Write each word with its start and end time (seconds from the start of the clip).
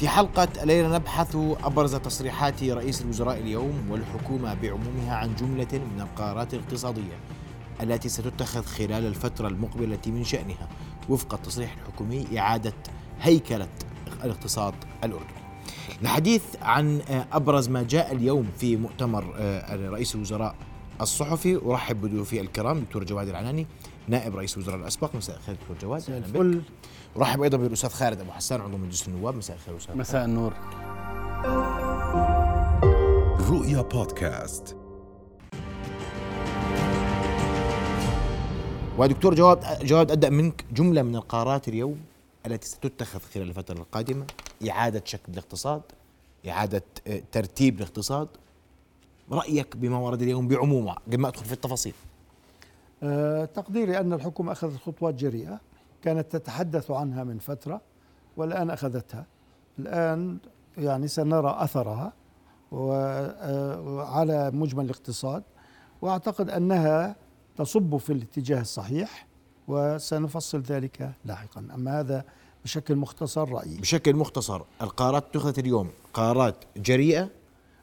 في 0.00 0.08
حلقة 0.08 0.48
الليلة 0.62 0.94
نبحث 0.94 1.36
أبرز 1.36 1.94
تصريحات 1.94 2.64
رئيس 2.64 3.02
الوزراء 3.02 3.38
اليوم 3.38 3.90
والحكومة 3.90 4.54
بعمومها 4.54 5.16
عن 5.16 5.34
جملة 5.34 5.68
من 5.72 6.00
القرارات 6.00 6.54
الاقتصادية 6.54 7.18
التي 7.82 8.08
ستتخذ 8.08 8.62
خلال 8.62 9.06
الفترة 9.06 9.48
المقبلة 9.48 9.98
من 10.06 10.24
شأنها 10.24 10.68
وفق 11.08 11.34
التصريح 11.34 11.76
الحكومي 11.76 12.38
إعادة 12.38 12.72
هيكلة 13.20 13.68
الاقتصاد 14.24 14.74
الأردني. 15.04 15.40
الحديث 16.02 16.42
عن 16.62 17.00
أبرز 17.32 17.68
ما 17.68 17.82
جاء 17.82 18.12
اليوم 18.12 18.48
في 18.58 18.76
مؤتمر 18.76 19.24
رئيس 19.70 20.14
الوزراء 20.14 20.54
الصحفي. 21.00 21.56
أرحب 21.56 22.00
بضيوفي 22.00 22.40
الكرام 22.40 22.80
دكتور 22.80 23.04
جواد 23.04 23.28
العناني 23.28 23.66
نائب 24.08 24.36
رئيس 24.36 24.56
الوزراء 24.56 24.76
الأسبق. 24.76 25.14
مساء 25.14 25.36
الخير 25.36 25.54
دكتور 25.54 25.76
جواد. 25.82 26.00
مساء 26.00 26.18
الفل. 26.18 26.62
ارحب 27.16 27.42
أيضا 27.42 27.58
بالأستاذ 27.58 27.90
خالد 27.90 28.20
أبو 28.20 28.30
حسان 28.30 28.60
عضو 28.60 28.76
مجلس 28.76 29.08
النواب. 29.08 29.34
مساء 29.34 29.56
الخير 29.56 29.76
أستاذ. 29.76 29.96
مساء 29.96 30.24
النور. 30.24 30.52
رؤيا 33.50 33.82
بودكاست. 33.82 34.76
ودكتور 38.98 39.34
جواد 39.34 39.84
جواد 39.84 40.10
أبدأ 40.10 40.30
منك. 40.30 40.64
جملة 40.72 41.02
من 41.02 41.16
القرارات 41.16 41.68
اليوم 41.68 42.00
التي 42.46 42.68
ستتخذ 42.68 43.20
خلال 43.34 43.48
الفترة 43.48 43.78
القادمة 43.78 44.26
إعادة 44.70 45.02
شكل 45.04 45.32
الاقتصاد 45.32 45.82
إعادة 46.48 46.82
آه، 47.06 47.22
ترتيب 47.32 47.76
الاقتصاد. 47.76 48.28
رأيك 49.32 49.76
بما 49.76 49.98
ورد 49.98 50.22
اليوم 50.22 50.48
بعمومه 50.48 50.92
قبل 50.92 51.18
ما 51.18 51.28
أدخل 51.28 51.44
في 51.44 51.52
التفاصيل. 51.52 51.94
أه 53.02 53.44
تقديري 53.44 53.98
أن 53.98 54.12
الحكومة 54.12 54.52
أخذت 54.52 54.80
خطوات 54.86 55.14
جريئة. 55.14 55.60
كانت 56.02 56.32
تتحدث 56.36 56.90
عنها 56.90 57.24
من 57.24 57.38
فترة 57.38 57.80
والآن 58.36 58.70
أخذتها. 58.70 59.26
الآن 59.78 60.38
يعني 60.78 61.08
سنرى 61.08 61.56
أثرها 61.58 62.12
وعلى 62.72 64.32
آه، 64.32 64.50
مجمل 64.50 64.84
الاقتصاد 64.84 65.42
وأعتقد 66.02 66.50
أنها 66.50 67.16
تصب 67.56 67.96
في 67.96 68.12
الاتجاه 68.12 68.60
الصحيح 68.60 69.26
وسنفصل 69.68 70.60
ذلك 70.60 71.12
لاحقا. 71.24 71.68
أما 71.74 72.00
هذا 72.00 72.24
بشكل 72.64 72.96
مختصر 72.96 73.52
رأيي. 73.52 73.80
بشكل 73.80 74.16
مختصر 74.16 74.62
القرارات 74.82 75.24
اتخذت 75.24 75.58
اليوم 75.58 75.90
قرارات 76.14 76.64
جريئة؟ 76.76 77.28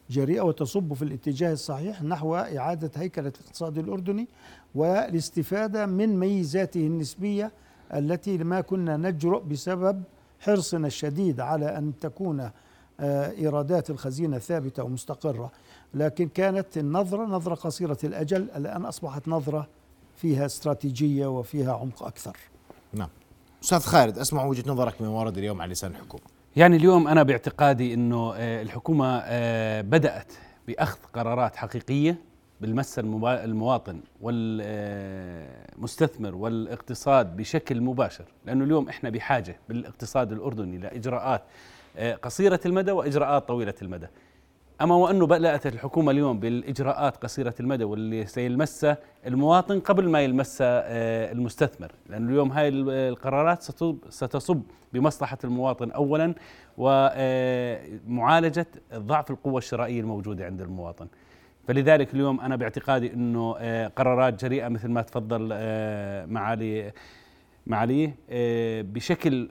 جريئة 0.10 0.42
وتصب 0.42 0.94
في 0.94 1.02
الاتجاه 1.02 1.54
الصحيح 1.54 2.04
نحو 2.04 2.36
إعادة 2.36 2.92
هيكلة 2.96 3.34
الاقتصاد 3.40 3.78
الأردني 3.78 4.28
والاستفادة 4.76 5.86
من 5.86 6.20
ميزاته 6.20 6.88
النسبية 6.88 7.52
التي 7.94 8.38
ما 8.38 8.62
كنا 8.62 8.98
نجرؤ 8.98 9.44
بسبب 9.44 10.04
حرصنا 10.40 10.88
الشديد 10.88 11.40
على 11.40 11.78
أن 11.78 11.94
تكون 12.02 12.50
آه، 13.00 13.32
إيرادات 13.32 13.90
الخزينة 13.90 14.38
ثابتة 14.38 14.84
ومستقرة 14.84 15.52
لكن 15.94 16.28
كانت 16.28 16.78
النظرة 16.78 17.26
نظرة 17.26 17.56
قصيرة 17.56 17.98
الأجل 18.04 18.48
الآن 18.56 18.86
أصبحت 18.86 19.28
نظرة 19.28 19.68
فيها 20.16 20.46
استراتيجية 20.46 21.28
وفيها 21.28 21.74
عمق 21.74 22.04
أكثر. 22.04 22.38
نعم. 22.94 23.10
أستاذ 23.64 23.80
خالد 23.80 24.18
أسمع 24.18 24.46
وجهة 24.46 24.72
نظرك 24.72 25.02
من 25.02 25.08
ورد 25.08 25.38
اليوم 25.38 25.62
على 25.62 25.72
لسان 25.72 25.92
الحكومة. 25.92 26.24
يعني 26.56 26.76
اليوم 26.76 27.08
أنا 27.08 27.24
باعتقادي 27.24 27.94
إنه 27.94 28.34
آه، 28.36 28.62
الحكومة 28.62 29.22
آه، 29.24 29.82
بدأت 29.82 30.34
بأخذ 30.68 31.00
قرارات 31.14 31.56
حقيقية 31.56 32.18
بالمس 32.62 33.00
المواطن 33.00 34.00
والمستثمر 34.22 36.36
والاقتصاد 36.36 37.38
بشكل 37.38 37.82
مباشر 37.82 38.26
لأنه 38.46 38.64
اليوم 38.64 38.90
إحنا 38.90 39.10
بحاجة 39.10 39.60
بالاقتصاد 39.70 40.32
الأردني 40.32 40.78
لإجراءات 40.78 41.44
آه، 41.98 42.16
قصيرة 42.16 42.60
المدى 42.66 42.92
وإجراءات 42.92 43.48
طويلة 43.48 43.74
المدى. 43.82 44.08
أما 44.82 44.96
وأنه 44.96 45.28
بدات 45.28 45.68
الحكومة 45.68 46.12
اليوم 46.12 46.40
بالإجراءات 46.40 47.18
قصيرة 47.18 47.56
المدى 47.60 47.84
واللي 47.84 48.26
سيلمسها 48.26 48.98
المواطن 49.28 49.80
قبل 49.80 50.10
ما 50.10 50.22
يلمسها 50.22 50.84
آه، 50.86 51.32
المستثمر 51.32 51.92
لأنه 52.10 52.30
اليوم 52.30 52.52
هاي 52.52 52.70
القرارات 52.70 53.64
ستصب 54.10 54.62
بمصلحة 54.94 55.38
المواطن 55.44 55.92
اولا 55.92 56.34
ومعالجه 56.78 58.68
آه، 58.92 58.98
ضعف 58.98 59.32
القوة 59.32 59.58
الشرائية 59.58 60.02
الموجودة 60.02 60.46
عند 60.46 60.62
المواطن. 60.62 61.08
فلذلك 61.68 62.14
اليوم 62.14 62.40
أنا 62.40 62.56
باعتقادي 62.56 63.14
إنه 63.14 63.56
آه، 63.60 63.88
قرارات 63.88 64.44
جريئة 64.46 64.68
مثل 64.68 64.88
ما 64.88 65.02
تفضل 65.02 65.40
معالي 66.30 66.92
معاليه 67.68 68.16
بشكل 68.82 69.50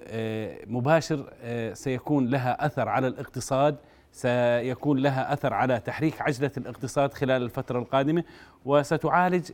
مباشر 0.67 1.33
سيكون 1.73 2.27
لها 2.27 2.67
أثر 2.67 2.89
على 2.89 3.07
الاقتصاد 3.07 3.77
سيكون 4.13 4.99
لها 4.99 5.33
أثر 5.33 5.55
على 5.55 5.81
تحريك 5.81 6.23
عجلة 6.23 6.51
الاقتصاد 6.57 7.15
خلال 7.15 7.43
الفترة 7.43 7.79
القادمة 7.79 8.25
وستعالج 8.65 9.51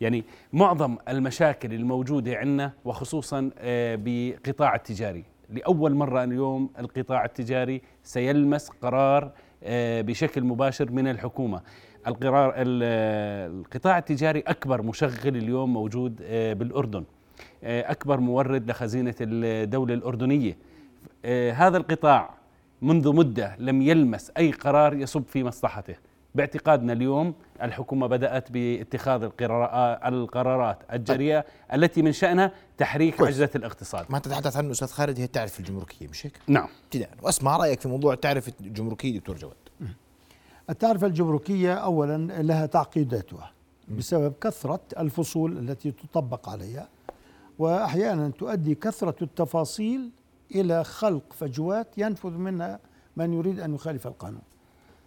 يعني 0.00 0.24
معظم 0.52 0.96
المشاكل 1.08 1.74
الموجودة 1.74 2.36
عندنا 2.36 2.72
وخصوصا 2.84 3.50
آه، 3.58 3.98
بقطاع 4.02 4.74
التجاري. 4.74 5.24
لأول 5.50 5.94
مرة 5.94 6.24
اليوم 6.24 6.70
القطاع 6.78 7.24
التجاري 7.24 7.82
سيلمس 8.02 8.68
قرار 8.68 9.24
آه، 9.24 9.32
بشكل 10.02 10.44
مباشر 10.44 10.90
من 10.90 11.08
الحكومة. 11.08 11.60
القرار 12.06 12.54
القطاع 12.56 13.98
التجاري 13.98 14.40
أكبر 14.40 14.82
مشغل 14.82 15.36
اليوم 15.36 15.72
موجود 15.72 16.20
آه، 16.22 16.52
بالأردن. 16.52 17.04
أكبر 17.62 18.20
مورد 18.20 18.70
لخزينة 18.70 19.14
الدولة 19.20 19.94
الأردنية. 19.94 20.56
هذا 21.52 21.76
القطاع 21.76 22.30
منذ 22.82 23.14
مدة 23.14 23.56
لم 23.58 23.82
يلمس 23.82 24.32
أي 24.38 24.50
قرار 24.50 24.94
يصب 24.94 25.22
في 25.26 25.44
مصلحته. 25.44 25.94
باعتقادنا 26.34 26.92
اليوم 26.92 27.34
الحكومة 27.62 28.06
بدأت 28.06 28.52
باتخاذ 28.52 29.22
القرارات 30.06 30.78
الجريئه 30.92 31.44
التي 31.74 32.02
من 32.02 32.12
شأنها 32.12 32.52
تحريك 32.78 33.16
كويس. 33.16 33.34
عجلة 33.34 33.50
الاقتصاد. 33.56 34.06
ما 34.10 34.18
تتحدث 34.18 34.56
عنه 34.56 34.70
أستاذ 34.70 34.88
خالد 34.88 35.18
هي 35.18 35.24
التعرفه 35.24 35.58
الجمركية 35.60 36.08
مش 36.08 36.26
هيك؟ 36.26 36.38
نعم. 36.46 36.68
ابتداء. 36.84 37.10
وأسمع 37.22 37.56
رأيك 37.56 37.80
في 37.80 37.88
موضوع 37.88 38.12
التعرفه 38.12 38.52
الجمركية 38.60 39.18
دكتور 39.18 39.36
جواد. 39.36 39.56
التعرفه 40.70 41.06
الجمركية 41.06 41.74
اولا 41.74 42.42
لها 42.42 42.66
تعقيداتها 42.66 43.52
بسبب 43.88 44.34
كثرة 44.40 44.80
الفصول 44.98 45.58
التي 45.58 45.90
تطبق 45.90 46.48
عليها 46.48 46.88
واحيانا 47.58 48.28
تؤدي 48.28 48.74
كثرة 48.74 49.14
التفاصيل 49.22 50.10
إلى 50.54 50.84
خلق 50.84 51.22
فجوات 51.32 51.86
ينفذ 51.98 52.30
منها 52.30 52.80
من 53.16 53.32
يريد 53.32 53.60
أن 53.60 53.74
يخالف 53.74 54.06
القانون. 54.06 54.42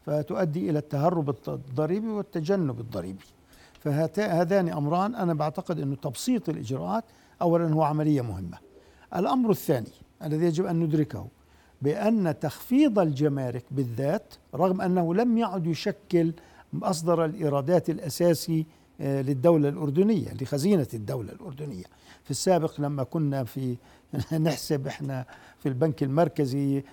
فتؤدي 0.06 0.70
إلى 0.70 0.80
التهرب 0.80 1.36
الضريبي 1.48 2.08
والتجنب 2.08 2.80
الضريبي. 2.80 3.26
فهذان 3.80 4.70
أمران 4.70 5.16
أنا 5.16 5.34
بعتقد 5.34 5.80
أنه 5.80 5.96
تبسيط 5.96 6.50
الإجراءات 6.50 7.04
أولا 7.42 7.74
هو 7.74 7.82
عملية 7.84 8.22
مهمة. 8.22 8.58
الأمر 9.16 9.52
الثاني 9.52 9.92
الذي 10.24 10.46
يجب 10.46 10.66
أن 10.66 10.80
ندركه 10.80 11.28
بأن 11.82 12.40
تخفيض 12.40 13.00
الجمارك 13.00 13.66
بالذات 13.72 14.34
رغم 14.56 14.82
أنه 14.82 15.16
لم 15.16 15.38
يعد 15.38 15.68
يشكل 15.68 16.34
مصدر 16.74 17.26
الإيرادات 17.26 17.90
الأساسي 17.90 18.66
آه، 19.02 19.22
للدولة 19.22 19.70
الأردنية 19.70 20.34
لخزينة 20.42 20.88
الدولة 20.94 21.32
الأردنية. 21.32 21.84
في 22.24 22.32
السابق 22.32 22.82
لما 22.82 23.04
كنا 23.04 23.44
في 23.44 23.78
نحسب 24.40 24.88
إحنا 24.88 25.26
في 25.60 25.70
البنك 25.70 26.04
المركزي 26.04 26.84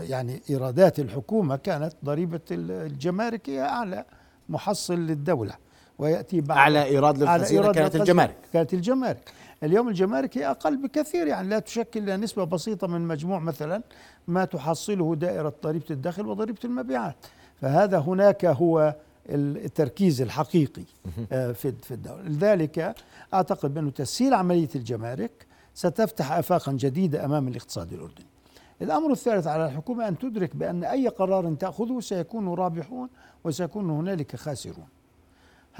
يعني 0.00 0.42
إيرادات 0.50 0.98
الحكومة 1.00 1.56
كانت 1.56 1.92
ضريبة 2.04 2.40
الجمارك 2.50 3.50
هي 3.50 3.60
أعلى 3.62 4.04
محصل 4.48 4.98
للدولة 4.98 5.54
ويأتي 5.98 6.40
بعد 6.40 6.58
أعلى 6.58 6.84
إيراد 6.84 7.18
للخزينة 7.18 7.72
كانت 7.72 7.96
الجمارك. 7.96 8.36
كانت 8.52 8.74
الجمارك. 8.74 9.32
اليوم 9.62 9.88
الجمارك 9.88 10.38
هي 10.38 10.50
أقل 10.50 10.76
بكثير 10.76 11.26
يعني 11.26 11.48
لا 11.48 11.58
تشكل 11.58 12.02
الا 12.02 12.16
نسبة 12.16 12.44
بسيطة 12.44 12.86
من 12.86 13.00
مجموع 13.00 13.38
مثلا 13.38 13.82
ما 14.28 14.44
تحصله 14.44 15.14
دائرة 15.14 15.54
ضريبة 15.62 15.84
الدخل 15.90 16.26
وضريبة 16.26 16.58
المبيعات. 16.64 17.16
فهذا 17.60 17.98
هناك 17.98 18.44
هو 18.44 18.94
التركيز 19.28 20.22
الحقيقي 20.22 20.84
آه، 21.32 21.52
في 21.52 21.72
في 21.82 21.94
الدولة. 21.94 22.22
لذلك 22.22 22.94
أعتقد 23.34 23.74
بانه 23.74 23.90
تسهيل 23.90 24.34
عملية 24.34 24.68
الجمارك 24.74 25.46
ستفتح 25.74 26.32
افاقا 26.32 26.72
جديدة 26.72 27.24
أمام 27.24 27.48
الاقتصاد 27.48 27.92
الأردني. 27.92 28.26
الأمر 28.82 29.12
الثالث 29.12 29.46
على 29.46 29.66
الحكومة 29.66 30.08
أن 30.08 30.18
تدرك 30.18 30.56
بأن 30.56 30.84
أي 30.84 31.08
قرار 31.08 31.54
تأخذه 31.54 32.00
سيكون 32.00 32.54
رابحون 32.54 33.08
وسيكون 33.44 33.90
هنالك 33.90 34.36
خاسرون. 34.36 34.86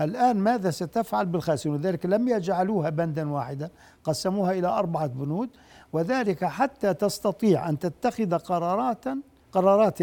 الآن 0.00 0.36
ماذا 0.36 0.70
ستفعل 0.70 1.26
بالخاسرون؟ 1.26 1.80
ذلك 1.80 2.06
لم 2.06 2.28
يجعلوها 2.28 2.90
بندا 2.90 3.30
واحدا 3.30 3.70
قسموها 4.04 4.52
إلى 4.52 4.66
أربعة 4.66 5.06
بنود 5.06 5.48
وذلك 5.92 6.44
حتى 6.44 6.94
تستطيع 6.94 7.68
أن 7.68 7.78
تتخذ 7.78 8.38
قرارات 8.38 9.04
قرارات 9.52 9.98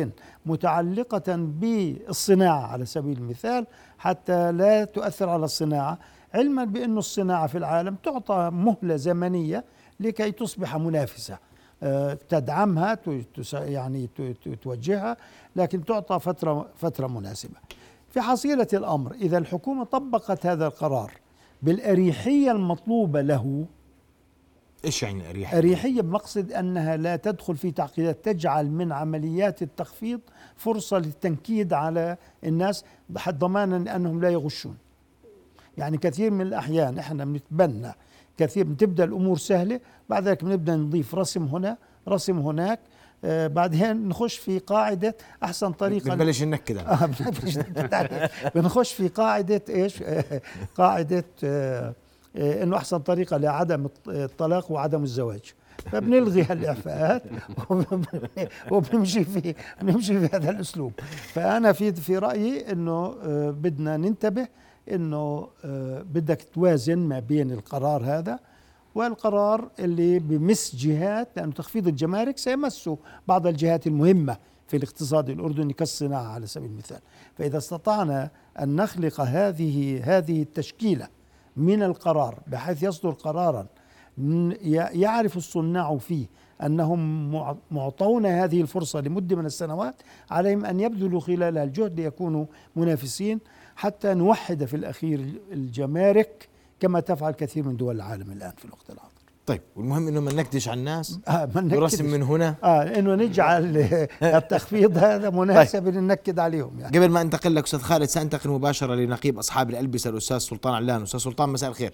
متعلقة 0.45 1.35
بالصناعة 1.35 2.67
على 2.67 2.85
سبيل 2.85 3.17
المثال 3.17 3.67
حتى 3.97 4.51
لا 4.51 4.85
تؤثر 4.85 5.29
على 5.29 5.45
الصناعة. 5.45 5.99
علما 6.33 6.63
بأن 6.63 6.97
الصناعة 6.97 7.47
في 7.47 7.57
العالم 7.57 7.95
تعطى 8.03 8.49
مهلة 8.53 8.95
زمنية 8.95 9.63
لكي 9.99 10.31
تصبح 10.31 10.77
منافسة. 10.77 11.48
تدعمها 12.29 12.99
يعني 13.53 14.09
توجهها 14.61 15.17
لكن 15.55 15.85
تعطى 15.85 16.19
فترة 16.19 16.69
فترة 16.75 17.07
مناسبة 17.07 17.55
في 18.09 18.21
حصيلة 18.21 18.67
الأمر 18.73 19.13
إذا 19.13 19.37
الحكومة 19.37 19.83
طبقت 19.83 20.45
هذا 20.45 20.67
القرار 20.67 21.11
بالأريحية 21.61 22.51
المطلوبة 22.51 23.21
له 23.21 23.65
إيش 24.85 25.03
يعني 25.03 25.29
أريحية؟ 25.29 25.57
أريحية 25.57 26.01
بمقصد 26.01 26.51
أنها 26.51 26.97
لا 26.97 27.15
تدخل 27.15 27.57
في 27.57 27.71
تعقيدات 27.71 28.25
تجعل 28.25 28.69
من 28.71 28.91
عمليات 28.91 29.61
التخفيض 29.61 30.19
فرصة 30.55 30.97
للتنكيد 30.97 31.73
على 31.73 32.17
الناس 32.43 32.85
ضمانا 33.29 33.95
أنهم 33.95 34.21
لا 34.21 34.29
يغشون. 34.29 34.77
يعني 35.77 35.97
كثير 35.97 36.31
من 36.31 36.41
الأحيان 36.41 36.97
إحنا 36.97 37.25
بنتبنى 37.25 37.93
كثير 38.39 38.63
بتبدأ 38.63 39.03
الأمور 39.03 39.37
سهلة 39.37 39.79
بعد 40.09 40.27
ذلك 40.27 40.43
بنبدأ 40.43 40.75
نضيف 40.75 41.15
رسم 41.15 41.43
هنا 41.43 41.77
رسم 42.07 42.39
هناك 42.39 42.79
آه 43.23 43.47
بعدين 43.47 44.07
نخش 44.07 44.37
في 44.37 44.59
قاعدة 44.59 45.15
أحسن 45.43 45.71
طريقة 45.71 46.15
بنبلش 46.15 46.43
ننكد 46.43 46.77
آه 46.87 47.09
بنخش 48.55 48.93
في 48.93 49.07
قاعدة 49.07 49.61
إيش؟ 49.69 50.01
آه 50.03 50.41
قاعدة 50.75 51.25
آه 51.43 51.93
إنه 52.35 52.77
أحسن 52.77 52.97
طريقة 52.97 53.37
لعدم 53.37 53.87
الطلاق 54.07 54.71
وعدم 54.71 55.03
الزواج. 55.03 55.53
فبنلغي 55.91 56.43
هالإعفاءات 56.43 57.23
وبنمشي 58.71 59.23
في 59.23 59.55
بنمشي 59.81 60.19
في 60.19 60.35
هذا 60.35 60.49
الأسلوب. 60.49 60.93
فأنا 61.33 61.71
في 61.71 61.93
في 61.93 62.17
رأيي 62.17 62.71
إنه 62.71 63.15
آه، 63.23 63.49
بدنا 63.49 63.97
ننتبه 63.97 64.47
إنه 64.95 65.47
آه، 65.65 66.01
بدك 66.01 66.47
توازن 66.53 66.97
ما 66.97 67.19
بين 67.19 67.51
القرار 67.51 68.03
هذا 68.05 68.39
والقرار 68.95 69.69
اللي 69.79 70.19
بمس 70.19 70.75
جهات 70.75 71.29
لأن 71.37 71.53
تخفيض 71.53 71.87
الجمارك 71.87 72.37
سيمس 72.37 72.89
بعض 73.27 73.47
الجهات 73.47 73.87
المهمة 73.87 74.37
في 74.67 74.77
الاقتصاد 74.77 75.29
الأردني 75.29 75.73
كالصناعة 75.73 76.27
على 76.27 76.47
سبيل 76.47 76.69
المثال. 76.69 76.99
فإذا 77.37 77.57
استطعنا 77.57 78.29
أن 78.59 78.75
نخلق 78.75 79.21
هذه 79.21 80.01
هذه 80.03 80.41
التشكيلة 80.41 81.07
من 81.57 81.83
القرار 81.83 82.39
بحيث 82.47 82.83
يصدر 82.83 83.09
قرارا 83.09 83.67
يعرف 84.93 85.37
الصناع 85.37 85.97
فيه 85.97 86.25
أنهم 86.63 87.31
معطون 87.71 88.25
هذه 88.25 88.61
الفرصة 88.61 89.01
لمدة 89.01 89.35
من 89.35 89.45
السنوات 89.45 90.01
عليهم 90.31 90.65
أن 90.65 90.79
يبذلوا 90.79 91.19
خلالها 91.19 91.63
الجهد 91.63 91.99
ليكونوا 91.99 92.45
منافسين 92.75 93.39
حتى 93.79 94.13
نوحد 94.13 94.65
في 94.65 94.73
الأخير 94.73 95.19
الجمارك 95.51 96.49
كما 96.79 96.99
تفعل 96.99 97.31
كثير 97.31 97.63
من 97.63 97.77
دول 97.77 97.95
العالم 97.95 98.31
الآن 98.31 98.51
في 98.57 98.65
الوقت 98.65 98.89
الحاضر. 98.89 99.11
طيب 99.45 99.61
والمهم 99.75 100.07
إنه 100.07 100.19
ما 100.19 100.33
نكدش 100.33 100.67
على 100.67 100.79
الناس؟ 100.79 101.19
آه 101.27 101.49
نرسم 101.55 102.05
من 102.05 102.23
هنا؟ 102.23 102.55
آه 102.63 102.81
إنه 102.99 103.15
نجعل 103.15 103.77
التخفيض 104.23 104.97
هذا 104.97 105.29
مناسب 105.29 105.83
طيب. 105.85 105.95
ننكد 105.95 106.39
عليهم 106.39 106.79
يعني. 106.79 106.97
قبل 106.97 107.09
ما 107.09 107.21
انتقل 107.21 107.55
لك 107.55 107.63
أستاذ 107.63 107.79
خالد 107.79 108.05
سأنتقل 108.05 108.49
مباشرة 108.49 108.95
لنقيب 108.95 109.39
أصحاب 109.39 109.69
الألبسة 109.69 110.09
الأستاذ 110.09 110.37
سلطان 110.37 110.73
علان. 110.73 111.01
أستاذ 111.01 111.19
سلطان 111.19 111.49
مساء 111.49 111.69
الخير. 111.69 111.93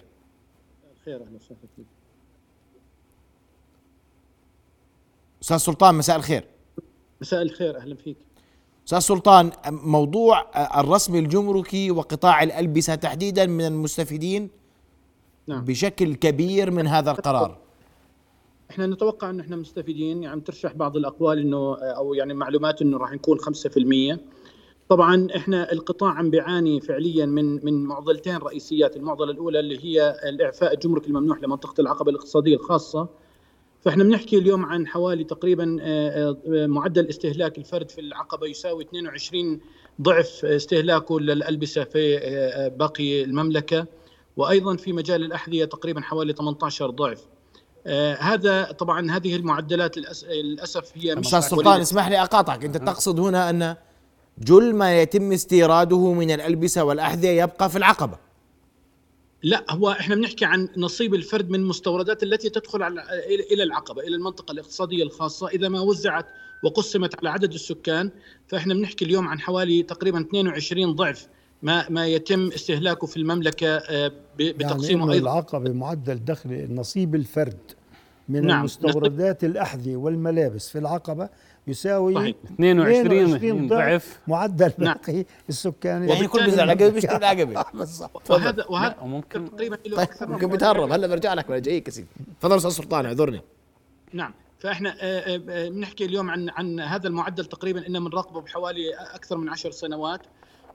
خير 1.04 1.16
أهلا 1.16 1.36
وسهلا 1.36 1.60
فيك. 1.76 1.86
أستاذ 5.42 5.56
سلطان 5.56 5.94
مساء 5.94 6.16
الخير. 6.16 6.44
مساء 7.20 7.42
الخير 7.42 7.76
أهلا 7.76 7.94
فيك. 7.94 8.25
أستاذ 8.86 8.98
سلطان 8.98 9.50
موضوع 9.70 10.46
الرسم 10.80 11.14
الجمركي 11.14 11.90
وقطاع 11.90 12.42
الألبسة 12.42 12.94
تحديدا 12.94 13.46
من 13.46 13.66
المستفيدين 13.66 14.50
نعم. 15.46 15.64
بشكل 15.64 16.14
كبير 16.14 16.70
من 16.70 16.86
هذا 16.86 17.10
القرار. 17.10 17.58
إحنا 18.70 18.86
نتوقع 18.86 19.30
انه 19.30 19.42
إحنا 19.42 19.56
مستفيدين 19.56 20.22
يعني 20.22 20.40
ترشح 20.40 20.72
بعض 20.72 20.96
الأقوال 20.96 21.38
إنه 21.38 21.74
أو 21.74 22.14
يعني 22.14 22.34
معلومات 22.34 22.82
إنه 22.82 22.98
راح 22.98 23.12
نكون 23.12 23.38
5% 23.38 24.18
طبعا 24.88 25.28
إحنا 25.36 25.72
القطاع 25.72 26.10
عم 26.10 26.30
بيعاني 26.30 26.80
فعليا 26.80 27.26
من 27.26 27.64
من 27.64 27.84
معضلتين 27.84 28.36
رئيسيات، 28.36 28.96
المعضلة 28.96 29.30
الأولى 29.30 29.60
اللي 29.60 29.84
هي 29.84 30.16
الإعفاء 30.24 30.74
الجمركي 30.74 31.08
الممنوح 31.08 31.42
لمنطقة 31.42 31.80
العقبة 31.80 32.10
الاقتصادية 32.10 32.54
الخاصة. 32.56 33.08
فإحنا 33.86 34.04
بنحكي 34.04 34.38
اليوم 34.38 34.64
عن 34.64 34.86
حوالي 34.86 35.24
تقريبا 35.24 35.76
آه، 35.80 36.36
آه، 36.48 36.66
معدل 36.66 37.08
استهلاك 37.08 37.58
الفرد 37.58 37.90
في 37.90 38.00
العقبة 38.00 38.46
يساوي 38.46 38.84
22 38.84 39.60
ضعف 40.02 40.44
استهلاكه 40.44 41.20
للألبسة 41.20 41.84
في 41.84 42.18
آه، 42.18 42.68
باقي 42.68 43.24
المملكة. 43.24 43.86
وأيضا 44.36 44.76
في 44.76 44.92
مجال 44.92 45.24
الأحذية 45.24 45.64
تقريبا 45.64 46.00
حوالي 46.00 46.32
18 46.32 46.90
ضعف. 46.90 47.20
هذا 48.18 48.62
طبعا 48.62 49.10
هذه 49.10 49.36
المعدلات 49.36 49.96
للأسف 49.96 50.92
هي 50.94 51.20
أستاذ 51.20 51.40
سلطان 51.40 51.80
اسمح 51.80 52.08
لي 52.08 52.22
أقاطعك. 52.22 52.64
أنت 52.64 52.76
تقصد 52.76 53.20
هنا 53.20 53.50
أن 53.50 53.76
جل 54.38 54.74
ما 54.74 55.00
يتم 55.00 55.32
استيراده 55.32 56.12
من 56.12 56.30
الألبسة 56.30 56.84
والأحذية 56.84 57.42
يبقى 57.42 57.70
في 57.70 57.78
العقبة. 57.78 58.25
لا 59.46 59.64
هو 59.70 59.90
إحنا 59.90 60.14
بنحكي 60.14 60.44
عن 60.44 60.68
نصيب 60.76 61.14
الفرد 61.14 61.50
من 61.50 61.60
المستوردات 61.60 62.22
التي 62.22 62.50
تدخل 62.50 62.82
على 62.82 63.02
إلى 63.52 63.62
العقبة 63.62 64.02
إلى 64.02 64.16
المنطقة 64.16 64.52
الاقتصادية 64.52 65.02
الخاصة. 65.02 65.48
إذا 65.48 65.68
ما 65.68 65.80
وزعت 65.80 66.26
وقسمت 66.62 67.18
على 67.18 67.30
عدد 67.30 67.52
السكان 67.52 68.10
فإحنا 68.46 68.74
بنحكي 68.74 69.04
اليوم 69.04 69.28
عن 69.28 69.40
حوالي 69.40 69.82
تقريبا 69.82 70.20
22 70.20 70.94
ضعف 70.94 71.28
ما 71.62 71.88
ما 71.88 72.06
يتم 72.06 72.48
استهلاكه 72.48 73.06
في 73.06 73.16
المملكة 73.16 73.76
آه، 73.76 74.12
بتقسيمه 74.38 75.00
يعني 75.00 75.12
أيضا. 75.12 75.30
العقبة 75.30 75.72
معدل 75.72 76.24
دخل 76.24 76.74
نصيب 76.74 77.14
الفرد 77.14 77.58
من 78.28 78.46
نعم 78.46 78.58
المستوردات 78.58 79.44
الأحذية 79.44 79.96
والملابس 79.96 80.68
في 80.68 80.78
العقبة 80.78 81.28
يساوي 81.66 82.14
صحيح. 82.14 82.36
22 82.54 83.68
ضعف 83.68 84.20
معدل 84.28 84.72
نعم. 84.78 84.94
باقي 84.94 85.24
السكاني 85.48 86.08
يعني 86.08 86.28
كل 86.28 86.46
بزر 86.46 86.62
العقبه 86.62 86.88
بيشتري 86.88 87.16
العقبة. 87.16 87.64
بالضبط. 87.78 88.30
وهذا 88.30 88.64
وهذا 88.68 88.96
ممكن 89.02 89.50
تقريبا 89.50 89.74
له 89.86 89.96
طيب 89.96 90.08
أكثر 90.08 90.28
ممكن 90.28 90.48
بتهرب 90.48 90.92
هلا 90.92 91.06
برجع 91.06 91.34
لك 91.34 91.50
ولا 91.50 91.58
جايك 91.58 91.86
يا 91.88 91.92
سيدي 91.92 92.08
تفضل 92.40 92.56
أستاذ 92.56 92.70
سلطان 92.70 93.06
اعذرني. 93.06 93.40
نعم. 94.12 94.34
فإحنا 94.58 94.96
آه، 95.00 95.36
آه، 95.48 95.68
بنحكي 95.68 96.04
اليوم 96.04 96.30
عن 96.30 96.50
عن 96.50 96.80
هذا 96.80 97.08
المعدل 97.08 97.44
تقريبا 97.44 97.86
ان 97.86 98.04
بنراقبه 98.04 98.40
بحوالي 98.40 98.94
أكثر 98.94 99.36
من 99.36 99.48
عشر 99.48 99.70
سنوات. 99.70 100.20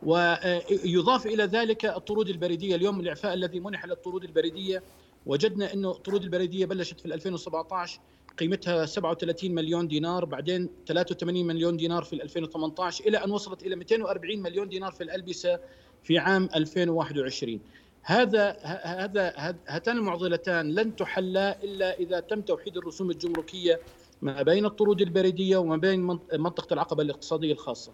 ويضاف 0.04 1.26
إلى 1.26 1.44
ذلك 1.44 1.86
الطرود 1.86 2.30
البريدية. 2.30 2.76
اليوم 2.76 3.00
الإعفاء 3.00 3.34
الذي 3.34 3.60
منح 3.60 3.86
للطرود 3.86 4.24
البريدية 4.24 4.84
وجدنا 5.26 5.74
إنه 5.74 5.92
الطرود 5.92 6.24
البريدية 6.24 6.66
بلشت 6.66 7.00
في 7.00 7.06
2017 7.06 8.00
قيمتها 8.42 8.86
37 8.86 9.52
مليون 9.52 9.88
دينار 9.88 10.26
بعدين 10.26 10.70
83 10.88 11.46
مليون 11.46 11.78
دينار 11.78 12.04
في 12.04 12.14
2018 12.24 13.08
إلى 13.08 13.18
أن 13.18 13.32
وصلت 13.32 13.64
إلى 13.64 13.76
240 13.76 14.40
مليون 14.40 14.70
دينار 14.70 14.92
في 14.92 15.04
الألبسة 15.04 15.60
في 16.04 16.18
عام 16.18 16.50
2021 16.56 17.60
هذا 18.02 18.58
هذا 18.84 19.34
هاتان 19.68 19.98
المعضلتان 19.98 20.72
لن 20.76 20.96
تحلا 20.96 21.64
إلا 21.64 22.00
إذا 22.00 22.20
تم 22.20 22.42
توحيد 22.42 22.78
الرسوم 22.78 23.12
الجمركية 23.12 23.80
ما 24.22 24.42
بين 24.42 24.66
الطرود 24.66 25.02
البريدية 25.02 25.58
وما 25.58 25.78
بين 25.78 26.00
منطقة 26.34 26.74
العقبة 26.74 27.04
الاقتصادية 27.04 27.54
الخاصة. 27.54 27.92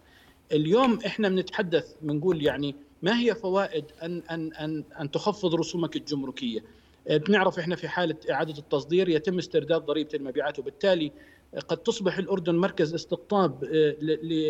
اليوم 0.52 1.00
إحنا 1.06 1.30
بنتحدث 1.30 1.96
بنقول 2.02 2.44
يعني 2.46 2.76
ما 3.02 3.20
هي 3.20 3.36
فوائد 3.36 3.86
أن 4.04 4.24
أن 4.32 4.54
أن 4.54 4.84
أن 5.00 5.12
تخفض 5.12 5.56
رسومك 5.56 5.96
الجمركية؟ 5.96 6.64
بنعرف 7.10 7.60
إحنا 7.60 7.76
في 7.76 7.88
حالة 7.88 8.16
إعادة 8.32 8.58
التصدير 8.58 9.10
يتم 9.10 9.38
استرداد 9.38 9.86
ضريبة 9.86 10.10
المبيعات 10.14 10.60
وبالتالي 10.60 11.12
قد 11.68 11.78
تصبح 11.78 12.18
الأردن 12.18 12.56
مركز 12.56 12.94
استقطاب 12.94 13.64
آه، 13.64 13.96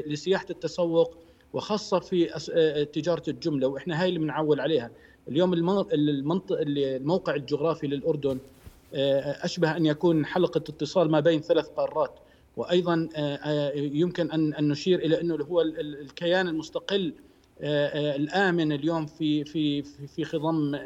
لسياحة 0.08 0.46
التسوق 0.50 1.18
وخاصة 1.54 2.00
في 2.00 2.34
آه، 2.52 2.84
تجارة 2.84 3.24
الجملة 3.28 3.68
وإحنا 3.68 4.02
هاي 4.02 4.10
اللي 4.10 4.20
بنعول 4.20 4.60
عليها. 4.60 4.92
اليوم 5.28 5.54
المنطق 5.94 6.58
الموقع 6.62 7.36
الجغرافي 7.36 7.88
للأردن 7.88 8.38
آه، 8.96 9.46
أشبه 9.46 9.78
أن 9.78 9.86
يكون 9.86 10.26
حلقة 10.26 10.58
اتصال 10.58 11.12
ما 11.12 11.20
بين 11.20 11.42
ثلاث 11.42 11.68
قارات 11.68 12.12
وأيضا 12.58 13.10
يمكن 13.76 14.32
ان 14.32 14.68
نشير 14.68 15.00
إلى 15.00 15.22
أنه 15.22 15.36
هو 15.36 15.62
الكيان 15.62 16.48
المستقل 16.48 17.14
الآمن 17.62 18.72
اليوم 18.72 19.06
في 19.06 19.44
في 19.44 19.84
في 19.84 20.24
خضم 20.24 20.76
آه، 20.76 20.82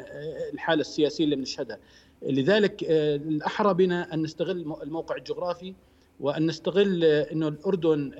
الحالة 0.52 0.80
السياسية 0.80 1.24
اللي 1.24 1.36
بنشهدها. 1.36 1.78
لذلك 2.22 2.84
الأحرى 2.88 3.74
بنا 3.74 4.14
أن 4.14 4.22
نستغل 4.22 4.74
الموقع 4.82 5.16
الجغرافي 5.16 5.74
وأن 6.20 6.46
نستغل 6.46 7.04
إنه 7.04 7.48
الأردن 7.48 8.12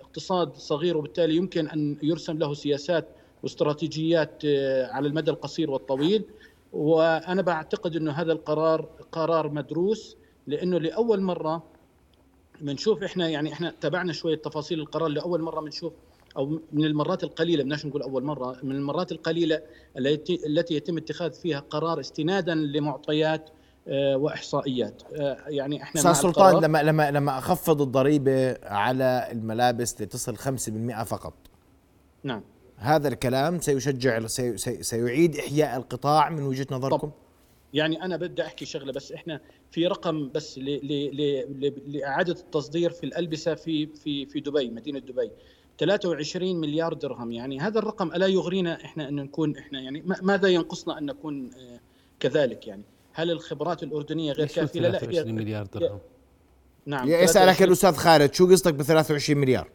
اقتصاد 0.00 0.54
صغير 0.54 0.96
وبالتالي 0.96 1.36
يمكن 1.36 1.68
أن 1.68 1.96
يرسم 2.02 2.38
له 2.38 2.54
سياسات 2.54 3.08
واستراتيجيات 3.42 4.44
على 4.90 5.08
المدى 5.08 5.30
القصير 5.30 5.70
والطويل. 5.70 6.24
وأنا 6.72 7.42
بعتقد 7.42 7.96
إنه 7.96 8.12
هذا 8.12 8.32
القرار 8.32 8.88
قرار 9.12 9.50
مدروس 9.50 10.16
لأنه 10.46 10.78
لأول 10.78 11.20
مرة 11.20 11.62
بنشوف 12.60 13.02
إحنا 13.02 13.28
يعني 13.28 13.52
إحنا 13.52 13.74
تابعنا 13.80 14.12
شوية 14.12 14.36
تفاصيل 14.36 14.80
القرار 14.80 15.08
لأول 15.08 15.42
مرة 15.42 15.60
بنشوف 15.60 15.92
أو 16.38 16.60
من 16.72 16.84
المرات 16.84 17.24
القليلة 17.24 17.62
بدناش 17.62 17.86
نقول 17.86 18.02
أول 18.02 18.24
مرة 18.24 18.56
من 18.62 18.76
المرات 18.76 19.12
القليلة 19.12 19.62
التي 19.98 20.46
التي 20.46 20.74
يتم 20.74 20.96
اتخاذ 20.96 21.32
فيها 21.32 21.60
قرار 21.60 22.00
استنادا 22.00 22.54
لمعطيات 22.54 23.50
آه، 23.88 24.16
وإحصائيات. 24.16 25.02
آه، 25.20 25.36
يعني 25.48 25.82
إحنا 25.82 26.00
أستاذ 26.00 26.12
سلطان 26.12 26.62
لما 26.62 26.82
لما 26.82 27.10
لما 27.10 27.38
أخفض 27.38 27.82
الضريبة 27.82 28.56
على 28.62 29.28
الملابس 29.32 30.02
لتصل 30.02 30.36
5% 30.36 31.04
فقط. 31.04 31.34
نعم. 32.24 32.42
هذا 32.76 33.08
الكلام 33.08 33.60
سيشجع 33.60 34.26
سي 34.26 34.56
سي 34.56 34.82
سيعيد 34.82 35.36
إحياء 35.36 35.76
القطاع 35.76 36.30
من 36.30 36.42
وجهة 36.42 36.66
نظركم؟ 36.70 37.10
يعني 37.74 38.02
أنا 38.02 38.16
بدي 38.16 38.42
أحكي 38.42 38.64
شغلة 38.64 38.92
بس 38.92 39.12
إحنا 39.12 39.40
في 39.70 39.86
رقم 39.86 40.28
بس 40.28 40.58
ل 40.58 40.64
ل 40.64 41.16
ل 41.16 41.46
ل 41.60 41.92
لإعادة 41.92 42.32
التصدير 42.32 42.90
في 42.90 43.04
الألبسة 43.04 43.54
في 43.54 43.86
في 43.86 44.26
في 44.26 44.40
دبي 44.40 44.70
مدينة 44.70 44.98
دبي. 44.98 45.30
23 45.78 46.56
مليار 46.56 46.94
درهم. 46.94 47.32
يعني 47.32 47.60
هذا 47.60 47.78
الرقم 47.78 48.12
ألا 48.12 48.26
يغرينا 48.26 48.84
إحنا 48.84 49.08
أن 49.08 49.14
نكون 49.16 49.56
إحنا 49.56 49.80
يعني 49.80 50.00
ما- 50.06 50.18
ماذا 50.22 50.48
ينقصنا 50.48 50.98
أن 50.98 51.06
نكون 51.06 51.50
آه، 51.54 51.80
كذلك 52.20 52.66
يعني؟ 52.66 52.82
هل 53.12 53.30
الخبرات 53.30 53.82
الأردنية 53.82 54.32
غير 54.32 54.46
كافيه 54.46 54.80
لا 54.80 54.88
لا 54.88 54.98
23 54.98 55.26
هي- 55.28 55.32
مليار 55.44 55.66
درهم. 55.66 55.98
نعم 56.86 57.08
يسألك 57.08 57.28
23 57.56 57.68
الأستاذ 57.68 57.92
خالد 57.96 58.34
شو 58.34 58.50
قصدك 58.50 58.74
ب 58.74 58.82
23 58.82 59.38
مليار 59.40 59.70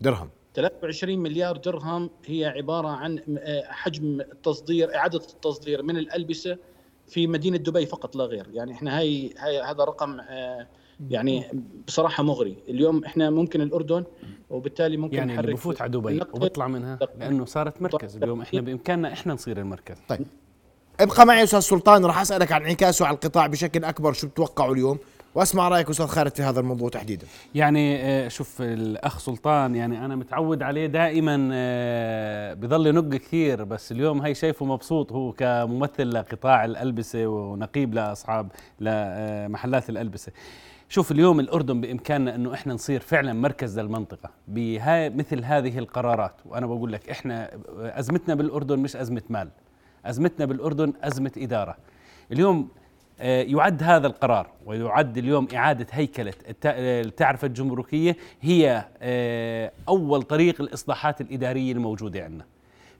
درهم؟ 0.00 0.30
23 0.54 1.18
مليار 1.18 1.56
درهم 1.56 2.10
هي 2.26 2.44
عبارة 2.44 2.88
عن 2.88 3.18
آه، 3.38 3.62
حجم 3.66 4.20
التصدير 4.20 4.94
إعادة 4.94 5.18
التصدير 5.18 5.82
من 5.82 5.96
الألبسة 5.96 6.58
في 7.08 7.26
مدينة 7.26 7.56
دبي 7.56 7.86
فقط 7.86 8.16
لا 8.16 8.24
غير. 8.24 8.46
يعني 8.52 8.72
إحنا 8.72 8.98
هاي, 8.98 9.34
هاي 9.38 9.60
هذا 9.62 9.84
رقم 9.84 10.20
آه، 10.20 10.66
يعني 11.10 11.44
بصراحة 11.86 12.22
مغري. 12.22 12.56
اليوم 12.68 13.04
إحنا 13.04 13.30
ممكن 13.30 13.60
الأردن 13.60 14.04
وبالتالي 14.50 14.96
ممكن 14.96 15.16
يعني 15.16 15.30
اللي 15.30 15.42
نحرك 15.42 15.54
بفوت 15.54 15.82
على 15.82 15.90
دبي. 15.90 16.20
وبيطلع 16.32 16.68
منها 16.68 16.98
لأنه 17.18 17.44
صارت 17.44 17.82
مركز 17.82 18.16
اليوم. 18.16 18.40
إحنا 18.40 18.60
بإمكاننا 18.60 19.12
إحنا 19.12 19.34
نصير 19.34 19.58
المركز. 19.58 19.96
طيب. 20.08 20.26
ابقى 21.00 21.26
معي 21.26 21.42
أستاذ 21.42 21.60
سلطان 21.60 22.04
راح 22.04 22.20
أسألك 22.20 22.52
عن 22.52 22.62
انعكاسه 22.62 23.06
على 23.06 23.14
القطاع 23.14 23.46
بشكل 23.46 23.84
أكبر 23.84 24.12
شو 24.12 24.26
بتوقعوا 24.28 24.74
اليوم؟ 24.74 24.98
وأسمع 25.34 25.68
رأيك 25.68 25.90
أستاذ 25.90 26.06
خالد 26.06 26.34
في 26.34 26.42
هذا 26.42 26.60
الموضوع 26.60 26.88
تحديدا. 26.88 27.26
يعني 27.54 27.96
آه، 28.02 28.28
شوف 28.28 28.62
الأخ 28.62 29.18
سلطان 29.18 29.74
يعني 29.74 30.04
أنا 30.04 30.16
متعود 30.16 30.62
عليه 30.62 30.86
دائما 30.86 31.50
آه، 31.52 32.54
بضل 32.54 32.86
ينق 32.86 33.14
كثير 33.14 33.64
بس 33.64 33.92
اليوم 33.92 34.22
هي 34.22 34.34
شايفه 34.34 34.66
مبسوط 34.66 35.12
هو 35.12 35.32
كممثل 35.32 36.10
لقطاع 36.10 36.64
الألبسة 36.64 37.26
ونقيب 37.26 37.94
لأصحاب 37.94 38.52
لمحلات 38.80 39.90
الألبسة. 39.90 40.32
شوف 40.88 41.10
اليوم 41.12 41.40
الأردن 41.40 41.80
بإمكاننا 41.80 42.34
إنه 42.34 42.54
إحنا 42.54 42.74
نصير 42.74 43.00
فعلا 43.00 43.32
مركز 43.32 43.78
للمنطقه 43.78 44.30
مثل 45.08 45.44
هذه 45.44 45.78
القرارات. 45.78 46.34
وأنا 46.46 46.66
بقول 46.66 46.92
لك 46.92 47.10
إحنا 47.10 47.50
أزمتنا 47.78 48.34
بالأردن 48.34 48.78
مش 48.78 48.96
أزمة 48.96 49.22
مال. 49.30 49.48
أزمتنا 50.06 50.44
بالأردن 50.46 50.92
أزمة 51.02 51.32
إدارة. 51.38 51.76
اليوم 52.32 52.68
آه، 53.20 53.42
يعد 53.42 53.82
هذا 53.82 54.06
القرار 54.06 54.50
ويعد 54.66 55.18
اليوم 55.18 55.48
إعادة 55.54 55.86
هيكلة 55.90 56.32
الت- 56.48 56.66
التعرفة 57.06 57.46
الجمركية 57.46 58.16
هي 58.40 58.84
آه، 59.02 59.72
أول 59.88 60.22
طريق 60.22 60.60
الإصلاحات 60.60 61.20
الإدارية 61.20 61.72
الموجودة 61.72 62.24
عندنا. 62.24 62.44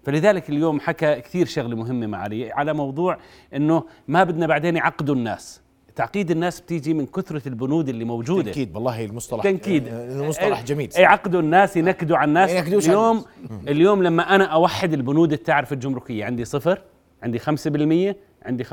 فلذلك 0.05 0.51
اليوم 0.51 0.81
حكى 0.81 1.21
كثير 1.21 1.47
شغلة 1.47 1.77
مهمة 1.77 2.07
معالي 2.07 2.53
على 2.53 2.73
موضوع 2.73 3.19
أنه 3.55 3.85
ما 4.09 4.25
بدنا 4.25 4.47
بعدين 4.47 4.77
يعقدوا 4.77 5.15
الناس. 5.15 5.61
تعقيد 5.99 6.31
الناس 6.31 6.61
بتيجي 6.61 6.95
من 6.95 7.07
كثرة 7.07 7.49
البنود 7.49 7.89
اللي 7.89 8.05
موجودة. 8.05 8.45
تنكيد 8.45 8.75
والله 8.75 9.05
المصطلح 9.05 9.45
تنكيد. 9.45 9.89
المصطلح 9.89 10.63
جميل. 10.63 10.91
يعقدوا 10.97 11.41
الناس 11.41 11.77
ينكدوا 11.77 12.17
على 12.17 12.29
الناس. 12.29 12.51
اليوم 12.51 13.25
اليوم 13.69 14.03
لما 14.03 14.35
أنا 14.35 14.45
أوحد 14.45 14.93
البنود 14.93 15.33
التعرفه 15.33 15.75
الجمركية 15.75 16.25
عندي 16.25 16.45
صفر 16.45 16.83
عندي 17.23 17.39
5% 17.39 18.17
عندي 18.43 18.65
15% 18.65 18.69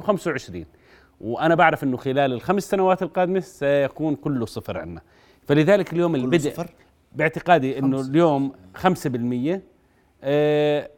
و25 0.00 0.56
وأنا 1.20 1.54
بعرف 1.54 1.84
إنه 1.84 1.96
خلال 1.96 2.32
الخمس 2.32 2.70
سنوات 2.70 3.02
القادمة 3.02 3.40
سيكون 3.40 4.14
كله 4.14 4.46
صفر 4.46 4.78
عندنا 4.78 5.00
فلذلك 5.46 5.92
اليوم 5.92 6.14
البدء 6.14 6.50
صفر؟ 6.50 6.68
باعتقادي 7.12 7.78
إنه 7.78 8.00
اليوم 8.00 8.52
5% 8.82 9.60
آه، 10.24 10.90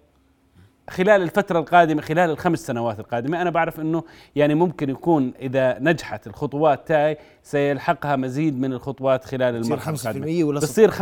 خلال 0.91 1.23
الفترة 1.23 1.59
القادمة 1.59 2.03
خلال 2.03 2.31
الخمس 2.31 2.67
سنوات 2.67 3.01
القادمة 3.01 3.43
أنا 3.43 3.51
بعرف 3.51 3.81
أنه 3.81 4.05
يعني 4.37 4.55
ممكن 4.55 4.91
يكون 4.91 5.33
إذا 5.41 5.79
نجحت 5.79 6.27
الخطوات 6.27 6.89
تاعي 6.89 7.19
سيلحقها 7.43 8.17
مزيد 8.17 8.59
من 8.61 8.73
الخطوات 8.73 9.25
خلال 9.25 9.61
تصير 9.61 9.73
المرحلة 9.75 9.97
5% 9.97 10.07
القادمة 10.07 10.45
ولا 10.45 10.61
بتصير 10.61 10.91
5% 10.91 10.95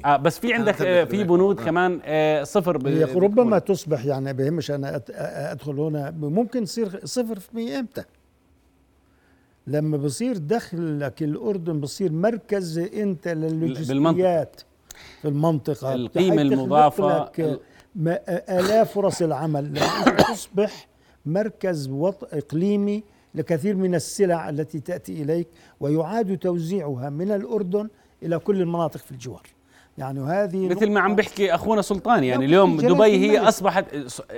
5% 0.00 0.06
آه 0.06 0.16
بس 0.16 0.38
في 0.38 0.54
عندك 0.54 0.82
آه 0.82 1.04
في 1.04 1.24
بنود 1.24 1.60
كمان 1.60 2.00
آه 2.04 2.42
صفر 2.44 2.88
هي. 2.88 3.04
ربما 3.04 3.58
تصبح 3.58 4.04
يعني 4.04 4.32
بهمش 4.32 4.70
أنا 4.70 4.98
أت- 4.98 5.10
أدخل 5.50 5.80
هنا 5.80 6.10
ممكن 6.20 6.64
تصير 6.64 7.00
صفر 7.04 7.38
في 7.38 7.48
المية 7.50 7.78
إمتى؟ 7.80 8.04
لما 9.66 9.96
بصير 9.96 10.36
دخلك 10.36 11.22
الأردن 11.22 11.80
بصير 11.80 12.12
مركز 12.12 12.78
إنت 12.78 13.28
للوجستيات. 13.28 14.60
في 15.22 15.28
المنطقة. 15.28 15.94
القيمة 15.94 16.42
المضافة 16.42 17.30
آلاف 18.26 18.92
فرص 18.92 19.22
العمل. 19.22 19.80
تصبح 20.18 20.88
مركز 21.26 21.88
وط 21.88 22.34
إقليمي 22.34 23.02
لكثير 23.34 23.76
من 23.76 23.94
السلع 23.94 24.48
التي 24.48 24.80
تأتي 24.80 25.22
إليك 25.22 25.48
ويعاد 25.80 26.38
توزيعها 26.38 27.10
من 27.10 27.30
الأردن 27.30 27.88
إلى 28.22 28.38
كل 28.38 28.60
المناطق 28.60 29.00
في 29.00 29.12
الجوار. 29.12 29.46
يعني 29.98 30.20
وهذه 30.20 30.68
مثل 30.68 30.90
ما 30.90 31.00
عم 31.00 31.16
بحكي 31.16 31.54
أخونا 31.54 31.82
سلطان 31.82 32.24
يعني 32.24 32.44
اليوم 32.44 32.80
دبي 32.80 33.30
هي. 33.30 33.38
أصبحت 33.38 33.84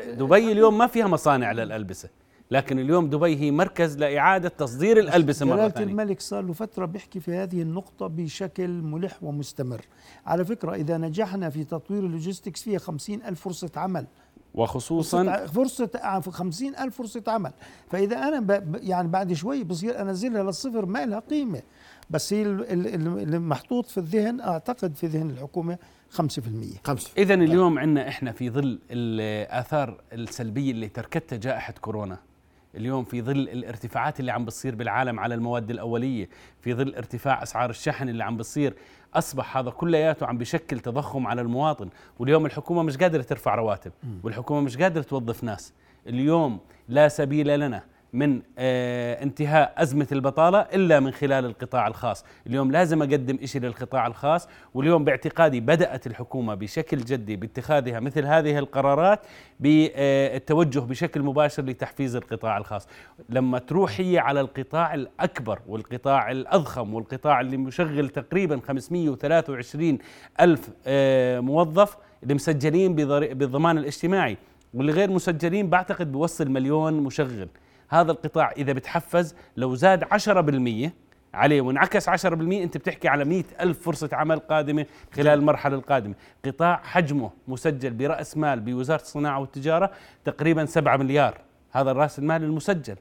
دبي 0.08 0.52
اليوم 0.52 0.78
ما 0.78 0.86
فيها 0.86 1.06
مصانع 1.06 1.52
للألبسة. 1.52 2.08
لكن 2.50 2.78
اليوم 2.78 3.10
دبي 3.10 3.36
هي 3.36 3.50
مركز 3.50 3.98
لإعادة 3.98 4.48
تصدير 4.48 4.98
الألبسة 4.98 5.46
مرة 5.46 5.54
جلالة 5.56 5.68
ثانية. 5.68 5.90
الملك 5.92 6.20
صار 6.20 6.42
له 6.44 6.52
فترة 6.52 6.84
بيحكي 6.86 7.20
في 7.20 7.32
هذه 7.34 7.62
النقطة 7.62 8.06
بشكل 8.06 8.68
ملح 8.70 9.22
ومستمر. 9.22 9.80
على 10.26 10.44
فكرة 10.44 10.74
إذا 10.74 10.98
نجحنا 10.98 11.50
في 11.50 11.64
تطوير 11.64 12.06
اللوجيستكس 12.06 12.62
فيها 12.62 12.78
خمسين 12.78 13.22
ألف 13.22 13.40
فرصة 13.40 13.70
عمل. 13.76 14.06
وخصوصا 14.54 15.46
فرصة 15.46 16.20
خمسين 16.30 16.76
ألف 16.76 16.96
فرصة 16.98 17.22
عمل. 17.28 17.52
فإذا 17.90 18.16
أنا 18.18 18.40
ب 18.40 18.46
ب- 18.72 18.78
يعني 18.82 19.08
بعد 19.08 19.32
شوي 19.32 19.64
بصير 19.64 20.00
أنزلها 20.00 20.42
للصفر 20.42 20.86
ما 20.86 21.06
لها 21.06 21.18
قيمة. 21.18 21.62
بس 22.10 22.32
هي 22.32 22.42
ال- 22.42 22.72
ال- 22.72 22.94
ال- 22.94 23.18
اللي 23.22 23.38
محطوط 23.38 23.86
في 23.86 23.98
الذهن 23.98 24.40
أعتقد 24.40 24.94
في 24.94 25.06
ذهن 25.06 25.30
الحكومة 25.30 25.78
خمسة 26.10 26.42
في 26.42 26.48
المية. 26.48 26.76
5 26.84 27.10
إذا 27.18 27.34
اليوم 27.34 27.78
عندنا 27.78 28.08
إحنا 28.08 28.32
في 28.32 28.50
ظل 28.50 28.78
الآثار 28.90 30.00
السلبية 30.12 30.70
اللي 30.70 30.88
تركتها 30.88 31.36
جائحة 31.36 31.74
كورونا. 31.80 32.18
اليوم 32.76 33.04
في 33.04 33.22
ظل 33.22 33.38
الارتفاعات 33.38 34.20
اللي 34.20 34.32
عم 34.32 34.44
بتصير 34.44 34.74
بالعالم 34.74 35.20
على 35.20 35.34
المواد 35.34 35.70
الأولية 35.70 36.28
في 36.60 36.74
ظل 36.74 36.94
ارتفاع 36.94 37.42
أسعار 37.42 37.70
الشحن 37.70 38.08
اللي 38.08 38.24
عم 38.24 38.36
بتصير 38.36 38.74
أصبح 39.14 39.56
هذا 39.56 39.70
كلياته 39.70 40.26
عم 40.26 40.38
بشكل 40.38 40.80
تضخم 40.80 41.26
على 41.26 41.40
المواطن. 41.40 41.88
واليوم 42.18 42.46
الحكومة 42.46 42.82
مش 42.82 42.96
قادرة 42.96 43.22
ترفع 43.22 43.54
رواتب 43.54 43.92
والحكومة 44.22 44.60
مش 44.60 44.76
قادرة 44.76 45.02
توظف 45.02 45.44
ناس. 45.44 45.72
اليوم 46.06 46.60
لا 46.88 47.08
سبيل 47.08 47.60
لنا 47.60 47.82
من 48.14 48.42
آه 48.58 49.22
انتهاء 49.22 49.74
أزمة 49.78 50.06
البطالة 50.12 50.58
إلا 50.60 51.00
من 51.00 51.10
خلال 51.10 51.44
القطاع 51.44 51.86
الخاص. 51.86 52.24
اليوم 52.46 52.70
لازم 52.72 53.02
أقدم 53.02 53.38
إشي 53.42 53.58
للقطاع 53.58 54.06
الخاص 54.06 54.48
واليوم 54.74 55.04
باعتقادي 55.04 55.60
بدأت 55.60 56.06
الحكومة 56.06 56.54
بشكل 56.54 56.96
جدي 56.98 57.36
باتخاذها 57.36 58.00
مثل 58.00 58.24
هذه 58.26 58.58
القرارات 58.58 59.20
بالتوجه 59.60 60.78
بشكل 60.78 61.22
مباشر 61.22 61.62
لتحفيز 61.64 62.16
القطاع 62.16 62.58
الخاص. 62.58 62.88
لما 63.28 63.58
تروح 63.58 64.00
هي 64.00 64.18
على 64.18 64.40
القطاع 64.40 64.94
الأكبر 64.94 65.58
والقطاع 65.68 66.30
الأضخم 66.30 66.94
والقطاع 66.94 67.40
اللي 67.40 67.56
مشغل 67.56 68.08
تقريبا 68.08 68.60
523 68.68 69.98
ألف 70.40 70.68
آه 70.86 71.40
موظف 71.40 71.96
اللي 72.22 72.34
مسجلين 72.34 72.94
بضري- 72.94 73.34
بالضمان 73.34 73.78
الاجتماعي 73.78 74.36
واللي 74.74 74.92
غير 74.92 75.10
مسجلين 75.10 75.70
بعتقد 75.70 76.12
بوصل 76.12 76.50
مليون 76.50 76.92
مشغل. 76.94 77.48
هذا 77.88 78.12
القطاع 78.12 78.50
إذا 78.50 78.72
بتحفز 78.72 79.34
لو 79.56 79.74
زاد 79.74 80.04
10% 80.04 80.90
عليه 81.34 81.60
وانعكس 81.60 82.10
10% 82.10 82.24
أنت 82.24 82.76
بتحكي 82.76 83.08
على 83.08 83.24
100 83.24 83.44
ألف 83.60 83.82
فرصة 83.82 84.08
عمل 84.12 84.38
قادمة 84.38 84.86
خلال 85.14 85.28
المرحلة 85.38 85.76
القادمة. 85.76 86.14
قطاع 86.44 86.80
حجمه 86.84 87.30
مسجل 87.48 87.90
برأس 87.90 88.36
مال 88.36 88.60
بوزارة 88.60 89.00
الصناعة 89.02 89.40
والتجارة 89.40 89.90
تقريبا 90.24 90.64
7 90.64 90.96
مليار. 90.96 91.40
هذا 91.72 91.90
الرأس 91.90 92.18
المال 92.18 92.42
المسجل. 92.42 92.96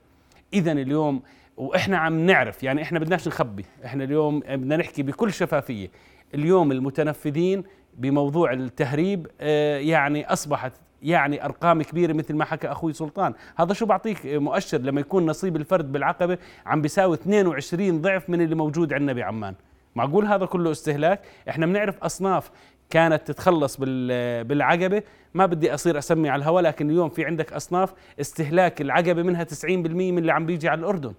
إذا 0.53 0.71
اليوم 0.71 1.21
وإحنا 1.57 1.97
عم 1.97 2.25
نعرف 2.25 2.63
يعني 2.63 2.81
إحنا 2.81 2.99
بدناش 2.99 3.27
نخبي. 3.27 3.65
إحنا 3.85 4.03
اليوم 4.03 4.39
بدنا 4.39 4.77
نحكي 4.77 5.03
بكل 5.03 5.33
شفافية. 5.33 5.91
اليوم 6.33 6.71
المتنفذين 6.71 7.63
بموضوع 7.97 8.53
التهريب 8.53 9.27
آه، 9.41 9.77
يعني 9.77 10.33
أصبحت 10.33 10.73
يعني 11.03 11.45
أرقام 11.45 11.81
كبيرة 11.81 12.13
مثل 12.13 12.35
ما 12.35 12.45
حكى 12.45 12.67
أخوي 12.67 12.93
سلطان. 12.93 13.33
هذا 13.55 13.73
شو 13.73 13.85
بعطيك 13.85 14.25
مؤشر 14.25 14.77
لما 14.77 15.01
يكون 15.01 15.25
نصيب 15.25 15.55
الفرد 15.55 15.91
بالعقبة 15.91 16.37
عم 16.65 16.81
بيساوي 16.81 17.15
22 17.15 18.01
ضعف 18.01 18.29
من 18.29 18.41
اللي 18.41 18.55
موجود 18.55 18.93
عندنا 18.93 19.13
بعمان 19.13 19.55
معقول 19.95 20.25
هذا 20.25 20.45
كله 20.45 20.71
استهلاك؟ 20.71 21.21
إحنا 21.49 21.65
بنعرف 21.65 22.03
أصناف 22.03 22.51
كانت 22.89 23.27
تتخلص 23.27 23.77
بال- 23.77 24.43
بالعقبة. 24.43 25.03
ما 25.33 25.45
بدي 25.45 25.73
أصير 25.73 25.97
أسمي 25.97 26.29
على 26.29 26.39
الهواء 26.39 26.63
لكن 26.63 26.89
اليوم 26.89 27.09
في 27.09 27.25
عندك 27.25 27.53
أصناف 27.53 27.93
استهلاك 28.21 28.81
العقبة 28.81 29.23
منها 29.23 29.43
90% 29.43 29.65
من 30.11 30.17
اللي 30.17 30.31
عم 30.31 30.45
بيجي 30.45 30.69
على 30.69 30.79
الأردن. 30.79 31.13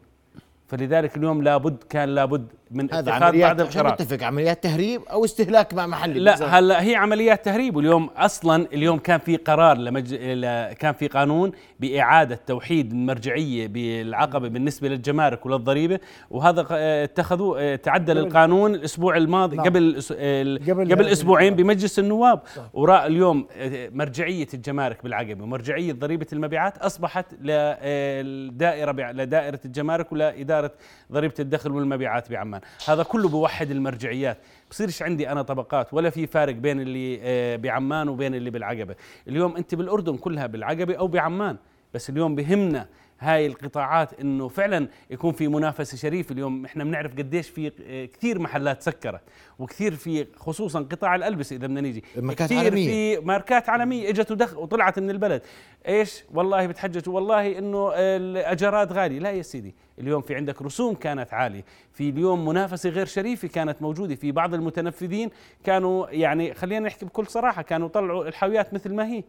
فلذلك 0.69 1.17
اليوم 1.17 1.43
لابد 1.43 1.83
كان 1.91 2.09
لابد 2.09 2.47
من 2.75 2.93
هذا 2.95 3.01
اتخاذ 3.01 3.23
عمليات 3.23 3.57
بعض 3.57 3.67
عشان 3.67 3.81
القرار 3.81 4.03
نتفق 4.03 4.27
عمليات 4.27 4.63
تهريب 4.63 5.03
أو 5.11 5.25
استهلاك 5.25 5.75
مع 5.75 5.87
محلي. 5.87 6.21
لا 6.21 6.59
هلا 6.59 6.83
هي 6.83 6.95
عمليات 6.97 7.45
تهريب 7.45 7.77
واليوم 7.77 8.11
أصلا 8.17 8.67
اليوم 8.73 8.99
كان 8.99 9.19
في 9.19 9.37
قرار 9.37 9.77
لمج... 9.79 10.15
ل- 10.15 10.73
كان 10.73 10.93
في 10.93 11.07
قانون 11.07 11.53
بإعادة 11.81 12.41
توحيد 12.47 12.93
المرجعيه 12.93 13.67
بالعقبة 13.69 14.49
بالنسبة 14.49 14.89
للجمارك 14.89 15.47
وللضريبة 15.47 15.99
وهذا 16.31 16.67
آه، 16.71 17.05
اتخذوا 17.05 17.57
آه، 17.59 17.77
تعدل 17.77 18.19
القانون 18.19 18.75
الأسبوع 18.75 19.17
الماضي 19.17 19.57
نعم. 19.57 19.67
قبل 19.67 20.01
آه، 20.19 20.43
قبل 20.43 20.93
قبل 20.93 21.05
هذه 21.07 21.13
أسبوعين. 21.13 21.55
بمجلس 21.55 21.99
النواب 21.99 22.41
وراء 22.73 23.07
اليوم 23.07 23.47
آه، 23.57 23.89
مرجعية 23.93 24.47
الجمارك 24.55 25.03
بالعقبة 25.05 25.43
ومرجعيه 25.45 25.93
ضريبة 25.93 26.27
المبيعات 26.33 26.79
أصبحت 26.79 27.27
للدائره 27.43 28.93
لدائرة 29.13 29.61
الجمارك 29.65 30.13
ولإدارة 30.13 30.71
ضريبة 31.13 31.35
الدخل 31.41 31.73
والمبيعات 31.73 32.31
بعمان 32.31 32.61
هذا 32.89 33.03
كله 33.03 33.29
بوحد 33.29 33.71
المرجعيات. 33.71 34.39
بصيرش 34.71 35.03
عندي 35.03 35.29
أنا 35.33 35.43
طبقات؟ 35.43 35.95
ولا 35.95 36.11
في 36.11 36.27
فارق 36.27 36.55
بين 36.55 36.81
اللي 36.81 37.21
آه، 37.23 37.57
بعمان 37.57 38.09
وبين 38.09 38.35
اللي 38.35 38.51
بالعقبة. 38.51 38.95
اليوم 39.29 39.57
أنت 39.57 39.75
بالأردن 39.75 40.17
كلها 40.17 40.47
بالعقبة 40.47 40.95
أو 40.95 41.07
بعمان. 41.07 41.57
بس 41.95 42.11
اليوم 42.11 42.35
بهمنا 42.35 42.87
هاي 43.21 43.47
القطاعات 43.47 44.21
إنه 44.21 44.49
فعلا 44.49 44.89
يكون 45.11 45.33
في 45.33 45.49
منافسة 45.49 45.97
شريفه 45.97 46.33
اليوم 46.33 46.65
إحنا 46.65 46.85
بنعرف 46.85 47.13
قديش 47.13 47.49
في 47.49 47.73
آه، 47.87 48.05
كثير 48.05 48.39
محلات 48.39 48.83
سكرت. 48.83 49.21
وكثير 49.59 49.95
في 49.95 50.27
خصوصا 50.37 50.81
قطاع 50.81 51.15
الألبسة 51.15 51.57
إذا 51.57 51.67
بدنا 51.67 51.81
نيجي. 51.81 52.05
ماركات 52.17 52.47
كثير 52.47 52.59
عالمية. 52.59 53.17
في 53.17 53.25
ماركات 53.27 53.69
عالمية 53.69 54.11
إجت 54.11 54.31
ودخ 54.31 54.59
وطلعت 54.59 54.99
من 54.99 55.11
البلد. 55.11 55.43
إيش؟ 55.89 56.25
والله 56.35 56.67
بتحججوا 56.67 57.15
والله 57.15 57.59
إنه 57.59 57.93
الاجارات 57.95 58.93
غالية. 58.93 59.19
لا 59.19 59.31
يا 59.31 59.43
سيدي. 59.43 59.75
اليوم 59.99 60.23
في 60.23 60.35
عندك 60.35 60.63
رسوم 60.63 60.95
كانت 60.95 61.35
عالية 61.35 61.65
في 61.93 62.09
اليوم 62.09 62.49
منافسة 62.49 62.91
غير 62.91 63.07
شريفة 63.07 63.49
كانت 63.49 63.83
موجودة 63.83 64.15
في 64.15 64.33
بعض 64.33 64.55
المتنفذين 64.55 65.31
كانوا 65.65 66.07
يعني 66.11 66.55
خلينا 66.55 66.87
نحكي 66.87 67.05
بكل 67.07 67.27
صراحة 67.27 67.63
كانوا 67.63 67.87
يطلعوا 67.87 68.29
الحاويات 68.29 68.75
مثل 68.75 68.95
ما 68.95 69.07
هي. 69.07 69.25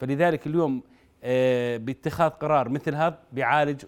فلذلك 0.00 0.46
اليوم 0.46 0.82
آه، 1.26 1.76
باتخاذ 1.76 2.30
قرار 2.30 2.68
مثل 2.68 2.94
هذا 2.94 3.18
بيعالج 3.32 3.84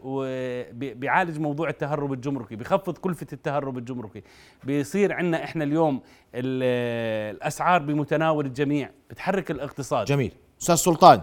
بيعالج 0.72 1.38
موضوع 1.38 1.68
التهرب 1.68 2.12
الجمركي 2.12 2.56
بخفض 2.56 2.98
كلفة 2.98 3.26
التهرب 3.32 3.78
الجمركي. 3.78 4.22
بيصير 4.64 5.12
عندنا 5.12 5.44
إحنا 5.44 5.64
اليوم 5.64 6.00
ال- 6.34 7.34
الأسعار 7.36 7.82
بمتناول 7.82 8.46
الجميع 8.46 8.90
بتحرك 9.10 9.50
الاقتصاد. 9.50 10.06
جميل. 10.06 10.32
أستاذ 10.60 10.74
سلطان 10.74 11.20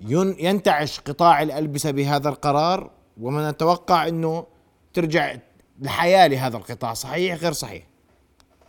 ين- 0.00 0.36
ينتعش 0.38 1.00
قطاع 1.00 1.42
الألبسة 1.42 1.90
بهذا 1.90 2.28
القرار؟ 2.28 2.90
ومن 3.20 3.48
نتوقع 3.48 4.08
إنه 4.08 4.46
ترجع 4.92 5.36
الحياة 5.82 6.26
لهذا 6.26 6.56
القطاع 6.56 6.94
صحيح 6.94 7.42
غير 7.42 7.52
صحيح؟ 7.52 7.86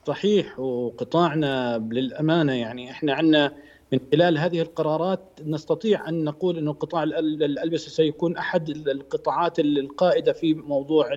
صحيح 0.08 0.60
وقطاعنا 0.60 1.78
للأمانة 1.92 2.54
يعني 2.54 2.92
إحنا 2.92 3.14
عندنا 3.14 3.54
من 3.94 4.00
خلال 4.12 4.38
هذه 4.38 4.62
القرارات 4.62 5.22
نستطيع 5.46 6.10
أن 6.10 6.24
نقول 6.24 6.58
إنه 6.58 6.74
قطاع 6.74 7.04
الألبسة 7.04 7.90
سيكون 7.90 8.38
أحد 8.38 8.70
القطاعات 8.70 9.60
القائدة 9.60 10.34
في 10.34 10.54
موضوع 10.54 11.14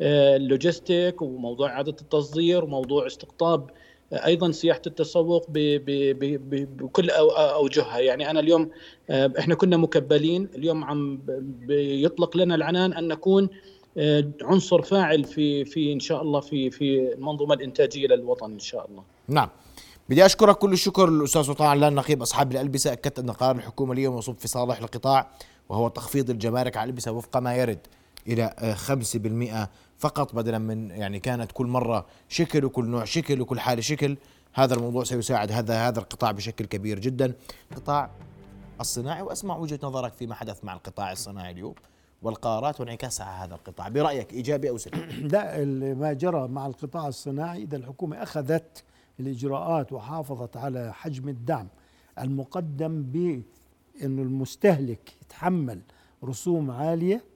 آه، 0.00 0.36
اللوجستيك 0.36 1.22
وموضوع 1.22 1.68
إعادة 1.70 1.96
التصدير 2.00 2.64
وموضوع 2.64 3.06
استقطاب 3.06 3.70
أيضا 4.12 4.50
سياحة 4.50 4.82
التسوق 4.86 5.46
بكل 5.50 7.10
أوجهها. 7.10 7.98
يعني 7.98 8.30
أنا 8.30 8.40
اليوم 8.40 8.70
آه، 9.10 9.32
إحنا 9.38 9.54
كنا 9.54 9.76
مكبلين. 9.76 10.48
اليوم 10.54 10.84
عم 10.84 11.20
بيطلق 11.40 12.36
لنا 12.36 12.54
العنان 12.54 12.92
أن 12.92 13.08
نكون 13.08 13.48
آه، 13.98 14.30
عنصر 14.42 14.82
فاعل 14.82 15.24
في 15.24 15.64
في 15.64 15.92
إن 15.92 16.00
شاء 16.00 16.22
الله 16.22 16.40
في 16.40 16.70
في 16.70 17.12
المنظومة 17.12 17.54
الإنتاجية 17.54 18.06
للوطن 18.06 18.52
إن 18.52 18.58
شاء 18.58 18.86
الله. 18.90 19.02
نعم. 19.28 19.48
بدي 20.08 20.26
أشكرك 20.26 20.58
كل 20.58 20.72
الشكر 20.72 21.08
الأستاذ 21.08 21.42
سلطان 21.42 21.66
علان 21.68 21.94
نقيب 21.94 22.22
أصحاب 22.22 22.52
الألبسة. 22.52 22.92
أكدت 22.92 23.18
أن 23.18 23.30
قرار 23.30 23.56
الحكومة 23.56 23.92
اليوم 23.92 24.18
يصب 24.18 24.38
في 24.38 24.48
صالح 24.48 24.78
القطاع 24.78 25.30
وهو 25.68 25.88
تخفيض 25.88 26.30
الجمارك 26.30 26.76
على 26.76 26.84
الألبسة 26.84 27.12
وفق 27.12 27.36
ما 27.36 27.56
يرد 27.56 27.78
إلى 28.26 28.54
آه، 28.58 28.74
5% 28.74 29.68
فقط 30.00 30.34
بدلا 30.34 30.58
من 30.58 30.90
يعني 30.90 31.20
كانت 31.20 31.52
كل 31.52 31.66
مرة 31.66 32.06
شكل 32.28 32.64
وكل 32.64 32.84
نوع 32.84 33.04
شكل 33.04 33.40
وكل 33.40 33.60
حالة 33.60 33.80
شكل 33.80 34.16
هذا 34.52 34.74
الموضوع 34.74 35.04
سيساعد 35.04 35.52
هذا 35.52 35.88
هذا 35.88 35.98
القطاع 35.98 36.30
بشكل 36.30 36.64
كبير 36.64 36.98
جدا. 36.98 37.34
قطاع 37.76 38.10
الصناعي 38.80 39.22
وأسمع 39.22 39.56
وجهة 39.56 39.78
نظرك 39.82 40.12
فيما 40.12 40.34
حدث 40.34 40.64
مع 40.64 40.74
القطاع 40.74 41.12
الصناعي 41.12 41.50
اليوم 41.50 41.74
والقرارات 42.22 42.80
وانعكاسها 42.80 43.26
على 43.26 43.46
هذا 43.46 43.54
القطاع 43.54 43.88
برأيك 43.88 44.32
إيجابي 44.32 44.70
أو 44.70 44.78
سلبي؟ 44.78 44.98
لا 45.32 45.64
ما 45.94 46.12
جرى 46.12 46.48
مع 46.48 46.66
القطاع 46.66 47.08
الصناعي 47.08 47.62
إذا 47.62 47.76
الحكومة 47.76 48.22
أخذت 48.22 48.84
الإجراءات 49.20 49.92
وحافظت 49.92 50.56
على 50.56 50.94
حجم 50.94 51.28
الدعم 51.28 51.68
المقدم 52.18 53.02
بأنه 53.02 54.22
المستهلك 54.22 55.12
يتحمل 55.22 55.80
رسوم 56.24 56.70
عالية 56.70 57.29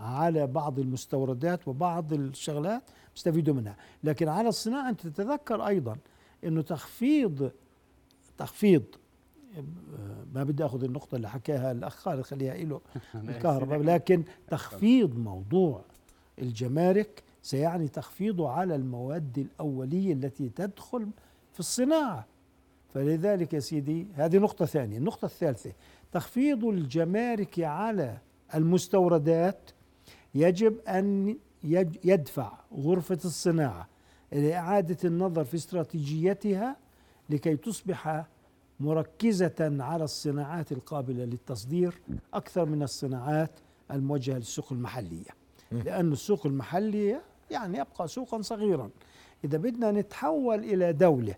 على 0.00 0.46
بعض 0.46 0.78
المستوردات 0.78 1.68
وبعض 1.68 2.12
الشغلات 2.12 2.82
يستفيدوا 3.16 3.54
منها. 3.54 3.76
لكن 4.04 4.28
على 4.28 4.48
الصناعة 4.48 4.88
أنت 4.88 5.00
تتذكر 5.00 5.66
أيضا 5.66 5.96
أنه 6.44 6.62
تخفيض 6.62 7.50
تخفيض 8.38 8.84
ما 10.34 10.44
بدي 10.44 10.64
أخذ 10.64 10.84
النقطة 10.84 11.16
اللي 11.16 11.28
حكاها 11.28 11.72
الأخ 11.72 11.94
خالد 11.94 12.20
خليها 12.20 12.54
له 12.54 12.80
الكهرباء 13.14 13.78
لكن 13.94 14.24
تخفيض 14.48 15.18
موضوع 15.18 15.84
الجمارك 16.38 17.22
سيعني 17.42 17.88
تخفيضه 17.88 18.50
على 18.50 18.74
المواد 18.74 19.38
الأولية 19.38 20.12
التي 20.12 20.48
تدخل 20.48 21.08
في 21.52 21.60
الصناعة. 21.60 22.26
فلذلك 22.94 23.52
يا 23.52 23.60
سيدي 23.60 24.06
هذه 24.14 24.38
نقطة 24.38 24.64
ثانية. 24.64 24.98
النقطة 24.98 25.24
الثالثة 25.24 25.72
تخفيض 26.12 26.64
الجمارك 26.64 27.60
على 27.60 28.18
المستوردات 28.54 29.70
يجب 30.34 30.78
أن 30.88 31.36
يج- 31.64 31.98
يدفع 32.04 32.52
غرفة 32.74 33.18
الصناعة 33.24 33.88
لإعادة 34.32 34.96
النظر 35.04 35.44
في 35.44 35.54
استراتيجيتها 35.54 36.76
لكي 37.30 37.56
تصبح 37.56 38.26
مركزة 38.80 39.76
على 39.80 40.04
الصناعات 40.04 40.72
القابلة 40.72 41.24
للتصدير 41.24 42.00
أكثر 42.34 42.64
من 42.64 42.82
الصناعات 42.82 43.50
الموجهة 43.90 44.36
للسوق 44.36 44.72
المحلية. 44.72 45.30
لأن 45.72 46.12
السوق 46.12 46.46
المحلية 46.46 47.22
يعني 47.50 47.78
يبقى 47.78 48.08
سوقا 48.08 48.42
صغيرا. 48.42 48.90
إذا 49.44 49.58
بدنا 49.58 49.90
نتحول 49.92 50.58
إلى 50.58 50.92
دولة 50.92 51.34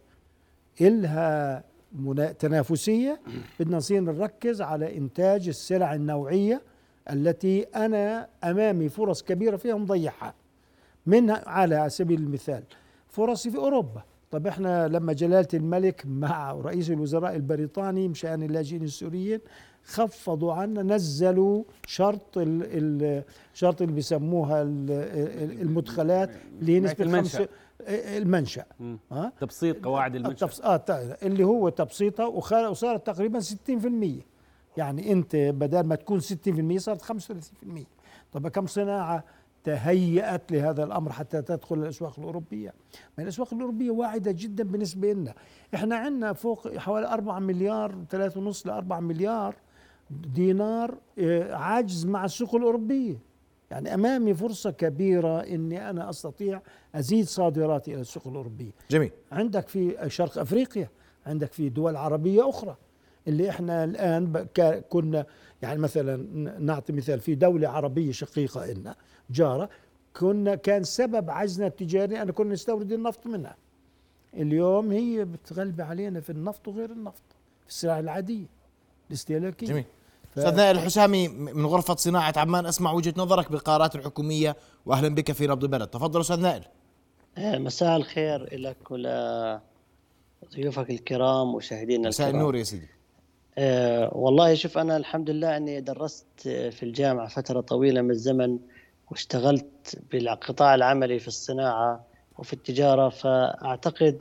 إلها 0.80 1.64
تنافسية 2.38 3.20
بدنا 3.60 3.76
نصير 3.76 4.00
نركز 4.00 4.62
على 4.62 4.98
إنتاج 4.98 5.48
السلع 5.48 5.94
النوعية 5.94 6.62
التي 7.10 7.62
أنا 7.62 8.28
أمامي 8.44 8.88
فرص 8.88 9.22
كبيرة 9.22 9.56
فيها 9.56 9.74
مضيعها 9.74 10.34
منها 11.06 11.42
على 11.48 11.90
سبيل 11.90 12.20
المثال 12.20 12.62
فرصي 13.08 13.50
في 13.50 13.56
أوروبا. 13.56 14.02
طب 14.30 14.46
إحنا 14.46 14.88
لما 14.88 15.12
جلالة 15.12 15.48
الملك 15.54 16.02
مع 16.06 16.52
رئيس 16.52 16.90
الوزراء 16.90 17.36
البريطاني 17.36 18.08
مشان 18.08 18.42
اللاجئين 18.42 18.82
السوريين 18.82 19.40
خفضوا 19.84 20.52
عنا 20.52 20.82
نزلوا 20.82 21.64
شرط 21.86 22.38
ال 22.38 23.22
شرط 23.54 23.82
اللي 23.82 23.94
بيسموها 23.94 24.62
ال- 24.62 24.86
ال- 24.90 25.60
المدخلات 25.60 26.30
اللي 26.60 26.72
هي 26.76 26.80
نسبة 26.80 27.04
المنشأ. 28.10 28.66
ها؟ 29.12 29.32
تبسيط 29.40 29.84
قواعد 29.84 30.14
المنشأ. 30.16 30.32
التفص... 30.44 30.60
آه 30.60 30.84
اللي 31.22 31.44
هو 31.44 31.68
تبسيطها 31.68 32.26
وصارت 32.26 33.06
تقريبا 33.06 33.40
60% 33.40 34.22
يعني 34.76 35.12
انت 35.12 35.36
بدل 35.36 35.80
ما 35.80 35.94
تكون 35.94 36.20
60% 36.20 36.76
صارت 36.78 37.02
35% 37.02 37.14
طب 38.32 38.48
كم 38.48 38.66
صناعة 38.66 39.24
تهيأت 39.64 40.52
لهذا 40.52 40.84
الأمر 40.84 41.12
حتى 41.12 41.42
تدخل 41.42 41.78
الأسواق 41.78 42.18
الأوروبية؟ 42.18 42.74
ما 43.18 43.24
الأسواق 43.24 43.54
الأوروبية 43.54 43.90
واعدة 43.90 44.32
جدا 44.32 44.64
بالنسبة 44.64 45.12
لنا. 45.12 45.34
إحنا 45.74 45.96
عندنا 45.96 46.32
فوق 46.32 46.76
حوالي 46.76 47.06
4 47.06 47.38
مليار 47.38 47.94
3.5 48.10 48.66
ل 48.66 48.70
4 48.70 49.00
مليار 49.00 49.54
دينار 50.10 50.98
آه، 51.18 51.54
عاجز 51.54 52.06
مع 52.06 52.24
السوق 52.24 52.54
الأوروبية. 52.54 53.18
يعني 53.70 53.94
أمامي 53.94 54.34
فرصة 54.34 54.70
كبيرة 54.70 55.40
إني 55.40 55.90
أنا 55.90 56.10
أستطيع 56.10 56.60
أزيد 56.94 57.26
صادراتي 57.26 57.92
إلى 57.92 58.00
السوق 58.00 58.26
الأوروبية. 58.28 58.72
جميل. 58.90 59.10
عندك 59.32 59.68
في 59.68 59.96
شرق 60.06 60.38
أفريقيا 60.38 60.88
عندك 61.26 61.52
في 61.52 61.68
دول 61.68 61.96
عربية 61.96 62.48
أخرى. 62.48 62.76
اللي 63.28 63.50
إحنا 63.50 63.84
الآن 63.84 64.46
كنا 64.90 65.26
يعني 65.62 65.78
مثلا 65.80 66.16
نعطي 66.58 66.92
مثال 66.92 67.20
في 67.20 67.34
دولة 67.34 67.68
عربية 67.68 68.12
شقيقة 68.12 68.66
لنا 68.66 68.94
جارة 69.30 69.68
كنا 70.16 70.54
كان 70.54 70.84
سبب 70.84 71.30
عجزنا 71.30 71.66
التجاري 71.66 72.22
أن 72.22 72.30
كنا 72.30 72.52
نستورد 72.52 72.92
النفط 72.92 73.26
منها. 73.26 73.56
اليوم 74.34 74.92
هي 74.92 75.24
بتغلب 75.24 75.80
علينا 75.80 76.20
في 76.20 76.30
النفط 76.30 76.68
وغير 76.68 76.90
النفط 76.90 77.22
في 77.62 77.68
السلع 77.68 77.98
العادية 77.98 78.46
الاستهلاكية. 79.10 79.66
جميل. 79.66 79.84
ف- 80.34 80.38
أستاذ 80.38 80.56
نائل 80.56 80.76
الحسامي 80.76 81.28
من 81.28 81.66
غرفة 81.66 81.96
صناعة 81.96 82.34
عمان 82.36 82.66
أسمع 82.66 82.92
وجهة 82.92 83.14
نظرك 83.16 83.50
بالقرارات 83.50 83.96
الحكومية 83.96 84.56
واهلا 84.86 85.08
بك 85.14 85.32
في 85.32 85.46
نبض 85.46 85.64
البلد 85.64 85.88
تفضل 85.88 86.20
أستاذ 86.20 86.40
نائل. 86.40 86.62
آه، 87.38 87.58
مساء 87.58 87.96
الخير 87.96 88.58
لك 88.60 88.90
ولضيوفك 88.90 90.90
الكرام 90.90 91.54
ومشاهدينا 91.54 92.08
مساء 92.08 92.26
الكرام. 92.26 92.40
النور 92.40 92.56
يا 92.56 92.62
سيدي. 92.64 92.88
آه 93.58 94.10
والله 94.16 94.54
شوف 94.54 94.78
أنا 94.78 94.96
الحمد 94.96 95.30
لله 95.30 95.56
أني 95.56 95.80
درست 95.80 96.26
في 96.48 96.82
الجامعة 96.82 97.28
فترة 97.28 97.60
طويلة 97.60 98.02
من 98.02 98.10
الزمن 98.10 98.58
واشتغلت 99.10 99.98
بالقطاع 100.12 100.74
العملي 100.74 101.18
في 101.18 101.28
الصناعة 101.28 102.04
وفي 102.38 102.52
التجارة 102.52 103.08
فأعتقد 103.08 104.20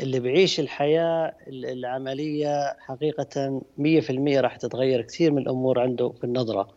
اللي 0.00 0.20
بعيش 0.20 0.60
الحياة 0.60 1.34
ال- 1.48 1.66
العملية 1.66 2.76
حقيقة 2.80 3.62
مية 3.78 4.00
في 4.00 4.10
المية 4.10 4.40
راح 4.40 4.56
تتغير 4.56 5.02
كثير 5.02 5.30
من 5.32 5.38
الأمور 5.42 5.80
عنده 5.80 6.08
في 6.08 6.24
النظرة. 6.24 6.68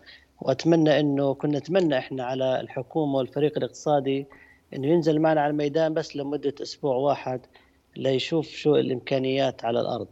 وأتمنى 0.42 1.00
أنه 1.00 1.34
كنا 1.34 1.58
نتمنى 1.60 1.98
إحنا 1.98 2.24
على 2.26 2.60
الحكومة 2.62 3.18
والفريق 3.18 3.58
الاقتصادي 3.58 4.26
أنه 4.74 4.88
ينزل 4.88 5.20
معنا 5.20 5.42
على 5.42 5.52
الميدان 5.52 5.94
بس 5.94 6.16
لمدة 6.16 6.54
أسبوع 6.62 6.96
واحد 6.96 7.42
ليشوف 7.96 8.48
شو 8.48 8.76
الإمكانيات 8.76 9.66
على 9.66 9.80
الأرض. 9.82 10.08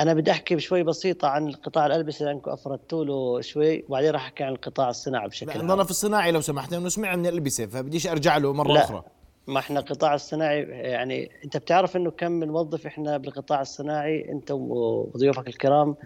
أنا 0.00 0.14
بدي 0.14 0.30
أحكي 0.30 0.56
بشوي 0.56 0.82
بسيطة 0.82 1.28
عن 1.28 1.52
قطاع 1.52 1.86
الألبسة 1.86 2.24
لأنكم 2.24 2.50
أفردتوا 2.50 3.04
له 3.04 3.40
شوي 3.40 3.84
وبعدين 3.88 4.10
راح 4.10 4.22
أحكي 4.24 4.44
عن 4.44 4.54
قطاع 4.56 4.90
الصناعة 4.90 5.28
بشكل 5.28 5.66
لا 5.66 5.72
عام. 5.72 5.84
في 5.84 5.90
الصناعي 5.90 6.32
لو 6.32 6.40
سمحت 6.40 6.72
لأنه 6.72 6.88
سمع 6.88 7.16
من 7.16 7.26
الألبسة 7.26 7.66
فبديش 7.66 8.06
أرجع 8.06 8.36
له 8.36 8.52
مرة 8.52 8.72
لا. 8.72 8.84
أخرى. 8.84 9.02
ما 9.46 9.58
إحنا 9.58 9.80
القطاع 9.80 10.14
الصناعي 10.14 10.60
يعني 10.62 11.30
أنت 11.44 11.56
بتعرف 11.56 11.96
إنه 11.96 12.10
كم 12.10 12.32
من 12.32 12.48
موظف 12.48 12.86
إحنا 12.86 13.16
بالقطاع 13.16 13.60
الصناعي 13.60 14.32
أنت 14.32 14.50
وضيوفك 14.50 15.48
الكرام. 15.48 15.96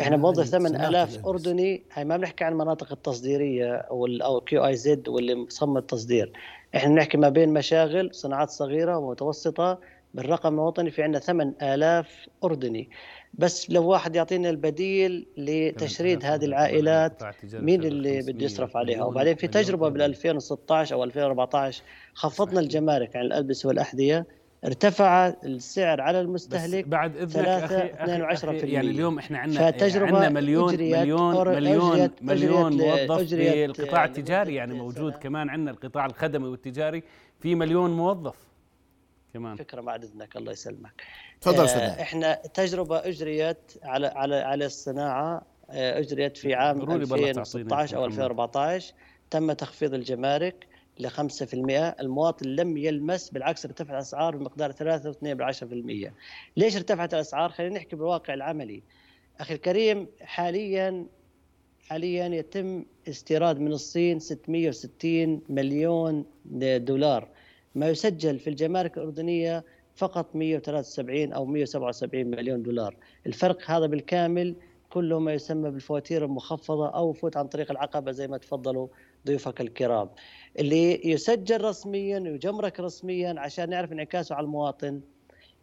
إحنا 0.00 0.16
بنوظف 0.16 0.42
الصناعة، 0.42 0.68
8000 0.68 1.08
الألبسة. 1.10 1.30
أردني. 1.30 1.82
هاي 1.92 2.04
ما 2.04 2.16
بنحكي 2.16 2.44
عن 2.44 2.52
المناطق 2.52 2.92
التصديرية 2.92 3.74
أو 3.74 4.06
ال- 4.06 4.22
أو 4.22 4.40
كيو 4.40 4.66
آي 4.66 4.76
زد 4.76 5.08
واللي 5.08 5.34
مصمم 5.34 5.76
التصدير. 5.76 6.32
إحنا 6.76 6.94
بنحكي 6.94 7.16
ما 7.16 7.28
بين 7.28 7.52
مشاغل 7.52 8.10
صناعات 8.14 8.50
صغيرة 8.50 8.98
ومتوسطة 8.98 9.78
بالرقم 10.14 10.54
الوطني 10.54 10.90
في 10.90 11.02
عندنا 11.02 11.18
8000 11.20 12.08
أردني. 12.44 12.90
بس 13.34 13.70
لو 13.70 13.84
واحد 13.86 14.16
يعطينا 14.16 14.50
البديل 14.50 15.26
لتشريد 15.36 16.24
هذه 16.24 16.44
العائلات 16.44 17.22
مين 17.54 17.84
اللي 17.84 18.22
بده 18.22 18.44
يصرف 18.44 18.76
عليها 18.76 19.04
وبعدين 19.04 19.34
في 19.36 19.46
تجربة 19.46 19.88
بال 19.88 20.02
2016 20.02 20.94
أو 20.94 21.04
2014 21.04 21.82
خفضنا 22.14 22.60
الجمارك 22.60 23.16
عن 23.16 23.22
الالبسه 23.24 23.66
والأحذية 23.68 24.26
ارتفع 24.64 25.28
السعر 25.44 26.00
على 26.00 26.20
المستهلك 26.20 26.88
بعد 26.88 27.16
إذنك 27.16 27.30
ثلاثة، 27.30 27.66
أخي- 27.68 27.72
اثنين 28.02 28.10
أخي 28.14 28.22
وعشرة 28.22 28.50
أخي 28.50 28.58
في 28.58 28.66
يعني 28.66 28.86
المية. 28.86 28.96
اليوم 28.98 29.18
إحنا 29.18 29.38
عندنا 29.38 29.70
فتجربة 29.70 30.06
عندنا 30.06 30.28
مليون 30.28 30.68
أجريت 30.74 30.96
مليون 30.96 31.48
مليون 31.48 32.08
أجريت- 32.08 32.22
مليون 32.22 32.72
موظف 32.76 33.34
بالقطاع 33.34 34.04
لمدة 34.04 34.18
التجاري 34.18 34.54
يعني 34.54 34.74
موجود. 34.74 35.12
كمان 35.12 35.48
عندنا 35.50 35.70
القطاع 35.70 36.06
الخدمي 36.06 36.48
والتجاري 36.48 37.02
في 37.40 37.54
مليون 37.54 37.90
موظف 37.90 38.45
كمان. 39.36 39.56
فكرة 39.56 39.80
بعد 39.80 40.04
إذنك 40.04 40.36
الله 40.36 40.52
يسلمك. 40.52 41.02
تفضل 41.40 41.66
آه،. 41.66 42.02
إحنا 42.02 42.34
تجربة 42.34 43.08
أجريت 43.08 43.72
على 43.82 44.06
على 44.06 44.36
على 44.36 44.66
الصناعة 44.66 45.42
آه، 45.70 45.98
أجريت 45.98 46.36
في 46.36 46.54
عام 46.54 46.78
ضروري 46.78 46.98
بالله 46.98 47.32
تعطينا 47.32 47.40
2016 47.40 47.96
أو 47.96 48.00
محمد. 48.00 48.12
2014 48.12 48.94
تم 49.30 49.52
تخفيض 49.52 49.94
الجمارك 49.94 50.66
ل 50.98 51.10
5% 51.10 51.14
المواطن 52.00 52.46
لم 52.46 52.76
يلمس 52.76 53.30
بالعكس 53.30 53.66
ارتفع 53.66 53.94
الأسعار 53.94 54.36
بمقدار 54.36 54.72
3.2% 54.72 56.12
ليش 56.56 56.76
ارتفعت 56.76 57.14
الأسعار؟ 57.14 57.50
خلينا 57.50 57.74
نحكي 57.74 57.96
بالواقع 57.96 58.34
العملي. 58.34 58.82
أخي 59.40 59.54
الكريم 59.54 60.06
حاليا 60.20 61.06
حاليا 61.88 62.26
يتم 62.26 62.84
استيراد 63.08 63.60
من 63.60 63.72
الصين 63.72 64.18
660 64.18 65.42
مليون 65.48 66.24
دولار. 66.78 67.28
ما 67.76 67.88
يسجل 67.88 68.38
في 68.38 68.50
الجمارك 68.50 68.98
الأردنية 68.98 69.64
فقط 69.94 70.36
173 70.36 71.32
أو 71.32 71.44
177 71.46 72.24
مليون 72.26 72.62
دولار. 72.62 72.96
الفرق 73.26 73.70
هذا 73.70 73.86
بالكامل 73.86 74.54
كله 74.90 75.18
ما 75.18 75.32
يسمى 75.32 75.70
بالفواتير 75.70 76.24
المخفضة 76.24 76.88
أو 76.88 77.12
فوت 77.12 77.36
عن 77.36 77.46
طريق 77.46 77.70
العقبة 77.70 78.12
زي 78.12 78.28
ما 78.28 78.38
تفضلوا 78.38 78.88
ضيوفك 79.26 79.60
الكرام. 79.60 80.10
اللي 80.58 81.10
يسجل 81.10 81.64
رسميا 81.64 82.20
ويجمرك 82.20 82.80
رسميا 82.80 83.34
عشان 83.38 83.70
نعرف 83.70 83.92
انعكاسه 83.92 84.34
على 84.34 84.44
المواطن 84.44 85.00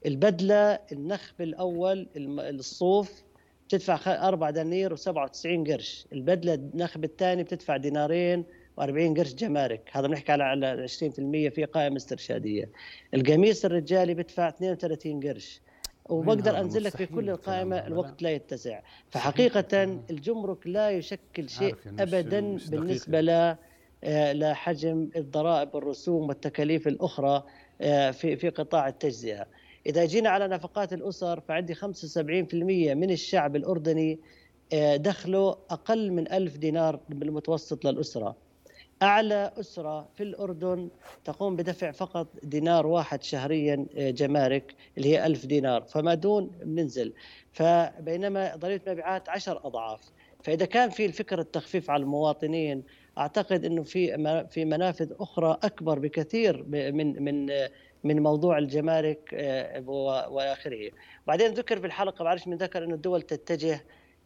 البدلة 0.05 0.79
النخب 0.91 1.41
الأول 1.41 2.07
الصوف 2.17 3.23
بتدفع 3.67 3.95
خ- 3.97 4.07
4 4.07 4.51
دنانير 4.51 4.95
و97 4.97 5.69
قرش. 5.71 6.05
البدلة 6.13 6.53
النخب 6.53 7.03
الثاني 7.03 7.43
بتدفع 7.43 7.77
دينارين 7.77 8.43
و40 8.81 9.17
قرش 9.17 9.33
جمارك. 9.33 9.89
هذا 9.91 10.07
بنحكي 10.07 10.31
على 10.31 10.43
على 10.43 10.87
20% 10.87 11.49
في 11.49 11.65
قائمة 11.65 11.97
استرشادية. 11.97 12.69
القميص 13.13 13.65
الرجالي 13.65 14.13
بدفع 14.13 14.49
32 14.49 15.27
قرش. 15.27 15.61
وبقدر 16.09 16.59
أنزل 16.59 16.83
لك 16.83 16.97
في 16.97 17.05
كل 17.05 17.29
القائمة. 17.29 17.87
الوقت 17.87 18.21
لا. 18.21 18.31
يتسع. 18.31 18.79
فحقيقة 19.09 19.83
الجمرك 20.09 20.67
لا 20.67 20.91
يشكل 20.91 21.49
شيء 21.49 21.75
ابدا 21.99 22.57
بالنسبة 22.69 23.21
ل 23.21 23.55
آه، 24.05 24.33
لحجم 24.33 25.09
الضرائب 25.15 25.75
والرسوم 25.75 26.27
والتكاليف 26.27 26.87
الأخرى 26.87 27.43
آه، 27.81 28.11
في 28.11 28.35
في 28.35 28.49
قطاع 28.49 28.87
التجزئة. 28.87 29.47
إذا 29.85 30.05
جينا 30.05 30.29
على 30.29 30.47
نفقات 30.47 30.93
الأسر 30.93 31.39
فعندي 31.39 31.75
75% 31.75 32.93
من 32.93 33.11
الشعب 33.11 33.55
الأردني 33.55 34.19
آه، 34.73 34.95
دخله 34.95 35.57
أقل 35.69 36.11
من 36.11 36.31
ألف 36.31 36.57
دينار 36.57 36.99
بالمتوسط 37.09 37.85
للأسرة. 37.85 38.35
أعلى 39.01 39.51
أسرة 39.59 40.09
في 40.13 40.23
الأردن 40.23 40.89
تقوم 41.25 41.55
بدفع 41.55 41.91
فقط 41.91 42.27
دينار 42.43 42.87
واحد 42.87 43.23
شهريا 43.23 43.85
آه، 43.97 44.09
جمارك 44.09 44.75
اللي 44.97 45.09
هي 45.09 45.25
ألف 45.25 45.45
دينار 45.45 45.81
فما 45.81 46.13
دون 46.13 46.51
بننزل 46.63 47.13
فبينما 47.53 48.55
ضريبة 48.55 48.91
مبيعات 48.91 49.29
عشر 49.29 49.67
أضعاف 49.67 50.11
فإذا 50.43 50.65
كان 50.65 50.89
في 50.89 51.05
الفكر 51.05 51.39
التخفيف 51.39 51.89
على 51.89 52.03
المواطنين 52.03 52.83
أعتقد 53.17 53.65
إنه 53.65 53.83
في 53.83 54.47
في 54.49 54.65
منافذ 54.65 55.11
أخرى 55.19 55.57
أكبر 55.63 55.99
بكثير 55.99 56.63
من 56.67 57.23
من 57.23 57.51
آه، 57.51 57.71
من 58.03 58.23
موضوع 58.23 58.57
الجمارك 58.57 59.29
آه، 59.33 59.89
وآخره. 60.29 60.91
بعدين 61.27 61.51
ذكر 61.53 61.79
في 61.79 61.87
الحلقة 61.87 62.23
بعرفش 62.23 62.47
من 62.47 62.57
ذكر 62.57 62.83
إنه 62.83 62.95
الدول 62.95 63.21
تتجه 63.21 63.85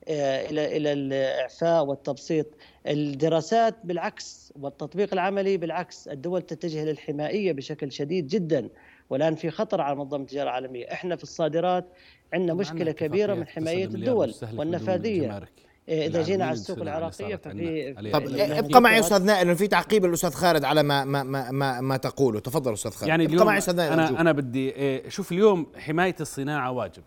إلى 0.09 0.77
إلى 0.77 0.93
الإعفاء 0.93 1.85
والتبسيط. 1.85 2.47
الدراسات 2.87 3.75
بالعكس 3.83 4.53
والتطبيق 4.59 5.13
العملي 5.13 5.57
بالعكس 5.57 6.07
الدول 6.07 6.41
تتجه 6.41 6.85
للحمائيه 6.85 7.53
بشكل 7.53 7.91
شديد 7.91 8.27
جدا. 8.27 8.69
والآن 9.09 9.35
في 9.35 9.49
خطر 9.49 9.81
على 9.81 9.95
منظمة 9.95 10.21
التجارة 10.21 10.43
العالمية. 10.43 10.91
إحنا 10.91 11.15
في 11.15 11.23
الصادرات 11.23 11.85
عندنا 12.33 12.53
مشكلة 12.53 12.91
كبيرة 12.91 13.33
من 13.33 13.47
حماية 13.47 13.85
الدول 13.85 14.33
والنفاذية. 14.55 15.41
إيه، 15.89 16.07
إذا 16.07 16.21
جينا 16.21 16.45
على 16.45 16.53
السوق 16.53 16.77
العراقية 16.81 17.35
ففي 17.35 17.93
طب 18.13 18.29
يعني 18.29 18.59
أبقى 18.59 18.81
معي 18.81 18.99
أستاذ 18.99 19.23
نائل 19.23 19.55
في 19.55 19.67
تعقيب 19.67 20.05
الأستاذ 20.05 20.29
خالد 20.29 20.63
على 20.63 20.83
ما 20.83 21.05
ما 21.05 21.23
ما 21.23 21.51
ما, 21.51 21.81
ما 21.81 21.97
تقوله. 21.97 22.39
تفضل 22.39 22.73
أستاذ 22.73 22.91
خالد. 22.91 23.09
يعني 23.09 23.25
أبقى 23.25 23.45
معي 23.45 23.57
أستاذ 23.57 23.75
نائل 23.75 23.93
أنا. 23.93 24.21
أنا 24.21 24.31
بدي 24.31 24.69
إيه، 24.69 25.09
شوف 25.09 25.31
اليوم 25.31 25.67
حماية 25.77 26.15
الصناعة 26.21 26.71
واجب. 26.71 27.03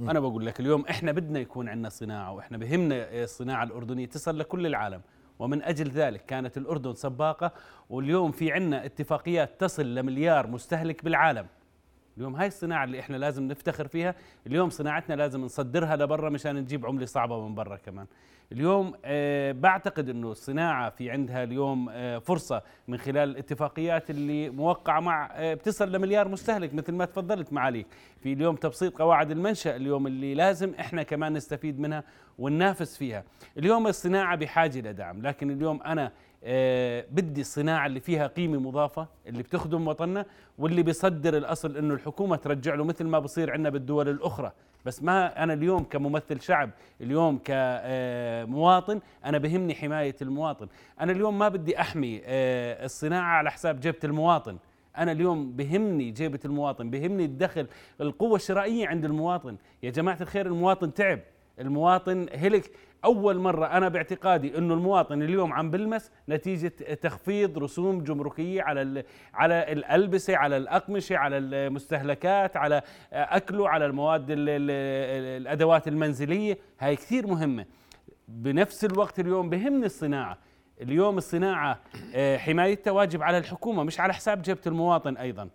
أنا 0.00 0.20
بقول 0.20 0.46
لك 0.46 0.60
اليوم 0.60 0.84
إحنا 0.90 1.12
بدنا 1.12 1.40
يكون 1.40 1.68
عندنا 1.68 1.88
صناعة 1.88 2.32
وإحنا 2.32 2.58
بهمنا 2.58 3.22
الصناعة 3.22 3.62
الأردنية 3.64 4.06
تصل 4.06 4.38
لكل 4.38 4.66
العالم. 4.66 5.00
ومن 5.38 5.62
أجل 5.62 5.90
ذلك 5.90 6.26
كانت 6.26 6.56
الأردن 6.56 6.94
سباقة 6.94 7.52
واليوم 7.90 8.32
في 8.32 8.52
عندنا 8.52 8.84
اتفاقيات 8.84 9.60
تصل 9.60 9.94
لمليار 9.94 10.46
مستهلك 10.46 11.04
بالعالم. 11.04 11.46
اليوم 12.16 12.36
هاي 12.36 12.46
الصناعة 12.46 12.84
اللي 12.84 13.00
إحنا 13.00 13.16
لازم 13.16 13.48
نفتخر 13.48 13.88
فيها 13.88 14.14
اليوم 14.46 14.70
صناعتنا 14.70 15.14
لازم 15.14 15.40
نصدرها 15.40 15.96
لبرا 15.96 16.30
مشان 16.30 16.56
نجيب 16.56 16.86
عملة 16.86 17.06
صعبة 17.06 17.48
من 17.48 17.54
برا 17.54 17.76
كمان. 17.76 18.06
اليوم 18.52 18.92
آه 19.04 19.52
بعتقد 19.52 20.08
إنه 20.08 20.30
الصناعة 20.30 20.90
في 20.90 21.10
عندها 21.10 21.42
اليوم 21.44 21.88
آه 21.92 22.18
فرصة 22.18 22.62
من 22.88 22.98
خلال 22.98 23.28
الاتفاقيات 23.30 24.10
اللي 24.10 24.50
موقعة 24.50 25.00
مع 25.00 25.30
آه 25.32 25.54
بتصل 25.54 25.92
لمليار 25.92 26.28
مستهلك 26.28 26.74
مثل 26.74 26.92
ما 26.92 27.04
تفضلت 27.04 27.52
معاليك. 27.52 27.86
في 28.22 28.32
اليوم 28.32 28.56
تبسيط 28.56 28.98
قواعد 28.98 29.30
المنشأ 29.30 29.76
اليوم 29.76 30.06
اللي 30.06 30.34
لازم 30.34 30.74
إحنا 30.80 31.02
كمان 31.02 31.32
نستفيد 31.32 31.80
منها 31.80 32.04
وننافس 32.38 32.96
فيها. 32.96 33.24
اليوم 33.58 33.86
الصناعة 33.86 34.36
بحاجة 34.36 34.78
لدعم 34.78 35.22
لكن 35.22 35.50
اليوم 35.50 35.82
أنا 35.82 36.12
آه 36.44 37.04
بدي 37.10 37.40
الصناعة 37.40 37.86
اللي 37.86 38.00
فيها 38.00 38.26
قيمة 38.26 38.58
مضافة 38.58 39.08
اللي 39.26 39.42
بتخدم 39.42 39.88
وطننا 39.88 40.26
واللي 40.58 40.82
بيصدر 40.82 41.36
الأصل 41.36 41.76
إنه 41.76 41.94
الحكومة 41.94 42.36
ترجع 42.36 42.74
له 42.74 42.84
مثل 42.84 43.04
ما 43.04 43.18
بصير 43.18 43.50
عندنا 43.50 43.70
بالدول 43.70 44.08
الأخرى. 44.08 44.52
بس 44.84 45.02
ما 45.02 45.42
أنا 45.42 45.52
اليوم 45.52 45.84
كممثل 45.84 46.40
شعب 46.40 46.70
اليوم 47.00 47.38
كمواطن 48.44 49.00
أنا 49.24 49.38
بهمني 49.38 49.74
حماية 49.74 50.16
المواطن. 50.22 50.68
أنا 51.00 51.12
اليوم 51.12 51.38
ما 51.38 51.48
بدي 51.48 51.80
أحمي 51.80 52.20
آه، 52.24 52.84
الصناعة 52.84 53.36
على 53.36 53.50
حساب 53.50 53.80
جيبة 53.80 53.98
المواطن. 54.04 54.58
أنا 54.98 55.12
اليوم 55.12 55.52
بهمني 55.52 56.10
جيبة 56.10 56.40
المواطن 56.44 56.90
بهمني 56.90 57.24
الدخل 57.24 57.66
القوة 58.00 58.36
الشرائية 58.36 58.88
عند 58.88 59.04
المواطن. 59.04 59.56
يا 59.82 59.90
جماعة 59.90 60.18
الخير 60.20 60.46
المواطن 60.46 60.94
تعب. 60.94 61.20
المواطن 61.60 62.26
هلك. 62.34 62.70
أول 63.04 63.38
مرة 63.38 63.66
أنا 63.66 63.88
باعتقادي 63.88 64.58
إنه 64.58 64.74
المواطن 64.74 65.22
اليوم 65.22 65.52
عم 65.52 65.70
بلمس 65.70 66.10
نتيجة 66.28 66.68
تخفيض 66.94 67.58
رسوم 67.58 68.04
جمركية 68.04 68.62
على 68.62 69.04
على 69.34 69.72
الألبسة 69.72 70.36
على 70.36 70.56
الأقمشة 70.56 71.16
على 71.16 71.38
المستهلكات 71.38 72.56
على 72.56 72.82
أكله 73.12 73.68
على 73.68 73.86
المواد 73.86 74.26
الأدوات 74.28 75.88
المنزلية. 75.88 76.58
هاي 76.78 76.96
كثير 76.96 77.26
مهمة. 77.26 77.66
بنفس 78.30 78.84
الوقت 78.84 79.20
اليوم 79.20 79.50
بهمني 79.50 79.86
الصناعة. 79.86 80.38
اليوم 80.80 81.18
الصناعة 81.18 81.80
آه، 82.14 82.36
حمايتها 82.36 82.90
واجب 82.90 83.22
على 83.22 83.38
الحكومة 83.38 83.82
مش 83.82 84.00
على 84.00 84.14
حساب 84.14 84.42
جيبه 84.42 84.60
المواطن 84.66 85.16
أيضا. 85.16 85.48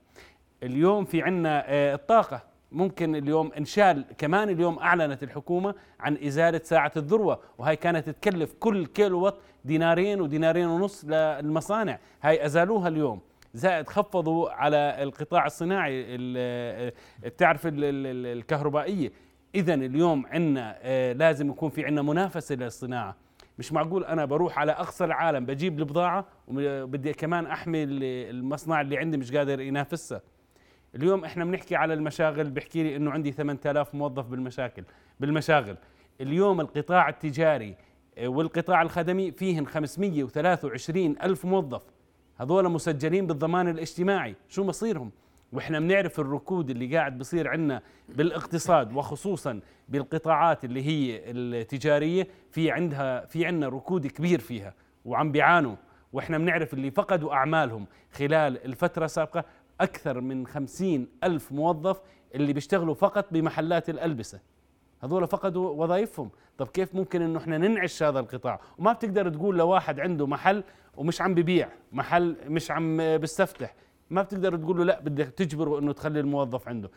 اليوم 0.64 1.06
في 1.06 1.22
عندنا 1.22 1.64
آه، 1.68 1.96
الطاقة. 1.96 2.44
ممكن 2.72 3.16
اليوم 3.16 3.52
إنشال 3.58 4.06
كمان 4.18 4.50
اليوم 4.50 4.80
أعلنت 4.80 5.24
الحكومة 5.24 5.76
عن 6.00 6.18
إزالة 6.18 6.62
ساعة 6.64 6.92
الذروة 6.98 7.40
وهي 7.58 7.76
كانت 7.76 8.10
تكلف 8.10 8.54
كل 8.60 8.86
كيلو 8.86 9.20
وات 9.20 9.36
دينارين 9.66 10.22
ودينارين 10.22 10.68
ونص 10.68 11.06
للمصانع. 11.06 12.00
هاي 12.22 12.46
أزالوها 12.46 12.88
اليوم. 12.88 13.22
زائد 13.54 13.88
خفضوا 13.88 14.50
على 14.50 15.04
القطاع 15.04 15.46
الصناعي 15.46 16.04
بتعرف 17.24 17.62
الكهربائية. 17.66 19.12
اذا 19.56 19.74
اليوم 19.74 20.26
عندنا 20.26 20.78
آه، 20.82 21.14
لازم 21.14 21.50
يكون 21.50 21.70
في 21.70 21.86
عندنا 21.86 22.02
منافسة 22.02 22.56
للصناعه 22.56 23.16
مش 23.60 23.74
معقول 23.74 24.04
أنا 24.04 24.26
بروح 24.26 24.60
على 24.60 24.72
أقصى 24.72 25.06
العالم 25.06 25.46
بجيب 25.46 25.80
البضاعة 25.80 26.26
وبدي 26.48 27.14
كمان 27.14 27.46
احمي 27.46 27.84
المصنع 27.84 28.82
اللي 28.82 28.98
عندي 28.98 29.18
مش 29.18 29.32
قادر 29.32 29.62
ينافسها 29.62 30.22
اليوم 30.96 31.26
إحنا 31.26 31.46
بنحكي 31.46 31.76
على 31.76 31.94
المشاغل 31.94 32.50
بحكي 32.50 32.84
لي 32.84 32.96
إنه 32.96 33.12
عندي 33.12 33.32
8000 33.32 33.96
موظف 33.96 34.26
بالمشاكل 34.26 34.84
بالمشاغل. 35.20 35.78
اليوم 36.22 36.62
القطاع 36.62 37.10
التجاري 37.10 37.76
آه، 38.18 38.28
والقطاع 38.28 38.82
الخدمي 38.82 39.32
فيهن 39.32 39.68
523 39.68 41.16
ألف 41.24 41.46
موظف. 41.46 41.84
هذول 42.38 42.70
مسجلين 42.70 43.28
بالضمان 43.28 43.68
الاجتماعي. 43.68 44.36
شو 44.50 44.64
مصيرهم؟ 44.64 45.12
وإحنا 45.52 45.80
بنعرف 45.80 46.20
الركود 46.20 46.70
اللي 46.70 46.98
قاعد 46.98 47.18
بصير 47.18 47.48
عندنا 47.48 47.82
بالاقتصاد 48.10 48.94
وخصوصا 48.94 49.60
بالقطاعات 49.90 50.66
اللي 50.66 50.84
هي 50.86 51.22
التجارية 51.32 52.28
في 52.52 52.72
عندها 52.72 53.26
في 53.26 53.46
عندنا 53.46 53.68
ركود 53.70 54.08
كبير 54.08 54.40
فيها 54.40 54.74
وعم 55.06 55.32
بيعانوا. 55.32 55.76
وإحنا 56.14 56.38
بنعرف 56.38 56.74
اللي 56.74 56.92
فقدوا 56.92 57.34
أعمالهم 57.34 57.86
خلال 58.12 58.66
الفترة 58.66 59.06
السابقة 59.06 59.44
أكثر 59.82 60.22
من 60.22 60.48
خمسين 60.48 61.08
ألف 61.24 61.52
موظف 61.52 62.02
اللي 62.36 62.54
بيشتغلوا 62.54 62.94
فقط 62.94 63.26
بمحلات 63.32 63.90
الألبسة. 63.90 64.40
هذول 65.04 65.28
فقدوا 65.28 65.70
وظائفهم. 65.84 66.30
طب 66.58 66.68
كيف 66.68 66.96
ممكن 66.96 67.22
إنه 67.22 67.40
إحنا 67.40 67.58
ننعش 67.58 68.04
هذا 68.04 68.20
القطاع؟ 68.20 68.60
وما 68.78 68.94
بتقدر 68.94 69.30
تقول 69.30 69.58
لواحد 69.58 70.00
عنده 70.00 70.28
محل 70.28 70.64
ومش 70.98 71.22
عم 71.22 71.34
ببيع 71.34 71.70
محل 71.92 72.36
مش 72.48 72.72
عم 72.72 73.18
بيستفتح 73.18 73.76
ما 74.10 74.22
بتقدر 74.22 74.58
تقول 74.58 74.78
له 74.78 74.84
لا 74.84 75.00
بدك 75.00 75.28
تجبره 75.28 75.80
إنه 75.80 75.94
تخلي 75.94 76.20
الموظف 76.20 76.68
عنده. 76.68 76.90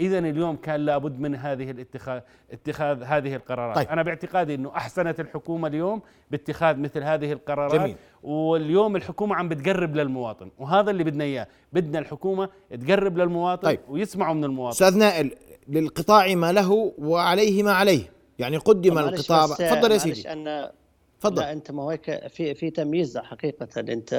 اذا 0.00 0.18
اليوم 0.18 0.56
كان 0.56 0.80
لابد 0.80 1.20
من 1.20 1.34
هذه 1.34 1.70
الاتخاذ 1.70 2.20
اتخاذ 2.52 3.02
هذه 3.02 3.36
القرارات. 3.36 3.76
طيب. 3.76 3.88
أنا 3.88 4.02
باعتقادي 4.02 4.54
إنه 4.54 4.70
أحسنت 4.76 5.20
الحكومة 5.20 5.68
اليوم 5.68 6.02
باتخاذ 6.30 6.76
مثل 6.76 7.02
هذه 7.02 7.32
القرارات. 7.32 7.80
جميل. 7.80 7.96
واليوم 8.22 8.96
الحكومة 8.96 9.34
عم 9.34 9.48
بتقرب 9.48 9.96
للمواطن 9.96 10.50
وهذا 10.58 10.90
اللي 10.90 11.04
بدنا 11.04 11.24
إياه. 11.24 11.46
بدنا 11.72 11.98
الحكومة 11.98 12.48
تقرب 12.86 13.18
للمواطن 13.18 13.62
طيب. 13.62 13.80
ويسمعوا 13.88 14.34
من 14.34 14.44
المواطن. 14.44 14.72
أستاذ 14.84 14.98
نائل 14.98 15.34
للقطاع 15.68 16.34
ما 16.34 16.52
له 16.52 16.92
وعليه 16.98 17.62
ما 17.62 17.72
عليه. 17.72 18.12
يعني 18.38 18.56
قدم 18.56 18.98
القطاع. 18.98 19.46
تفضل 19.46 19.92
يا 19.92 19.98
سيدي. 19.98 20.32
أنا 20.32 20.72
تفضل. 21.20 21.42
لا 21.42 21.52
أنت 21.52 21.70
ما 21.70 21.82
هيك 21.82 22.26
في 22.26 22.54
في 22.54 22.70
تمييز 22.70 23.18
حقيقة. 23.18 23.68
أنت 23.78 24.14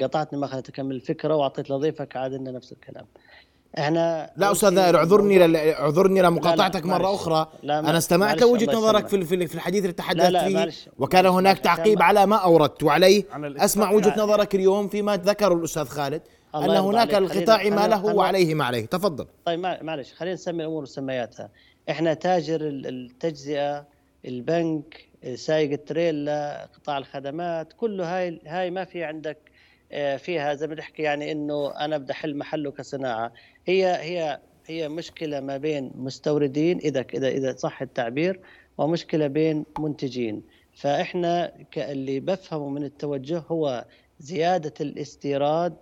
قطعتني 0.00 0.38
ما 0.38 0.46
خليت 0.46 0.68
اكمل 0.68 0.94
الفكرة 0.94 1.36
وأعطيت 1.36 1.70
لضيفك 1.70 2.16
عاد 2.16 2.32
لنا 2.32 2.50
نفس 2.50 2.72
الكلام. 2.72 3.06
إحنا 3.78 4.30
لا 4.36 4.52
أستاذ 4.52 4.70
نائر 4.70 4.96
اعذرني 4.96 5.46
ل... 5.46 5.56
اعذرني 5.56 6.22
لمقاطعتك 6.22 6.86
مرة 6.86 7.14
أخرى. 7.14 7.48
لا 7.62 7.78
أنا 7.78 7.98
استمعت 7.98 8.40
لوجهه 8.40 8.74
نظرك 8.74 9.06
في 9.06 9.46
في 9.46 9.54
الحديث 9.54 9.82
اللي 9.82 9.92
تحدثت 9.92 10.36
فيه 10.36 10.70
وكان 10.98 11.26
هناك 11.26 11.58
تعقيب 11.58 12.02
على 12.02 12.26
ما 12.26 12.36
أوردت. 12.36 12.82
وعليه 12.82 13.24
أسمع 13.34 13.90
وجهة 13.90 14.14
نظرك 14.18 14.54
اليوم 14.54 14.88
فيما 14.88 15.16
ذكره 15.16 15.54
الأستاذ 15.54 15.84
خالد 15.84 16.22
أن 16.54 16.70
هناك 16.70 17.14
القطاع 17.14 17.68
ما 17.68 17.88
له 17.88 18.04
وعليه 18.04 18.54
ما 18.54 18.64
عليه. 18.64 18.86
تفضل. 18.86 19.26
طيب 19.44 19.60
معلش 19.60 20.12
خلينا 20.12 20.34
نسمي 20.34 20.62
الأمور 20.62 20.82
وسمياتها. 20.82 21.48
إحنا 21.90 22.14
تاجر 22.14 22.60
التجزئة 22.62 23.86
البنك 24.24 25.08
سايق 25.34 25.72
التريلا 25.72 26.68
قطاع 26.74 26.98
الخدمات 26.98 27.72
كله 27.72 28.18
هاي 28.18 28.40
هاي 28.46 28.70
ما 28.70 28.84
في 28.84 29.04
عندك 29.04 29.38
آه، 29.92 30.16
فيها 30.16 30.54
زي 30.54 30.66
ما 30.66 30.74
بنحكي 30.74 31.02
يعني 31.02 31.32
إنه 31.32 31.70
أنا 31.70 31.98
بدي 31.98 32.12
أحل 32.12 32.36
محله 32.36 32.70
كصناعة. 32.70 33.32
هي 33.66 33.86
هي 33.86 34.40
هي 34.66 34.88
مشكلة 34.88 35.40
ما 35.40 35.56
بين 35.56 35.92
مستوردين 35.94 36.78
إذا 36.78 37.04
إذا 37.14 37.28
إذا 37.28 37.56
صح 37.56 37.82
التعبير 37.82 38.40
ومشكلة 38.78 39.26
بين 39.26 39.64
منتجين. 39.78 40.42
فإحنا 40.74 41.52
اللي 41.76 42.20
بفهمه 42.20 42.68
من 42.68 42.84
التوجه 42.84 43.38
هو 43.38 43.84
زيادة 44.20 44.74
الاستيراد 44.80 45.76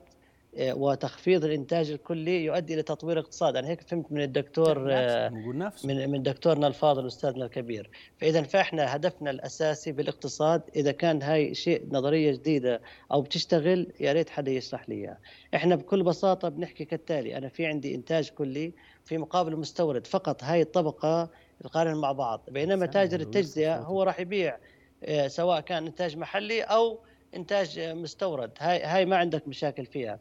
وتخفيض 0.59 1.45
الإنتاج 1.45 1.91
الكلي 1.91 2.45
يؤدي 2.45 2.75
إلى 2.75 2.83
تطوير 2.83 3.19
الاقتصاد. 3.19 3.57
أنا 3.57 3.69
هيك 3.69 3.81
فهمت 3.81 4.13
من 4.13 4.23
الدكتور 4.23 4.89
آه، 4.93 5.29
من 5.85 6.11
من 6.11 6.23
دكتورنا 6.23 6.67
الفاضل 6.67 7.07
أستاذنا 7.07 7.45
الكبير. 7.45 7.91
فإذا 8.19 8.43
فإحنا 8.43 8.97
هدفنا 8.97 9.31
الأساسي 9.31 9.93
بالاقتصاد 9.93 10.63
إذا 10.77 10.93
كان 10.93 11.23
هاي 11.23 11.55
شيء 11.55 11.87
نظرية 11.91 12.33
جديدة 12.33 12.81
أو 13.13 13.23
بتشتغل 13.23 13.93
يا 14.01 14.13
ريت 14.13 14.31
حدا 14.31 14.51
يشرح 14.51 14.89
لي 14.89 14.95
إياها. 14.95 15.19
إحنا 15.55 15.75
بكل 15.75 16.03
بساطة 16.03 16.49
بنحكي 16.49 16.85
كالتالي. 16.85 17.37
أنا 17.37 17.49
في 17.49 17.67
عندي 17.67 17.95
إنتاج 17.95 18.31
كلي 18.31 18.73
في 19.05 19.19
مقابل 19.19 19.57
مستورد. 19.57 20.07
فقط 20.07 20.45
هاي 20.45 20.63
الطبقة 20.63 21.29
تقارن 21.65 21.95
مع 21.95 22.13
بعض. 22.13 22.43
بينما 22.49 22.87
تاجر 22.87 23.21
التجزئة 23.21 23.77
هو 23.77 24.03
راح 24.03 24.21
يبيع 24.21 24.57
آه، 25.05 25.29
سواء 25.29 25.61
كان 25.61 25.87
إنتاج 25.87 26.17
محلي 26.17 26.63
أو 26.63 26.99
إنتاج 27.35 27.81
مستورد. 27.81 28.51
هاي 28.59 28.83
هاي 28.83 29.05
ما 29.05 29.17
عندك 29.17 29.49
مشاكل 29.49 29.87
فيها. 29.87 30.19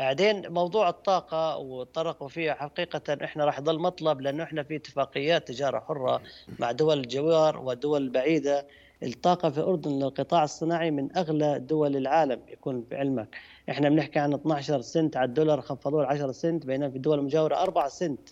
بعدين 0.00 0.52
موضوع 0.52 0.88
الطاقة 0.88 1.56
وطرقوا 1.56 2.28
فيها 2.28 2.54
حقيقة 2.54 3.24
إحنا 3.24 3.44
راح 3.44 3.58
يضل 3.58 3.78
مطلب 3.78 4.20
لأنه 4.20 4.42
إحنا 4.42 4.62
في 4.62 4.76
اتفاقيات 4.76 5.48
تجارة 5.48 5.80
حرة 5.80 6.22
مع 6.58 6.72
دول 6.72 6.98
الجوار 6.98 7.58
والدول 7.58 8.02
البعيدة 8.02 8.66
الطاقة 9.02 9.50
في 9.50 9.58
الأردن 9.58 9.90
للقطاع 9.90 10.44
الصناعي 10.44 10.90
من 10.90 11.16
أغلى 11.16 11.58
دول 11.58 11.96
العالم 11.96 12.40
يكون 12.48 12.84
بعلمك 12.90 13.36
إحنا 13.70 13.88
بنحكي 13.88 14.18
عن 14.18 14.34
12 14.34 14.80
سنت 14.80 15.16
على 15.16 15.28
الدولار 15.28 15.60
خفضوه 15.60 16.02
ل 16.02 16.06
10 16.06 16.32
سنت 16.32 16.66
بينما 16.66 16.90
في 16.90 16.96
الدول 16.96 17.18
المجاورة 17.18 17.54
4 17.56 17.88
سنت. 17.88 18.28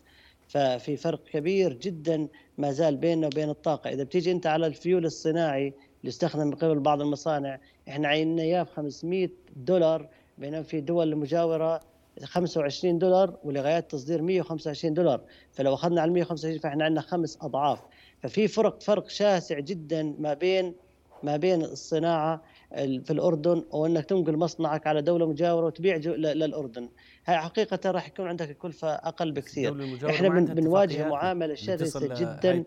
ففي 0.49 0.97
فرق 0.97 1.25
كبير 1.25 1.73
جدا 1.73 2.29
ما 2.59 2.71
زال 2.73 2.97
بيننا 2.97 3.27
وبين 3.27 3.51
الطاقة. 3.51 3.91
إذا 3.91 4.05
بتيجي 4.05 4.33
أنت 4.33 4.47
على 4.47 4.67
الفيول 4.67 5.05
الصناعي 5.07 5.67
اللي 5.67 6.09
يستخدم 6.09 6.47
من 6.47 6.55
قبل 6.55 6.79
بعض 6.81 7.01
المصانع 7.01 7.59
إحنا 7.89 8.09
عيننا 8.09 8.43
اياه 8.43 8.63
ب 8.63 8.69
500 8.69 9.29
دولار 9.57 10.09
بينما 10.39 10.63
في 10.63 10.81
دول 10.81 11.13
المجاوره 11.13 11.81
25 12.25 12.99
دولار 12.99 13.39
ولغايات 13.45 13.91
تصدير 13.91 14.23
125 14.23 14.95
دولار. 14.95 15.21
فلو 15.53 15.75
أخذنا 15.75 16.01
على 16.01 16.11
125 16.11 16.59
فإحنا 16.59 16.85
عندنا 16.85 17.01
خمس 17.01 17.39
أضعاف. 17.43 17.81
ففي 18.23 18.49
فرق 18.49 18.83
فرق 18.83 19.09
شاسع 19.09 19.59
جدا 19.59 20.15
ما 20.19 20.35
بين 20.35 20.75
ما 21.23 21.37
بين 21.37 21.63
الصناعة 21.63 22.43
في 22.77 23.11
الأردن 23.11 23.65
وانك 23.71 24.05
تنقل 24.05 24.37
مصنعك 24.37 24.87
على 24.87 25.03
دولة 25.03 25.27
مجاورة 25.27 25.67
وتبيع 25.67 25.97
للأردن. 25.97 26.89
هاي 27.27 27.39
حقيقة 27.39 27.91
راح 27.91 28.09
يكون 28.09 28.27
عندك 28.29 28.51
الكلفة 28.51 28.89
أقل 28.89 29.33
بكثير. 29.33 29.97
إحنا 30.11 30.29
بنواجه 30.29 31.09
معاملة 31.09 31.55
شرسة 31.55 32.15
جدا 32.15 32.65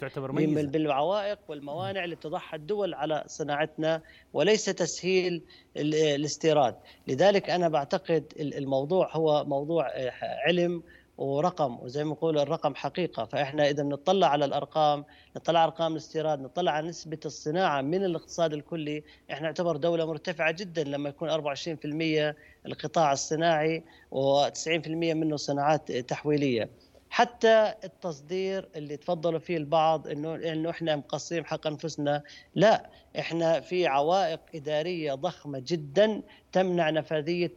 بالعوائق 0.66 1.40
والموانع 1.48 2.04
اللي 2.04 2.16
بتضعها 2.16 2.56
الدول 2.56 2.94
على 2.94 3.24
صناعتنا 3.28 4.02
وليس 4.34 4.66
تسهيل 4.66 5.44
الاستيراد. 5.78 6.76
لذلك 7.08 7.50
أنا 7.50 7.68
بعتقد 7.70 8.34
الموضوع 8.40 9.16
هو 9.16 9.44
موضوع 9.46 9.88
آه، 9.88 10.12
علم 10.48 10.84
ورقم 11.22 11.80
وزي 11.80 12.04
ما 12.04 12.12
نقول 12.12 12.40
الرقم 12.40 12.76
حقيقة. 12.76 13.26
فإحنا 13.26 13.70
إذا 13.70 13.84
نطلع 13.84 14.28
على 14.28 14.46
الأرقام 14.46 15.06
نطلع 15.36 15.60
على 15.60 15.68
أرقام 15.68 15.92
الاستيراد 15.92 16.40
نطلع 16.42 16.72
على 16.72 16.88
نسبة 16.88 17.20
الصناعة 17.26 17.82
من 17.82 18.06
الاقتصاد 18.06 18.54
الكلي 18.54 19.04
إحنا 19.32 19.48
نعتبر 19.48 19.78
دولة 19.78 20.06
مرتفعة 20.06 20.52
جدا 20.52 20.84
لما 20.84 21.10
يكون 21.10 21.30
24% 21.30 22.36
القطاع 22.66 23.12
الصناعي 23.12 23.84
و90% 24.16 24.88
منه 24.88 25.36
صناعات 25.38 25.92
تحويلية. 25.92 26.70
حتى 27.14 27.74
التصدير 27.84 28.70
اللي 28.76 28.98
تفضلوا 28.98 29.40
فيه 29.40 29.58
البعض 29.58 30.08
انه 30.08 30.36
إنه 30.36 30.70
إحنا 30.70 30.96
مقصرين 30.96 31.46
حق 31.46 31.68
أنفسنا. 31.68 32.24
لا 32.56 32.90
إحنا 33.20 33.60
في 33.60 33.88
عوائق 33.88 34.40
إدارية 34.56 35.14
ضخمة 35.14 35.64
جدا 35.68 36.22
تمنع 36.52 36.90
نفاذية 36.90 37.52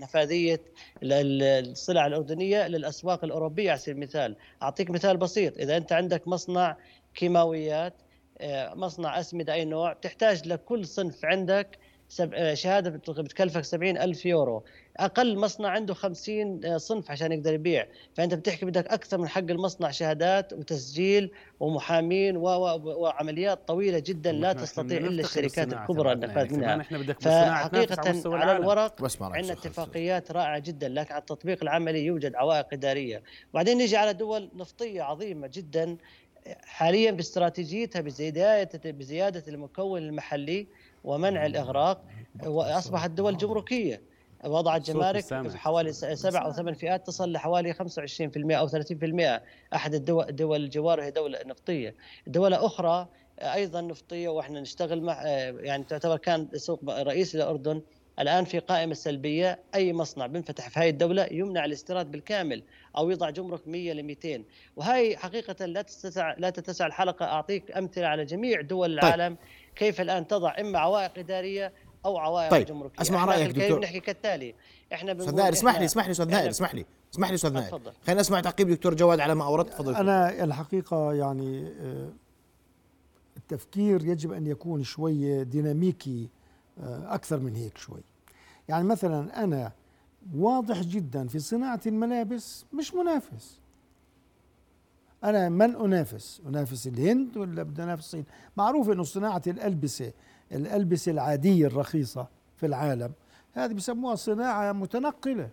نفاذية 0.00 0.60
ال- 1.02 1.12
ال- 1.12 1.42
السلع 1.70 2.06
الأردنية 2.06 2.68
للأسواق 2.68 3.24
الأوروبية. 3.24 3.70
على 3.70 3.78
سبيل 3.78 3.94
المثال 3.94 4.36
أعطيك 4.62 4.90
مثال 4.90 5.16
بسيط. 5.16 5.58
إذا 5.58 5.76
أنت 5.76 5.92
عندك 5.92 6.28
مصنع 6.28 6.76
كيماويات 7.14 7.94
آه، 8.42 8.74
مصنع 8.74 9.20
أسمدة 9.20 9.52
أي 9.52 9.64
نوع 9.64 9.92
تحتاج 9.92 10.48
لكل 10.48 10.86
صنف 10.86 11.24
عندك 11.24 11.78
سب- 12.12 12.34
آه، 12.34 12.54
شهادة 12.54 12.90
بت- 12.90 13.10
بتكلفك 13.10 13.64
70 13.64 13.98
ألف 13.98 14.26
يورو. 14.26 14.62
أقل 14.96 15.38
مصنع 15.38 15.68
عنده 15.68 15.94
50 15.94 16.78
صنف 16.78 17.10
عشان 17.10 17.32
يقدر 17.32 17.54
يبيع. 17.54 17.86
فأنت 18.14 18.34
بتحكي 18.34 18.66
بدك 18.66 18.86
أكثر 18.86 19.18
من 19.18 19.28
حق 19.28 19.38
المصنع 19.50 19.90
شهادات 19.90 20.52
وتسجيل 20.52 21.30
ومحامين 21.60 22.36
و- 22.36 22.42
و- 22.48 23.02
وعمليات 23.02 23.68
طويلة 23.68 23.98
جدا 23.98 24.32
لا 24.32 24.52
تستطيع 24.52 24.98
إلا 24.98 25.22
الشركات 25.22 25.72
الكبرى 25.82 26.12
النفاذ. 26.12 26.52
يعني 26.62 26.76
منها 26.90 27.12
تنافس 27.12 27.26
على 27.26 27.70
فحقيقة 27.70 27.94
على 28.36 28.56
الورق 28.56 29.02
عندنا. 29.36 29.52
اتفاقيات 29.52 30.32
رائعة 30.32 30.58
جدا 30.58 30.88
لكن 30.88 31.12
على 31.12 31.20
التطبيق 31.20 31.58
العملي 31.62 32.04
يوجد 32.06 32.34
عوائق 32.34 32.66
إدارية. 32.72 33.22
وبعدين 33.52 33.78
نيجي 33.78 33.96
على 33.96 34.12
دول 34.12 34.50
نفطية 34.56 35.02
عظيمة 35.02 35.46
جدا. 35.52 35.96
حاليا 36.64 37.10
باستراتيجيتها 37.10 38.00
بزياده 38.00 38.90
بزيادة 38.90 39.44
المكون 39.48 40.02
المحلي 40.02 40.66
ومنع 41.04 41.46
الإغراق 41.46 42.04
وأصبحت 42.46 43.10
دول 43.10 43.36
جمركية. 43.36 44.02
وضعت 44.44 44.86
صوت 44.86 44.96
جمارك. 44.96 45.24
في 45.48 45.58
حوالي 45.58 45.92
سبع 45.92 46.44
أو 46.44 46.52
ثمان 46.52 46.74
فئات 46.74 47.06
تصل 47.06 47.32
لحوالي 47.32 47.74
25% 47.74 47.78
أو 48.56 48.68
30% 48.68 49.42
أحد 49.74 49.94
الدول 49.94 50.36
دول 50.36 50.64
الجوار 50.64 51.02
هي 51.02 51.10
دولة 51.10 51.38
نفطية. 51.46 51.94
دولة 52.26 52.66
أخرى 52.66 53.08
أيضا 53.42 53.80
نفطية 53.80 54.28
وإحنا 54.28 54.60
نشتغل 54.60 55.02
مع 55.02 55.22
يعني 55.60 55.84
تعتبر 55.84 56.16
كان 56.16 56.48
سوق 56.54 56.80
رئيسي 56.90 57.38
للاردن 57.38 57.82
الآن 58.20 58.44
في 58.44 58.58
قائمة 58.58 58.94
سلبية 58.94 59.58
أي 59.74 59.92
مصنع 59.92 60.26
بينفتح 60.26 60.68
في 60.68 60.80
هذه 60.80 60.88
الدولة 60.88 61.28
يمنع 61.30 61.64
الاستيراد 61.64 62.10
بالكامل 62.10 62.62
أو 62.96 63.10
يضع 63.10 63.30
جمرك 63.30 63.68
100 63.68 63.92
ل 63.92 64.02
200 64.02 64.44
وهي 64.76 65.16
حقيقة 65.16 65.66
لا 65.66 65.82
تتسع 65.82 66.34
لا 66.38 66.50
تتسع 66.50 66.86
الحلقة. 66.86 67.26
أعطيك 67.26 67.70
أمثلة 67.76 68.06
على 68.06 68.24
جميع 68.24 68.60
دول 68.60 68.88
طيب. 68.88 68.98
العالم 68.98 69.36
كيف 69.76 70.00
الآن 70.00 70.26
تضع 70.26 70.54
إما 70.60 70.78
عوائق 70.78 71.18
إدارية 71.18 71.72
أو 72.04 72.18
عوائق 72.18 72.50
طيب، 72.50 72.66
جمركية. 72.66 73.02
أسمع 73.02 73.24
رأيك 73.24 73.50
دكتور. 73.50 73.80
نحكي 73.80 74.00
كالتالي؟ 74.00 74.54
إحنا 74.92 75.12
أستاذ 75.12 75.24
بنقول 75.24 75.40
نائر 75.40 75.52
اسمح 75.52 75.78
لي 75.78 75.84
اسمح 75.84 76.06
لي 76.06 76.10
أستاذ 76.10 76.28
نائر 76.28 76.50
اسمح 76.50 76.74
لي 76.74 76.84
اسمح 77.14 77.28
لي 77.28 77.34
أستاذ 77.34 77.52
نائر. 77.52 77.80
خلينا 78.06 78.20
نسمع 78.20 78.40
تعقيب 78.40 78.70
دكتور 78.70 78.94
جواد 78.94 79.20
على 79.20 79.34
ما 79.34 79.44
اوردت 79.44 79.72
تفضل 79.72 79.96
أنا 79.96 80.44
الحقيقة 80.44 81.12
يعني 81.14 81.66
آه، 81.80 82.12
التفكير 83.36 84.04
يجب 84.04 84.32
أن 84.32 84.46
يكون 84.46 84.82
شوية 84.82 85.42
ديناميكي 85.42 86.28
آه، 86.80 87.14
أكثر 87.14 87.38
من 87.38 87.56
هيك 87.56 87.78
شوي. 87.78 88.00
يعني 88.70 88.84
مثلا 88.84 89.44
أنا 89.44 89.72
واضح 90.34 90.80
جدا 90.82 91.28
في 91.28 91.38
صناعة 91.38 91.80
الملابس 91.86 92.64
مش 92.72 92.94
منافس. 92.94 93.60
أنا 95.24 95.48
من 95.48 95.76
أنافس؟ 95.76 96.42
أنافس 96.46 96.86
الهند 96.86 97.36
ولا 97.36 97.62
بدي 97.62 97.82
أنافس 97.82 98.04
الصين؟ 98.04 98.24
معروف 98.56 98.90
أنه 98.90 99.02
صناعة 99.02 99.42
الألبسة 99.46 100.12
الألبسة 100.52 101.12
العادية 101.12 101.66
الرخيصة 101.66 102.26
في 102.56 102.66
العالم 102.66 103.12
هذه 103.52 103.72
بسموها 103.72 104.14
صناعة 104.14 104.72
متنقلة. 104.72 105.50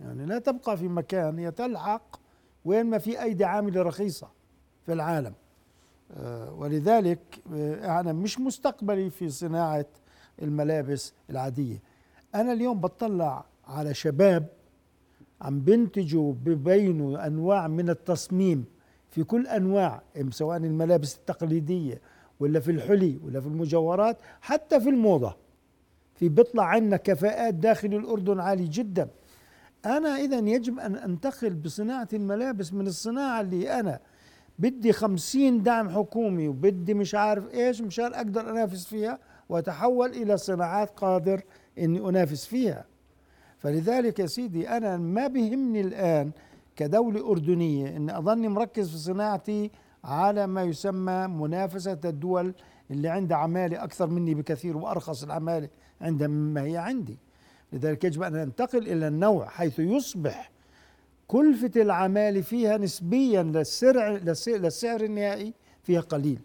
يعني 0.00 0.26
لا 0.26 0.38
تبقى 0.38 0.76
في 0.76 0.88
مكان 0.88 1.38
هي 1.38 1.50
تلحق 1.50 2.20
وين 2.64 2.86
ما 2.86 2.98
في 2.98 3.22
أيدي 3.22 3.44
عاملة 3.44 3.82
رخيصة 3.82 4.28
في 4.86 4.92
العالم. 4.92 5.34
آه، 6.16 6.52
ولذلك 6.52 7.40
آه، 7.54 8.00
أنا 8.00 8.12
مش 8.12 8.40
مستقبلي 8.40 9.10
في 9.10 9.28
صناعة 9.28 9.86
الملابس 10.42 11.12
العادية. 11.30 11.82
أنا 12.34 12.52
اليوم 12.52 12.80
بطلع 12.80 13.44
على 13.66 13.94
شباب 13.94 14.46
عم 15.40 15.60
بينتجوا 15.60 16.32
ببينوا 16.32 17.26
أنواع 17.26 17.68
من 17.68 17.90
التصميم 17.90 18.64
في 19.10 19.24
كل 19.24 19.46
أنواع 19.46 20.02
سواء 20.30 20.56
الملابس 20.56 21.16
التقليدية 21.16 22.00
ولا 22.40 22.60
في 22.60 22.70
الحلي 22.70 23.18
ولا 23.24 23.40
في 23.40 23.46
المجوهرات 23.46 24.16
حتى 24.40 24.80
في 24.80 24.88
الموضة. 24.88 25.36
في 26.14 26.28
بيطلع 26.28 26.64
عنا 26.64 26.96
كفاءات 26.96 27.54
داخل 27.54 27.94
الأردن 27.94 28.40
عالي 28.40 28.64
جدا. 28.64 29.08
أنا 29.86 30.08
إذا 30.08 30.38
يجب 30.38 30.78
أن 30.78 30.96
أنتقل 30.96 31.54
بصناعة 31.54 32.08
الملابس 32.12 32.72
من 32.72 32.86
الصناعة 32.86 33.40
اللي 33.40 33.80
أنا 33.80 34.00
بدي 34.58 34.92
خمسين 34.92 35.62
دعم 35.62 35.88
حكومي 35.88 36.48
وبدي 36.48 36.94
مش 36.94 37.14
عارف 37.14 37.54
إيش 37.54 37.80
مشان 37.80 38.14
أقدر 38.14 38.50
أنافس 38.50 38.86
فيها. 38.86 39.18
وأتحول 39.50 40.10
إلى 40.10 40.36
صناعات 40.36 40.90
قادر 40.90 41.42
إني 41.78 41.98
أنافس 42.08 42.46
فيها. 42.46 42.84
فلذلك 43.58 44.18
يا 44.18 44.26
سيدي 44.26 44.68
أنا 44.68 44.96
ما 44.96 45.26
بيهمني 45.26 45.80
الآن 45.80 46.30
كدولة 46.76 47.30
أردنية 47.30 47.96
إني 47.96 48.18
أظني 48.18 48.48
مركز 48.48 48.90
في 48.90 48.98
صناعتي 48.98 49.70
على 50.04 50.46
ما 50.46 50.62
يسمى 50.62 51.26
منافسة 51.26 51.98
الدول 52.04 52.54
اللي 52.90 53.08
عندها 53.08 53.36
عمالة 53.36 53.84
أكثر 53.84 54.06
مني 54.06 54.34
بكثير 54.34 54.76
وأرخص 54.76 55.22
العمالة 55.22 55.68
عندها 56.00 56.28
مما 56.28 56.62
هي 56.62 56.76
عندي. 56.76 57.18
لذلك 57.72 58.04
يجب 58.04 58.22
أن 58.22 58.32
ننتقل 58.32 58.88
إلى 58.88 59.08
النوع 59.08 59.48
حيث 59.48 59.78
يصبح 59.78 60.50
كلفة 61.26 61.82
العمالة 61.82 62.40
فيها 62.40 62.76
نسبيا 62.76 63.42
للسعر 63.42 64.20
للسعر 64.46 65.00
النهائي 65.00 65.54
فيها 65.82 66.00
قليل. 66.00 66.40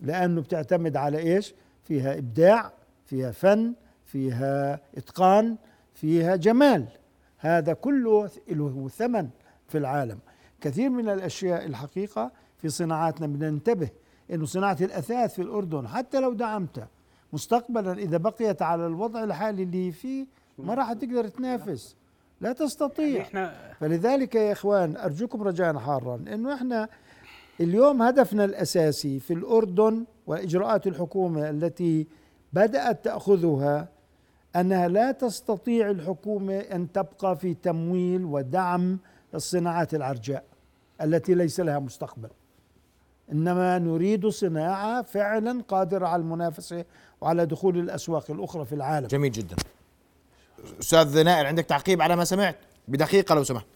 لأنه 0.00 0.40
بتعتمد 0.40 0.96
على 0.96 1.18
إيش؟ 1.18 1.54
فيها 1.84 2.18
إبداع 2.18 2.72
فيها 3.06 3.30
فن 3.30 3.74
فيها 4.04 4.80
إتقان 4.96 5.56
فيها 5.94 6.36
جمال. 6.36 6.86
هذا 7.38 7.72
كله 7.72 8.30
له 8.48 8.88
ثمن 8.88 9.28
في 9.68 9.78
العالم. 9.78 10.18
كثير 10.60 10.90
من 10.90 11.08
الأشياء 11.08 11.66
الحقيقة 11.66 12.32
في 12.58 12.68
صناعاتنا 12.68 13.26
بدنا 13.26 13.50
ننتبه 13.50 13.88
إنه 14.30 14.44
صناعة 14.46 14.76
الأثاث 14.80 15.34
في 15.34 15.42
الأردن 15.42 15.88
حتى 15.88 16.20
لو 16.20 16.32
دعمتها 16.32 16.88
مستقبلا 17.32 17.92
إذا 17.92 18.16
بقيت 18.16 18.62
على 18.62 18.86
الوضع 18.86 19.24
الحالي 19.24 19.62
اللي 19.62 19.92
فيه 19.92 20.26
ما 20.58 20.74
راح 20.74 20.92
تقدر 20.92 21.28
تنافس. 21.28 21.96
لا 22.40 22.52
تستطيع. 22.52 23.22
إحنا 23.22 23.74
فلذلك 23.80 24.34
يا 24.34 24.52
إخوان 24.52 24.96
أرجوكم 24.96 25.42
رجاء 25.42 25.78
حارا 25.78 26.14
إنه 26.14 26.54
إحنا 26.54 26.88
اليوم 27.60 28.02
هدفنا 28.02 28.44
الأساسي 28.44 29.20
في 29.20 29.32
الأردن 29.32 30.04
وإجراءات 30.26 30.86
الحكومة 30.86 31.50
التي 31.50 32.06
بدأت 32.52 33.04
تأخذها 33.04 33.88
أنها 34.56 34.88
لا 34.88 35.12
تستطيع 35.12 35.90
الحكومة 35.90 36.58
أن 36.58 36.92
تبقى 36.92 37.36
في 37.36 37.54
تمويل 37.54 38.24
ودعم 38.24 38.98
الصناعات 39.34 39.94
العرجاء 39.94 40.44
التي 41.02 41.34
ليس 41.34 41.60
لها 41.60 41.78
مستقبل. 41.78 42.28
إنما 43.32 43.78
نريد 43.78 44.26
صناعة 44.26 45.02
فعلا 45.02 45.62
قادرة 45.68 46.06
على 46.06 46.20
المنافسة 46.22 46.84
وعلى 47.20 47.46
دخول 47.46 47.78
الأسواق 47.78 48.30
الأخرى 48.30 48.64
في 48.64 48.74
العالم. 48.74 49.06
جميل 49.06 49.32
جدا. 49.32 49.56
أستاذ 50.80 51.22
نائر 51.24 51.46
عندك 51.46 51.64
تعقيب 51.64 52.02
على 52.02 52.16
ما 52.16 52.24
سمعت؟ 52.24 52.56
بدقيقة 52.88 53.34
لو 53.34 53.44
سمحت. 53.44 53.66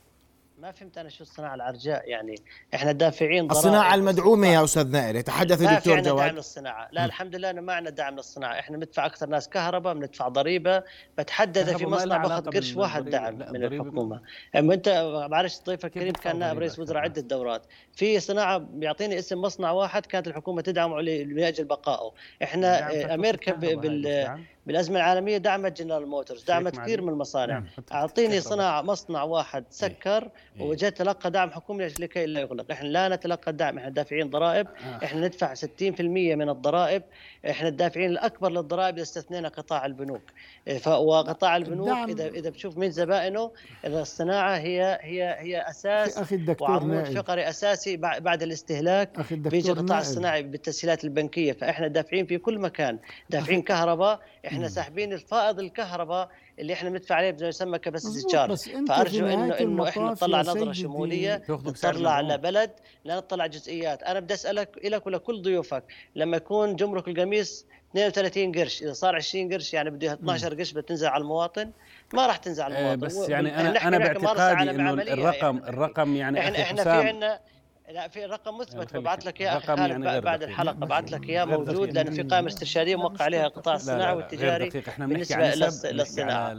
ما 0.66 0.72
فهمت 0.72 0.98
أنا 0.98 1.08
شو 1.08 1.22
الصناعة 1.24 1.54
العرجاء 1.54 2.08
يعني 2.08 2.34
إحنا 2.74 2.92
دافعين 2.92 3.46
ضرائب. 3.46 3.50
الصناعة 3.50 3.94
المدعومة 3.94 4.48
يا 4.48 4.64
أستاذ 4.64 4.90
نائر 4.90 5.16
يتحدث 5.16 5.62
ما 5.62 5.70
الدكتور 5.70 5.96
عندنا 5.96 6.14
دعم 6.14 6.18
جواد 6.18 6.34
للصناعة. 6.34 6.88
لا 6.92 7.04
الحمد 7.04 7.36
لله 7.36 7.50
إنه 7.50 7.60
ما 7.60 7.72
عندنا 7.72 7.94
دعم 7.94 8.16
للصناعة. 8.16 8.58
إحنا 8.58 8.76
بندفع 8.76 9.06
أكثر 9.06 9.28
ناس 9.28 9.48
كهرباء 9.48 9.94
بندفع 9.94 10.28
ضريبة. 10.28 10.82
بتحدد 11.18 11.58
كهرباء 11.58 11.78
في 11.78 11.86
ما 11.86 11.96
مصنع 11.96 12.16
باخذ 12.16 12.50
قرش 12.50 12.76
واحد. 12.76 13.10
دعم 13.10 13.38
من 13.38 13.64
الحكومة. 13.64 14.20
اما 14.56 14.74
انت 14.74 14.88
معلش 15.30 15.58
ضيفك 15.66 15.84
الكريم 15.84 16.12
كان 16.12 16.38
نائب 16.38 16.58
رئيس 16.58 16.78
وزراء؟ 16.78 17.02
عدة 17.02 17.22
دورات. 17.22 17.66
في 17.92 18.20
صناعة 18.20 18.58
بيعطيني 18.58 19.18
اسم 19.18 19.40
مصنع 19.40 19.70
واحد 19.70 20.06
كانت 20.06 20.26
الحكومة 20.26 20.62
تدعمه 20.62 21.00
لاجل 21.00 21.64
بقائه. 21.64 22.12
إحنا 22.42 22.80
دعم 22.80 22.90
فترة 22.90 23.14
أمريكا 23.14 23.52
بال 23.52 24.02
دعم؟ 24.02 24.44
بالأزمة 24.66 24.96
العالمية 24.96 25.36
دعمت 25.38 25.82
جنرال 25.82 26.06
موتورز 26.06 26.44
دعمت 26.44 26.78
كثير. 26.78 27.02
من 27.02 27.08
المصانع. 27.08 27.54
نعم، 27.54 27.66
أعطيني. 27.92 28.40
صناعة 28.40 28.82
مصنع 28.82 29.22
واحد 29.22 29.64
سكر 29.70 30.28
إيه. 30.56 30.62
وجاء 30.62 30.90
تلقى 30.90 31.30
دعم 31.30 31.50
حكومي 31.50 31.86
لكي 31.86 32.26
لا 32.26 32.40
يغلق. 32.40 32.70
إحنا 32.70 32.88
لا 32.88 33.08
نتلقى 33.08 33.50
الدعم 33.50 33.78
إحنا 33.78 33.90
دافعين 33.90 34.30
ضرائب. 34.30 34.66
آه. 34.66 35.04
إحنا 35.04 35.26
ندفع 35.26 35.54
60% 35.54 36.34
من 36.36 36.48
الضرائب. 36.48 37.02
إحنا 37.50 37.68
الدافعين 37.68 38.10
الأكبر 38.10 38.50
للضرائب 38.50 38.94
إذا 38.94 39.02
استثنينا 39.02 39.48
قطاع 39.48 39.86
البنوك. 39.86 40.22
إيه، 40.68 40.88
وقطاع 40.88 41.56
البنوك 41.56 41.88
الدعم- 41.88 42.10
اذا 42.10 42.28
إذا 42.28 42.50
بتشوف 42.50 42.78
من 42.78 42.90
زبائنه 42.90 43.50
الصناعة 43.84 44.56
هي 44.56 44.98
هي 45.02 45.36
هي 45.38 45.60
أساس. 45.70 46.18
أخي 46.18 46.34
الدكتور 46.34 46.70
وعمود 46.70 47.04
فقري 47.18 47.48
أساسي 47.48 47.96
بع- 47.96 48.18
بعد 48.18 48.42
الاستهلاك. 48.42 49.18
أخي 49.18 49.34
بيجي 49.34 49.72
القطاع 49.72 49.98
الصناعي 49.98 50.42
بالتسهيلات 50.42 51.04
البنكية. 51.04 51.52
فإحنا 51.52 51.88
دافعين 51.88 52.26
في 52.26 52.38
كل 52.38 52.58
مكان. 52.58 52.98
دافعين 53.30 53.62
كهرباء. 53.62 54.20
إحنا 54.56 54.68
ساحبين 54.68 55.12
الفائض 55.12 55.60
الكهرباء 55.60 56.30
اللي 56.58 56.72
إحنا 56.72 56.90
بندفع 56.90 57.14
عليه 57.14 57.30
بما 57.30 57.48
يسمى 57.48 57.78
كباسيتي 57.78 58.26
تشارج 58.26 58.56
فأرجو 58.88 59.26
انه 59.26 59.60
إنه 59.60 59.88
إحنا 59.88 60.04
نطلع 60.04 60.40
نظرة 60.40 60.72
شمولية 60.72 61.42
نطلع 61.48 62.20
مدعوم. 62.20 62.32
لبلد 62.32 62.70
لا 63.04 63.16
نطلع 63.16 63.46
جزئيات. 63.46 64.02
أنا 64.02 64.20
بدي 64.20 64.34
أسألك 64.34 64.68
لك 64.84 65.06
ولكل 65.06 65.42
ضيوفك 65.42 65.84
لما 66.14 66.36
يكون 66.36 66.76
جمرك 66.76 67.08
القميص 67.08 67.66
32 67.90 68.52
قرش 68.52 68.82
إذا 68.82 68.92
صار 68.92 69.16
20 69.16 69.52
قرش 69.52 69.74
يعني 69.74 69.90
بده 69.90 70.12
12 70.12 70.54
قرش 70.54 70.72
بتنزل 70.72 71.06
على 71.06 71.20
المواطن 71.20 71.70
ما 72.14 72.26
راح 72.26 72.36
تنزل 72.36 72.62
على 72.62 72.74
آه، 72.74 72.78
المواطن. 72.78 73.00
بس 73.00 73.28
يعني 73.28 73.56
إحنا 73.56 73.70
أنا 73.70 73.88
أنا 73.88 73.98
باعتقادي 73.98 74.70
إنه 74.70 74.92
الرقم 74.92 75.56
يعني. 75.56 75.68
الرقم 75.68 76.16
يعني 76.16 76.40
إحنا 76.40 76.62
إحنا 76.62 76.82
في 76.82 76.90
عندنا 76.90 77.40
لا 77.88 78.08
في 78.08 78.24
رقم 78.24 78.58
مثبت 78.58 78.96
ببعث 78.96 79.26
لك 79.26 79.40
إياه 79.40 79.58
رقم 79.58 79.78
يعني 79.78 80.20
بعد-. 80.20 80.42
الحلقة 80.42 80.72
ببعث 80.72 81.12
لك 81.12 81.28
إياه 81.28 81.44
موجود. 81.44 81.92
لأنه 81.92 82.10
في 82.10 82.22
قائمة 82.22 82.48
استرشاديه 82.48 82.96
موقع 82.96 83.24
عليها 83.24 83.46
القطاع 83.46 83.74
الصناعي 83.74 84.16
والتجاري. 84.16 84.82
إحنا 84.88 85.06
بالنسبة 85.06 85.90
للصناعه 85.90 86.52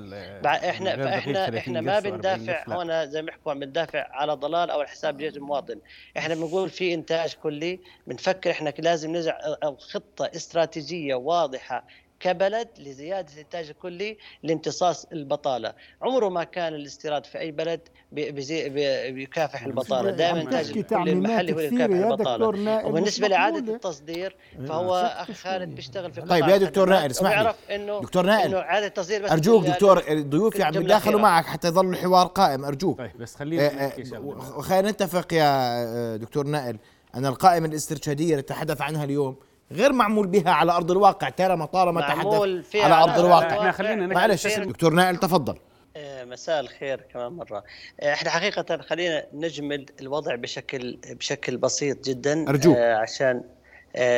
إحنا 0.45 0.95
فاحنا 0.95 1.33
30 1.33 1.57
إحنا 1.57 1.81
ما 1.81 1.95
قرش 1.95 2.03
و40 2.03 2.07
بندافع. 2.07 2.63
هون 2.67 3.09
زي 3.09 3.21
ما 3.21 3.25
بيحكوا 3.25 3.51
عم 3.51 3.59
بندافع 3.59 4.07
على 4.11 4.33
ضلال 4.33 4.69
أو 4.69 4.83
حساب 4.83 5.17
جيش 5.17 5.37
المواطن 5.37 5.79
إحنا 6.17 6.35
بنقول 6.35 6.69
في 6.69 6.93
إنتاج 6.93 7.33
كلي 7.33 7.79
بنفكر 8.07 8.51
إحنا 8.51 8.73
لازم 8.77 9.15
نضع 9.15 9.37
خطة 9.79 10.31
استراتيجية 10.35 11.15
واضحة 11.15 11.87
كبلد 12.19 12.67
لزيادة 12.79 13.27
الإنتاج 13.33 13.69
الكلي 13.69 14.17
لامتصاص 14.43 15.05
البطالة، 15.05 15.73
عمره 16.01 16.29
ما 16.29 16.43
كان 16.43 16.73
الاستيراد 16.75 17.25
في 17.25 17.39
أي 17.39 17.51
بلد 17.51 17.79
بي- 18.11 18.31
بيزي- 18.31 18.69
بي- 18.69 19.11
بيكافح 19.11 19.63
البطالة، 19.63 20.11
دائما 20.11 20.37
الانتاج 20.41 20.77
الكلي 20.77 21.11
المحلي 21.11 21.53
هو 21.53 21.59
اللي 21.59 21.69
بيكافح 21.69 21.93
البطالة. 21.95 22.85
وبالنسبة 22.85 23.27
لاعاده. 23.27 23.73
التصدير 23.75 24.35
إيه، 24.59 24.65
فهو 24.65 24.95
أخ 24.95 25.31
خالد. 25.31 25.75
بيشتغل 25.75 26.11
في 26.13 26.21
طيب 26.21 26.47
يا 26.47 26.57
دكتور 26.57 26.89
نائل، 26.89 27.11
اسمح 27.11 27.39
لي. 27.39 27.53
إنه 27.75 27.99
دكتور 28.01 28.25
نائل، 28.25 28.47
إنه 28.47 28.57
اعاده 28.57 28.85
التصدير 28.87 29.23
بس 29.23 29.31
أرجوك 29.31 29.63
لل- 29.65 29.71
دكتور 29.71 30.21
ضيوفي 30.21 30.63
عم 30.63 30.69
الجملة 30.69 30.85
يتداخلوا 30.85 31.19
الأخيرة. 31.19 31.31
معك 31.31 31.45
حتى 31.45 31.67
يظل 31.67 31.89
الحوار 31.89 32.27
قائم 32.27 32.65
أرجوك 32.65 32.97
طيب 32.97 33.11
بس 33.19 33.35
خلينا 33.35 33.67
آه، 33.83 33.87
نحكي 33.87 34.05
شغلة 34.05 34.57
وخلينا 34.57 34.91
نتفق 34.91 35.33
يا 35.33 35.43
آه، 35.43 36.15
دكتور 36.15 36.47
نائل 36.47 36.77
أن 37.15 37.25
القائمة 37.25 37.67
الاسترشادية 37.67 38.31
اللي 38.31 38.41
تحدث 38.41 38.81
عنها 38.81 39.03
اليوم 39.03 39.35
غير 39.71 39.93
معمول 39.93 40.27
بها 40.27 40.51
على 40.51 40.71
أرض 40.71 40.91
الواقع. 40.91 41.29
ترى 41.29 41.67
طالما 41.67 42.01
معمول 42.01 42.61
تحدث 42.61 42.71
فيها 42.71 42.95
على 42.95 43.11
أرض 43.11 43.25
الواقع. 43.25 43.57
إحنا 43.59 43.71
خلينا 43.71 44.05
نحكي 44.05 44.15
معلش 44.15 44.47
دكتور 44.47 44.93
نائل 44.93 45.17
تفضل. 45.17 45.57
آه، 45.95 46.25
مساء 46.25 46.59
الخير 46.59 47.01
كمان 47.13 47.31
مرة. 47.31 47.63
آه، 47.99 48.13
إحنا 48.13 48.29
حقيقة 48.29 48.77
خلينا 48.77 49.25
نجمل 49.33 49.85
الوضع 50.01 50.35
بشكل 50.35 50.99
بشكل 51.09 51.57
بسيط 51.57 52.05
جدا. 52.05 52.49
أرجوك. 52.49 52.77
آه، 52.77 52.95
عشان 52.95 53.43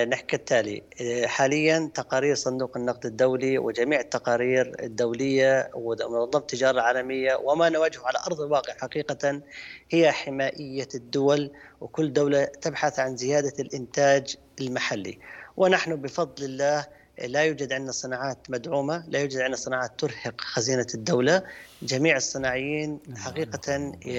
نحكي 0.10 0.36
التالي. 0.36 0.84
حاليا 1.26 1.92
تقارير 1.94 2.36
صندوق 2.36 2.78
النقد 2.78 3.06
الدولي 3.06 3.58
وجميع 3.58 4.00
التقارير 4.00 4.76
الدولية 4.84 5.70
ومنظمة 5.74 6.30
التجارة 6.36 6.72
العالمية 6.72 7.36
وما 7.36 7.70
نواجهه 7.70 8.02
على 8.06 8.20
أرض 8.28 8.42
الواقع 8.42 8.74
حقيقة 8.74 9.42
هي 9.92 10.12
حمائية 10.12 10.88
الدول 10.96 11.52
وكل 11.82 12.14
دولة 12.14 12.44
تبحث 12.44 13.00
عن 13.00 13.18
زيادة 13.18 13.54
الإنتاج 13.60 14.36
المحلي. 14.62 15.20
ونحن 15.60 15.96
بفضل 15.96 16.44
الله 16.46 16.86
لا 17.28 17.42
يوجد 17.44 17.74
عندنا 17.74 17.92
صناعات 17.92 18.38
مدعومة 18.50 19.04
لا 19.08 19.20
يوجد 19.20 19.38
عندنا 19.40 19.56
صناعات 19.56 19.92
ترهق 19.98 20.42
خزينة 20.42 20.88
الدولة 20.94 21.44
جميع 21.82 22.18
الصناعيين 22.18 23.00
حقيقة 23.18 23.94
ي- 24.06 24.10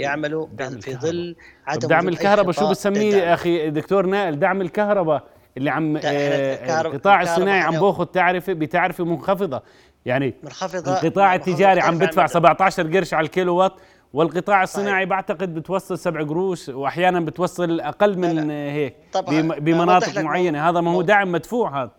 يعملوا 0.00 0.46
في. 0.80 0.94
ظل 0.96 1.36
عدم 1.66 1.88
دعم 1.88 2.08
الكهرباء 2.08 2.52
شو 2.52 2.60
للدعم. 3.04 3.28
يا 3.28 3.34
أخي 3.34 3.70
دكتور 3.70 4.06
نائل 4.06 4.38
دعم 4.38 4.60
الكهرباء 4.60 5.24
اللي 5.56 5.70
عم 5.70 5.96
آه، 6.04 6.80
القطاع 6.80 7.22
الصناعي 7.22 7.60
عم 7.60 7.80
بأخذ 7.80 8.04
تعرفة 8.06 8.52
بتعرفة 8.52 9.04
منخفضة 9.04 9.62
يعني 10.06 10.34
منخفضة 10.42 10.92
القطاع 10.92 11.34
التجاري 11.34 11.80
عم 11.80 11.98
بدفع 11.98 12.22
المدى. 12.22 12.32
17 12.34 12.96
قرش 12.96 13.14
على 13.14 13.24
الكيلو 13.24 13.56
وات 13.56 13.72
والقطاع 14.12 14.62
الصناعي 14.62 14.94
صحيح. 15.04 15.08
بعتقد 15.08 15.54
بتوصل 15.54 15.98
7 15.98 16.24
قروش 16.24 16.68
وأحيانا 16.68 17.20
بتوصل 17.20 17.80
أقل 17.80 18.18
من 18.18 18.48
لا. 18.48 18.52
هيك 18.52 18.96
طبعاً. 19.12 19.40
بمناطق 19.40 20.18
معينة. 20.18 20.70
هذا 20.70 20.80
ما 20.80 20.90
هو 20.90 21.02
دعم 21.02 21.32
مدفوع 21.32 21.82
هذا. 21.82 21.90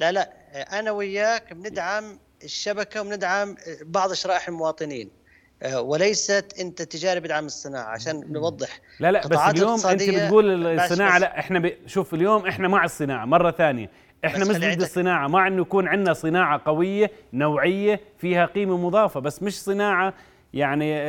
لا 0.00 0.12
لا. 0.12 0.30
أنا 0.78 0.90
وياك 0.90 1.52
بندعم 1.52 2.04
الشبكة 2.44 3.00
وبندعم 3.00 3.56
بعض 3.84 4.12
شرائح 4.12 4.48
المواطنين. 4.48 5.10
آه، 5.62 5.80
وليست 5.80 6.54
أنت 6.60 6.82
تجاري 6.82 7.20
بدعم 7.20 7.46
الصناعة 7.46 7.84
عشان 7.84 8.32
نوضح. 8.32 8.80
لا 9.00 9.12
لا 9.12 9.26
بس 9.26 9.38
اليوم 9.38 9.86
أنت 9.86 10.02
بتقول 10.02 10.66
الصناعة 10.66 11.18
لا 11.18 11.38
إحنا 11.38 11.58
ب... 11.58 11.72
شوف 11.86 12.14
اليوم 12.14 12.46
إحنا 12.46 12.68
مع 12.68 12.84
الصناعة 12.84 13.24
مرة 13.24 13.50
ثانية. 13.50 13.90
إحنا 14.24 14.44
مش 14.44 14.56
ضد 14.56 14.80
الصناعة 14.82 15.28
مع 15.28 15.46
إنه 15.46 15.62
يكون 15.62 15.88
عندنا 15.88 16.12
صناعة 16.12 16.62
قوية 16.66 17.10
نوعية 17.32 18.00
فيها 18.18 18.46
قيمة 18.46 18.76
مضافة 18.76 19.20
بس 19.20 19.42
مش 19.42 19.62
صناعة 19.62 20.14
يعني 20.54 20.94
آه، 20.96 21.00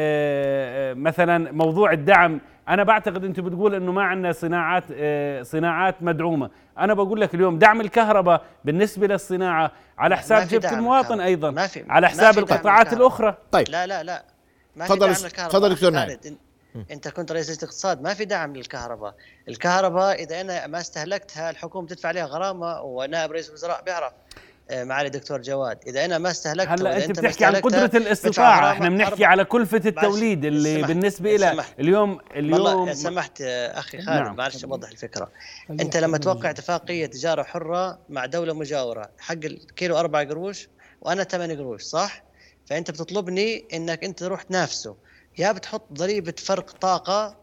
آه، 0.92 0.94
مثلا 0.94 1.52
موضوع 1.52 1.92
الدعم 1.92 2.42
أنا 2.70 2.84
بعتقد 2.84 3.24
أنت 3.26 3.40
بتقول 3.40 3.76
إنه 3.76 3.92
ما 3.92 4.04
عندنا 4.04 4.32
صناعات 4.32 4.84
آه، 4.94 5.44
صناعات 5.44 5.96
مدعومة. 6.04 6.50
أنا 6.80 6.94
بقول 6.94 7.22
لك 7.22 7.36
اليوم 7.36 7.60
دعم 7.60 7.82
الكهرباء 7.82 8.42
بالنسبة 8.66 9.08
للصناعة 9.08 9.72
على 9.98 10.18
حساب 10.18 10.48
جيبه 10.48 10.72
المواطن. 10.74 11.20
أيضا 11.20 11.52
ما 11.52 11.68
في- 11.68 11.86
على 11.90 12.08
ما 12.08 12.12
حساب 12.12 12.38
القطاعات. 12.38 12.94
الأخرى. 12.94 13.38
طيب. 13.52 13.70
لا 13.70 13.88
لا 13.88 14.04
لا. 14.04 14.24
ما 14.76 14.86
في 14.86 14.96
دعم 14.96 15.10
للكهرباء 15.10 15.50
تفضل 15.50 15.70
دكتور 15.76 15.92
إن- 15.92 16.92
أنت 16.92 17.08
كنت 17.08 17.32
رئيس 17.32 17.50
الاقتصاد 17.64 18.02
ما 18.02 18.14
في 18.14 18.26
دعم 18.26 18.56
للكهرباء. 18.56 19.16
الكهرباء 19.48 20.24
إذا 20.24 20.42
أنا 20.42 20.68
ما 20.68 20.78
استهلكتها 20.80 21.50
الحكومة 21.50 21.88
تدفع 21.88 22.10
عليها 22.10 22.26
غرامة 22.26 22.82
ونائب 22.82 23.32
رئيس 23.32 23.50
الوزراء 23.50 23.84
بيعرف. 23.84 24.14
معالي 24.72 25.08
الدكتور 25.08 25.42
جواد. 25.42 25.78
إذا 25.88 26.06
أنا 26.06 26.18
ما 26.18 26.32
استهلكتها 26.32 26.74
هلا 26.76 27.06
أنت 27.06 27.20
بتحكي 27.20 27.46
عن 27.46 27.56
قدرة 27.56 27.92
الاستطاعة. 27.98 28.72
إحنا 28.72 28.90
بنحكي 28.90 29.26
على 29.26 29.46
كلفة 29.46 29.82
التوليد 29.86 30.46
اللي 30.46 30.76
سمحت، 30.76 30.88
بالنسبة 30.88 31.36
لها 31.36 31.54
سمحت. 31.54 31.80
اليوم 31.80 32.20
والله 32.36 32.72
اليوم 32.72 32.94
سمحت 32.94 33.42
آه، 33.42 33.80
أخي 33.80 34.02
خالد 34.02 34.20
نعم. 34.20 34.36
معلش 34.36 34.66
اوضح 34.66 34.90
الفكرة. 34.90 35.32
أنت 35.70 35.98
لما 35.98 36.18
توقع. 36.18 36.50
اتفاقية 36.50 37.06
تجارة 37.06 37.44
حرة 37.44 38.00
مع 38.10 38.26
دولة 38.26 38.54
مجاورة 38.54 39.10
حق 39.20 39.34
الكيلو 39.34 39.98
4 40.00 40.24
قروش 40.28 40.68
وأنا 41.02 41.24
8 41.24 41.56
قروش 41.56 41.82
صح؟ 41.82 42.24
فأنت 42.66 42.92
بتطلبني 42.92 43.66
إنك 43.74 44.04
أنت 44.04 44.20
تروح 44.20 44.42
تنافسه. 44.42 44.96
يا 45.38 45.52
بتحط 45.52 45.94
ضريبة 45.94 46.34
فرق 46.38 46.72
طاقة 46.72 47.26
آه، 47.26 47.36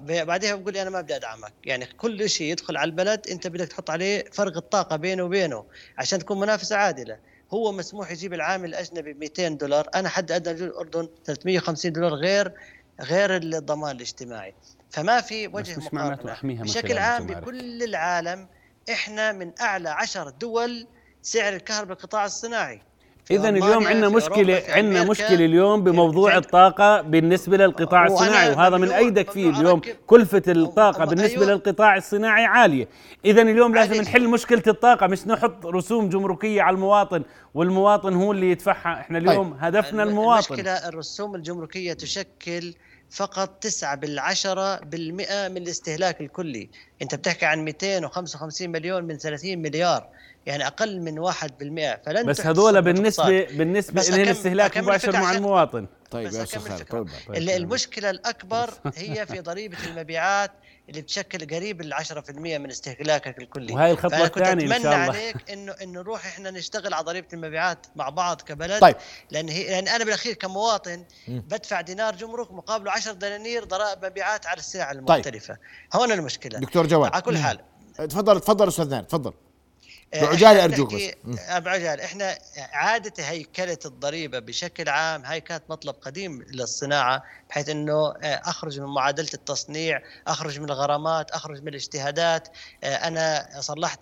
بعدها 0.00 0.54
بقول 0.54 0.72
لي 0.72 0.82
أنا 0.82 0.90
ما 0.90 1.00
بدي 1.00 1.16
أدعمك. 1.16 1.52
يعني 1.64 1.86
كل 1.86 2.30
شيء 2.30 2.52
يدخل 2.52 2.76
على 2.76 2.88
البلد 2.88 3.28
أنت 3.28 3.46
بدك 3.46 3.68
تحط 3.68 3.90
عليه 3.90 4.24
فرق 4.32 4.56
الطاقة 4.56 4.96
بينه 4.96 5.22
وبينه 5.22 5.64
عشان 5.98 6.18
تكون 6.18 6.40
منافسة 6.40 6.76
عادلة. 6.76 7.18
هو 7.50 7.72
مسموح 7.72 8.10
يجيب 8.10 8.34
العامل 8.34 8.68
الأجنبي 8.68 9.12
ب 9.12 9.18
200 9.18 9.48
دولار. 9.48 9.88
أنا 9.94 10.08
حد 10.08 10.32
ادنى 10.32 10.64
الأردن 10.64 11.08
350 11.24 11.92
دولار 11.92 12.14
غير 12.14 12.52
غير 13.00 13.36
الضمان 13.36 13.96
الاجتماعي. 13.96 14.54
فما 14.90 15.20
في 15.20 15.48
وجه 15.48 15.76
مش 15.78 15.84
مقارنة. 15.92 16.36
بشكل 16.42 16.98
عام. 16.98 17.26
بكل 17.26 17.82
العالم 17.82 18.48
إحنا 18.92 19.32
من 19.32 19.52
أعلى 19.60 19.88
عشر 19.88 20.28
دول 20.30 20.86
سعر 21.22 21.52
الكهرباء 21.52 21.96
القطاع 21.96 22.24
الصناعي. 22.24 22.82
اذا 23.30 23.48
اليوم 23.48 23.86
عندنا 23.86 24.08
مشكلة 24.08 24.62
عندنا. 24.68 25.04
مشكلة 25.04 25.44
اليوم 25.44 25.84
بموضوع 25.84 26.36
الطاقة 26.36 27.00
بالنسبة 27.00 27.56
للقطاع 27.56 28.06
الصناعي 28.06 28.50
وهذا 28.50 28.76
من 28.76 28.90
إيدك 28.90 29.30
فيه 29.30 29.50
اليوم. 29.50 29.80
كلفة 30.06 30.42
الطاقة 30.48 31.04
بالنسبة 31.04 31.42
أيوة. 31.42 31.52
للقطاع 31.54 31.96
الصناعي 31.96 32.44
عالية 32.44 32.88
اذا 33.24 33.42
اليوم 33.42 33.74
لازم. 33.74 34.02
نحل 34.02 34.28
مشكلة 34.28 34.62
الطاقة 34.66 35.06
مش 35.06 35.26
نحط 35.26 35.66
رسوم 35.66 36.08
جمركية 36.08 36.62
على 36.62 36.74
المواطن 36.74 37.22
والمواطن 37.54 38.14
هو 38.14 38.32
اللي 38.32 38.50
يدفعها 38.50 39.00
إحنا 39.00 39.18
اليوم 39.18 39.56
هدفنا 39.60 40.02
الم- 40.02 40.10
المواطن 40.10 40.54
المشكلة 40.54 40.88
الرسوم 40.88 41.34
الجمركية 41.34 41.92
تشكل 41.92 42.74
فقط 43.10 43.48
9 43.60 43.94
بالعشرة 43.94 44.80
بالمئة 44.80 45.48
من 45.48 45.56
الاستهلاك 45.56 46.20
الكلي 46.20 46.68
أنت 47.02 47.14
بتحكي 47.14 47.46
عن 47.46 47.64
255 47.64 48.70
مليون 48.70 49.04
من 49.04 49.16
30 49.18 49.58
مليار 49.62 50.06
يعني 50.46 50.66
أقل 50.66 51.00
من 51.00 51.18
1 51.18 51.58
بالمئة 51.58 52.00
فلن 52.06 52.26
بس 52.26 52.40
هذول. 52.40 52.82
بالنسبة 52.82 53.44
بالنسبة 53.44 54.02
لهم 54.02 54.28
استهلاك 54.28 54.78
مباشر 54.78 55.12
مع 55.12 55.32
المواطن. 55.32 55.86
طيب 56.10 56.28
بس 56.28 56.34
يا 56.34 56.42
أستاذ 56.42 56.58
أكمل 56.60 56.70
خالد 56.70 56.80
الفكرة. 56.80 57.04
تفضل 57.04 57.36
ال- 57.36 57.50
المشكلة 57.50 58.10
الأكبر 58.10 58.70
هي 58.96 59.26
في 59.26 59.40
ضريبة 59.40 59.76
المبيعات 59.86 60.52
اللي 60.88 61.00
بتشكل 61.02 61.56
قريب 61.56 61.80
ال 61.80 61.94
10% 61.94 62.58
من 62.58 62.70
استهلاكك 62.70 63.38
الكلي. 63.38 63.74
وهي 63.74 63.92
الثانية 63.92 64.52
إن 64.52 64.72
أتمنى 64.72 64.82
شاء 64.82 64.92
الله. 64.94 64.94
عليك 64.94 65.50
إنه 65.50 65.72
إنه 65.72 66.00
نروح 66.00 66.26
إحنا 66.26 66.50
نشتغل 66.50 66.94
على 66.94 67.04
ضريبة 67.04 67.26
المبيعات 67.32 67.86
مع 67.96 68.08
بعض 68.08 68.40
كبلد. 68.40 68.80
طيب. 68.80 68.96
لأن 69.30 69.48
هي 69.48 69.64
لأن 69.64 69.88
أنا 69.88 70.04
بالأخير 70.04 70.34
كمواطن 70.34 71.04
بدفع 71.28 71.80
دينار 71.80 72.16
جمرك 72.16 72.52
مقابله 72.52 72.92
10 72.92 73.12
دنانير 73.12 73.64
ضرائب 73.64 74.04
مبيعات 74.04 74.46
على 74.46 74.58
السلع 74.58 74.90
المختلفة. 74.90 75.56
هون 75.94 76.12
المشكلة. 76.12 76.58
دكتور 76.58 76.86
جواد. 76.86 77.12
على 77.12 77.22
كل 77.22 77.38
حال. 77.38 77.58
تفضل 77.96 78.40
تفضل 78.40 78.68
أستاذ 78.68 78.88
نائل 78.90 79.04
تفضل. 79.04 79.32
بعجالة 80.12 80.50
إحنا 80.60 80.64
أرجوك 80.64 80.90
بنحكي- 80.90 81.14
بس. 81.24 81.38
مم. 81.38 81.38
آه، 81.48 81.58
بعجالة 81.58 82.04
إحنا 82.04 82.38
اعاده 82.58 83.12
هيكلة 83.24 83.78
الضريبة 83.86 84.38
بشكل 84.38 84.88
عام 84.88 85.24
هاي 85.24 85.40
كانت 85.40 85.62
مطلب 85.68 85.94
قديم 86.00 86.42
للصناعة 86.42 87.22
بحيث 87.50 87.68
إنه 87.68 88.08
آه، 88.10 88.40
أخرج 88.44 88.80
من 88.80 88.86
معادلة 88.86 89.28
التصنيع 89.34 90.00
أخرج 90.26 90.60
من 90.60 90.64
الغرامات 90.70 91.30
أخرج 91.30 91.62
من 91.62 91.68
الاجتهادات 91.68 92.48
أنا 92.84 93.48
صلحت 93.60 94.00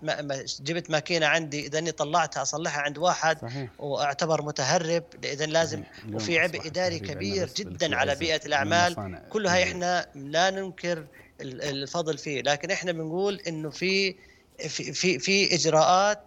جبت 0.60 0.90
ماكينة 0.90 1.26
عندي 1.26 1.66
إذا 1.66 1.78
إني 1.78 1.92
طلعتها 1.92 2.42
أصلحها 2.42 2.82
عند 2.82 2.98
واحد 2.98 3.38
صحيح 3.42 3.70
وأعتبر 3.78 4.42
متهرب 4.42 5.04
اذا 5.24 5.46
لازم 5.46 5.82
وفي 6.12 6.38
عبء 6.38 6.66
إداري 6.66 6.98
كبير 6.98 7.50
جدا 7.56 7.96
على 7.96 8.14
بيئة 8.14 8.46
الأعمال 8.46 8.86
المصانع. 8.86 9.18
كلها 9.30 9.62
إحنا 9.62 10.06
لا 10.14 10.50
ننكر 10.50 11.04
ال- 11.40 11.62
الفضل 11.62 12.18
فيه 12.18 12.42
لكن 12.42 12.70
إحنا 12.70 12.92
بنقول 12.92 13.40
إنه 13.48 13.70
في 13.70 14.14
في 14.58 14.92
في, 14.92 15.18
في 15.18 15.54
إجراءات 15.54 16.20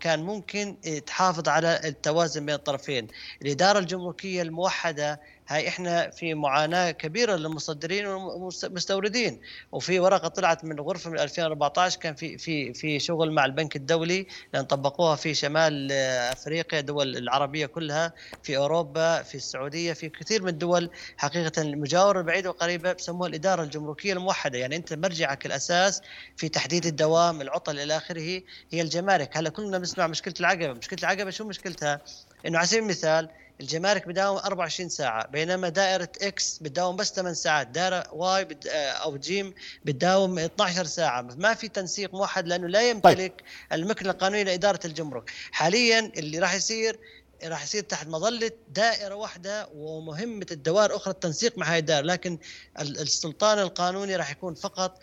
كان 0.00 0.22
ممكن 0.22 0.76
تحافظ 1.06 1.48
على 1.48 1.80
التوازن 1.84 2.46
بين 2.46 2.54
الطرفين. 2.54 3.08
الإدارة 3.42 3.78
الجمركية 3.78 4.42
الموحدة 4.42 5.20
هاي 5.48 5.68
إحنا 5.68 6.10
في 6.10 6.34
معاناة 6.34 6.90
كبيرة 6.90 7.36
للمصدرين 7.36 8.06
والمستوردين. 8.06 9.40
وفي 9.72 10.00
ورقة 10.00 10.28
طلعت 10.28 10.64
من 10.64 10.80
غرفة 10.80 11.10
من 11.10 11.18
2014 11.18 12.00
كان 12.00 12.14
في 12.14 12.38
في 12.38 12.74
في 12.74 12.98
شغل 13.00 13.32
مع 13.32 13.44
البنك 13.44 13.76
الدولي 13.76 14.26
لأن 14.54 14.64
طبقوها 14.64 15.16
في 15.16 15.34
شمال 15.34 15.92
أفريقيا 16.32 16.80
دول 16.80 17.16
العربية 17.16 17.66
كلها 17.66 18.12
في 18.42 18.56
أوروبا 18.56 19.22
في 19.22 19.34
السعودية 19.34 19.92
في 19.92 20.08
كثير 20.08 20.42
من 20.42 20.48
الدول 20.48 20.90
حقيقة 21.16 21.62
المجاورة 21.62 22.18
البعيدة 22.18 22.50
والقريبة 22.50 22.92
بسموها 22.92 23.28
الإدارة 23.28 23.62
الجمركية 23.62 24.12
الموحدة. 24.12 24.58
يعني 24.58 24.76
أنت 24.76 24.92
مرجعك 24.92 25.46
الأساس 25.46 26.00
في 26.36 26.48
تحديد 26.48 26.86
الدوام 26.86 27.40
العطل 27.40 27.78
إلى 27.78 27.96
آخره 27.96 28.42
هي 28.70 28.80
الجمارك. 28.80 29.36
هلأ 29.36 29.50
كلنا 29.50 29.78
بنسمع 29.78 30.06
مشكلة 30.06 30.34
العقبة. 30.40 30.72
مشكلة 30.72 30.98
العقبة 30.98 31.30
شو 31.30 31.44
مشكلتها؟ 31.44 32.00
إنه 32.46 32.58
على 32.58 32.66
سبيل 32.66 32.82
المثال 32.82 33.28
الجمارك 33.60 34.08
بداوم 34.08 34.36
24 34.36 34.88
ساعة 34.88 35.26
بينما 35.26 35.68
دائرة 35.68 36.08
X 36.22 36.58
بتداوم 36.58 36.96
بس 36.96 37.12
8 37.12 37.34
ساعات 37.34 37.66
دائرة 37.66 38.04
Y 38.12 38.44
بد... 38.44 38.66
أو 38.72 39.16
جيم 39.16 39.54
بتداوم 39.84 40.38
12 40.38 40.84
ساعة 40.84 41.22
ما 41.22 41.54
في 41.54 41.68
تنسيق 41.68 42.14
موحد 42.14 42.46
لأنه 42.48 42.68
لا 42.68 42.90
يمتلك 42.90 43.16
طيب. 43.16 43.32
المكنة 43.72 44.10
القانونية 44.10 44.42
لإدارة 44.42 44.80
الجمرك 44.84 45.30
حاليا 45.52 46.12
اللي 46.16 46.38
راح 46.38 46.54
يصير 46.54 46.98
راح 47.44 47.64
يصير 47.64 47.82
تحت 47.82 48.06
مظلة 48.06 48.50
دائرة 48.74 49.14
واحدة 49.14 49.68
ومهمة 49.74 50.46
الدوائر 50.50 50.96
أخرى 50.96 51.14
التنسيق 51.14 51.58
مع 51.58 51.66
هذه 51.66 51.78
الدائرة 51.78 52.06
لكن 52.06 52.38
السلطان 52.80 53.58
القانوني 53.58 54.16
راح 54.16 54.30
يكون 54.30 54.54
فقط 54.54 54.98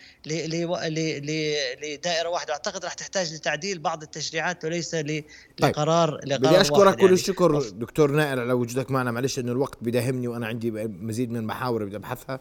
لدائرة 1.84 2.30
واحدة 2.30 2.54
أعتقد 2.54 2.86
راح 2.86 2.94
تحتاج 2.94 3.34
لتعديل 3.34 3.80
بعض 3.80 4.04
التشريعات 4.04 4.66
وليس 4.66 4.96
لقرار 4.96 5.22
طيب. 5.60 6.30
لقرار 6.30 6.38
بدي 6.38 6.62
أشكرك 6.62 6.96
كل 6.96 7.02
يعني. 7.02 7.14
الشكر 7.14 7.70
دكتور 7.70 8.12
نائر 8.12 8.40
على 8.40 8.54
وجودك 8.54 8.92
معنا 8.92 9.12
معلش 9.12 9.40
إنه 9.40 9.52
الوقت 9.52 9.78
بداهمني 9.82 10.28
وأنا 10.28 10.48
عندي 10.48 10.72
مزيد 10.72 11.32
من 11.32 11.38
المحاور 11.38 11.86
بدي 11.86 11.96
أبحثها 11.96 12.40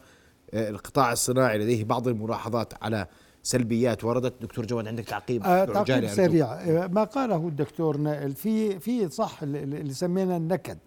القطاع 0.53 1.11
الصناعي 1.11 1.57
لديه 1.57 1.83
بعض 1.83 2.07
الملاحظات 2.07 2.73
على 2.83 3.07
سلبيات 3.43 4.03
وردت. 4.03 4.41
دكتور 4.41 4.65
جواد 4.65 4.87
عندك 4.87 5.03
تعقيب؟ 5.03 5.43
آه 5.43 5.65
تعقيب 5.65 6.07
سريع. 6.07 6.87
ما 6.87 7.03
قاله 7.03 7.47
الدكتور 7.47 7.97
نائل. 7.97 8.35
في 8.35 8.79
في 8.79 9.09
صح 9.09 9.43
اللي 9.43 9.93
سمينا 9.93 10.37
النكد. 10.37 10.77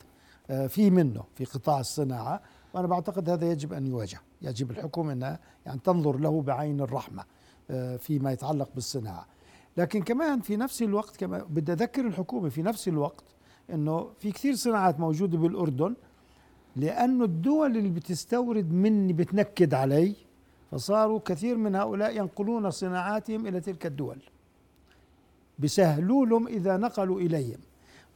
آه 0.51 0.67
في 0.67 0.91
منه 0.91 1.25
في 1.35 1.45
قطاع 1.45 1.81
الصناعة. 1.81 2.43
وأنا 2.75 2.87
بعتقد 2.87 3.31
هذا 3.31 3.51
يجب 3.51 3.73
أن 3.73 3.87
يواجه. 3.87 4.21
يجب 4.43 4.71
الحكومة 4.71 5.13
إنها 5.13 5.39
يعني 5.67 5.81
تنظر 5.85 6.19
له 6.19 6.43
بعين 6.43 6.81
الرحمة 6.81 7.25
آه 7.71 7.97
فيما 7.97 8.33
يتعلق 8.33 8.69
بالصناعة. 8.75 9.27
لكن 9.77 10.03
كمان 10.03 10.41
في 10.41 10.57
نفس 10.57 10.83
الوقت 10.83 11.17
كمان 11.17 11.43
بدي 11.49 11.73
أذكر 11.73 12.07
الحكومة 12.07 12.49
في 12.49 12.63
نفس 12.63 12.89
الوقت 12.89 13.25
إنه 13.73 14.09
في 14.19 14.33
كثير 14.33 14.55
صناعات 14.55 15.01
موجودة 15.01 15.39
بالأردن 15.39 15.95
لأنه 16.77 17.25
الدول 17.25 17.77
اللي 17.77 17.89
بتستورد 17.89 18.73
مني 18.73 19.13
بتنكد 19.13 19.75
علي 19.75 20.17
فصاروا 20.75 21.21
كثير 21.25 21.57
من 21.57 21.75
هؤلاء 21.75 22.17
ينقلون 22.17 22.71
صناعاتهم 22.71 23.47
إلى 23.47 23.61
تلك 23.61 23.87
الدول. 23.87 24.19
بسهلوا 25.59 26.27
لهم 26.27 26.47
إذا 26.47 26.77
نقلوا 26.77 27.21
إليهم. 27.21 27.59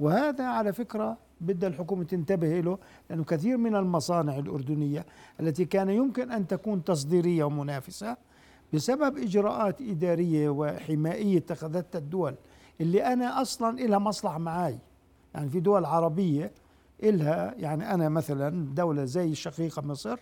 وهذا 0.01 0.45
على 0.45 0.73
فكرة 0.73 1.19
بدها 1.41 1.69
الحكومة 1.69 2.05
تنتبه 2.05 2.61
له 2.61 2.79
لأنه 3.11 3.25
كثير 3.25 3.57
من 3.57 3.77
المصانع 3.77 4.39
الأردنية 4.39 5.07
التي 5.41 5.65
كان 5.65 5.91
يمكن 5.91 6.31
أن 6.31 6.47
تكون 6.47 6.85
تصديرية 6.85 7.45
ومنافسة 7.45 8.17
بسبب 8.73 9.19
إجراءات 9.19 9.81
إدارية 9.81 10.49
وحمائيه 10.49 11.39
اتخذتها 11.39 11.99
الدول 11.99 12.35
اللي 12.81 13.13
أنا 13.13 13.43
أصلا 13.43 13.81
لها 13.81 13.99
مصلحة 13.99 14.39
معي 14.39 14.79
يعني 15.35 15.51
في 15.51 15.61
دول 15.61 15.85
عربية 15.85 16.53
إلها 17.03 17.55
يعني 17.59 17.95
أنا 17.95 18.09
مثلا 18.09 18.75
دولة 18.75 19.05
زي 19.05 19.29
الشقيقة 19.31 19.83
مصر 19.83 20.19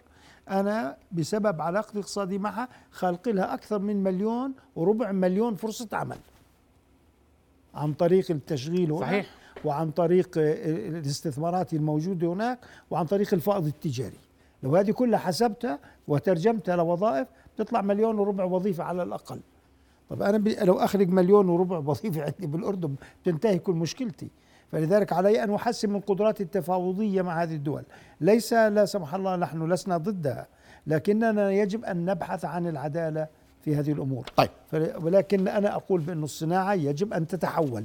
أنا 0.50 0.96
بسبب 1.12 1.60
علاقتي 1.60 1.92
الاقتصادية 1.94 2.38
معها 2.38 2.68
خلق 2.90 3.28
لها 3.28 3.54
أكثر 3.54 3.78
من 3.78 4.02
مليون 4.02 4.52
وربع 4.76 5.12
مليون 5.12 5.54
فرصة 5.54 5.88
عمل. 5.92 6.18
عن 7.74 7.92
طريق 7.92 8.30
التشغيل 8.30 8.92
هنا 8.92 9.00
صحيح. 9.00 9.34
وعن 9.64 9.90
طريق 9.90 10.28
الاستثمارات 10.36 11.72
الموجودة 11.72 12.32
هناك 12.32 12.58
وعن 12.90 13.06
طريق 13.06 13.34
الفائض 13.34 13.66
التجاري. 13.66 14.18
لو 14.62 14.76
هذه 14.76 14.90
كلها 14.90 15.18
حسبتها 15.18 15.78
وترجمتها 16.08 16.76
لوظائف 16.76 17.28
تطلع 17.56 17.80
مليون 17.80 18.18
وربع 18.18 18.44
وظيفة 18.44 18.84
على 18.84 19.02
الأقل. 19.02 19.40
طب 20.10 20.22
أنا 20.22 20.36
لو 20.64 20.74
أخرج 20.74 21.08
مليون 21.08 21.48
وربع 21.48 21.78
وظيفة 21.78 22.22
عندي 22.22 22.46
بالأردن 22.46 22.94
تنتهي 23.24 23.58
كل 23.58 23.72
مشكلتي. 23.72 24.28
فلذلك 24.72 25.12
علي 25.12 25.44
أن 25.44 25.54
أحسن 25.54 25.90
من 25.90 26.00
قدراتي 26.00 26.42
التفاوضية 26.42 27.22
مع 27.22 27.42
هذه 27.42 27.54
الدول، 27.54 27.82
ليس 28.20 28.52
لا 28.52 28.84
سمح 28.84 29.14
الله 29.14 29.36
نحن 29.36 29.72
لسنا 29.72 29.96
ضدها، 29.96 30.46
لكننا 30.86 31.50
يجب 31.50 31.84
أن 31.84 32.04
نبحث 32.04 32.44
عن 32.44 32.66
العدالة 32.66 33.26
في 33.64 33.76
هذه 33.76 33.92
الأمور. 33.92 34.26
طيب 34.36 34.50
ولكن 35.02 35.48
أنا 35.48 35.76
أقول 35.76 36.00
بأن 36.00 36.22
الصناعة 36.22 36.74
يجب 36.74 37.12
أن 37.12 37.26
تتحول 37.26 37.84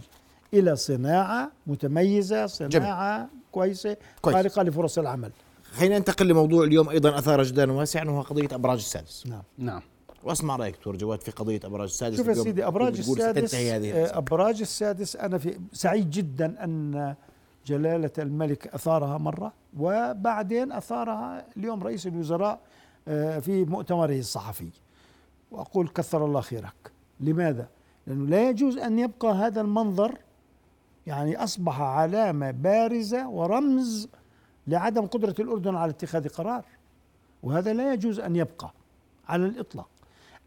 إلى 0.53 0.75
صناعة 0.75 1.51
متميزة، 1.67 2.45
صناعة 2.45 3.17
جميل. 3.17 3.29
كويسة 3.51 3.97
كويس. 4.21 4.35
خارقة 4.35 4.63
لفرص 4.63 4.97
العمل. 4.97 5.31
خلينا 5.71 5.97
ننتقل 5.97 6.27
لموضوع 6.27 6.63
اليوم 6.63 6.89
أيضا 6.89 7.17
أثار 7.19 7.43
جدا 7.43 7.71
واسعا 7.71 8.03
وهو 8.03 8.21
قضية 8.21 8.55
أبراج 8.55 8.77
السادس. 8.77 9.27
نعم. 9.27 9.43
نعم. 9.57 9.81
واسمع 10.23 10.55
رأيك 10.55 10.75
دكتور 10.75 10.95
جواد 10.95 11.21
في 11.21 11.31
قضية 11.31 11.59
أبراج 11.63 11.89
السادس 11.89 12.17
شوف 12.17 12.27
يا 12.27 12.33
سيدي 12.33 12.67
أبراج 12.67 12.97
السادس 12.97 13.55
أبراج 13.95 14.61
السادس 14.61 15.15
أنا 15.15 15.37
في 15.37 15.59
سعيد 15.73 16.09
جدا 16.09 16.63
أن 16.63 17.15
جلالة 17.65 18.11
الملك 18.19 18.67
أثارها 18.67 19.17
مرة 19.17 19.53
وبعدين 19.79 20.71
أثارها 20.71 21.45
اليوم 21.57 21.83
رئيس 21.83 22.07
الوزراء 22.07 22.59
في 23.41 23.65
مؤتمره 23.65 24.19
الصحفي. 24.19 24.69
وأقول 25.51 25.87
كثر 25.87 26.25
الله 26.25 26.41
خيرك. 26.41 26.91
لماذا؟ 27.19 27.67
لأنه 28.07 28.25
لا 28.25 28.49
يجوز 28.49 28.77
أن 28.77 28.99
يبقى 28.99 29.31
هذا 29.33 29.61
المنظر 29.61 30.17
يعني 31.07 31.43
أصبح 31.43 31.81
علامة 31.81 32.51
بارزة 32.51 33.29
ورمز 33.29 34.07
لعدم 34.67 35.05
قدرة 35.05 35.35
الأردن 35.39 35.75
على 35.75 35.89
اتخاذ 35.89 36.29
قرار 36.29 36.65
وهذا 37.43 37.73
لا 37.73 37.93
يجوز 37.93 38.19
أن 38.19 38.35
يبقى 38.35 38.73
على 39.27 39.45
الإطلاق. 39.45 39.87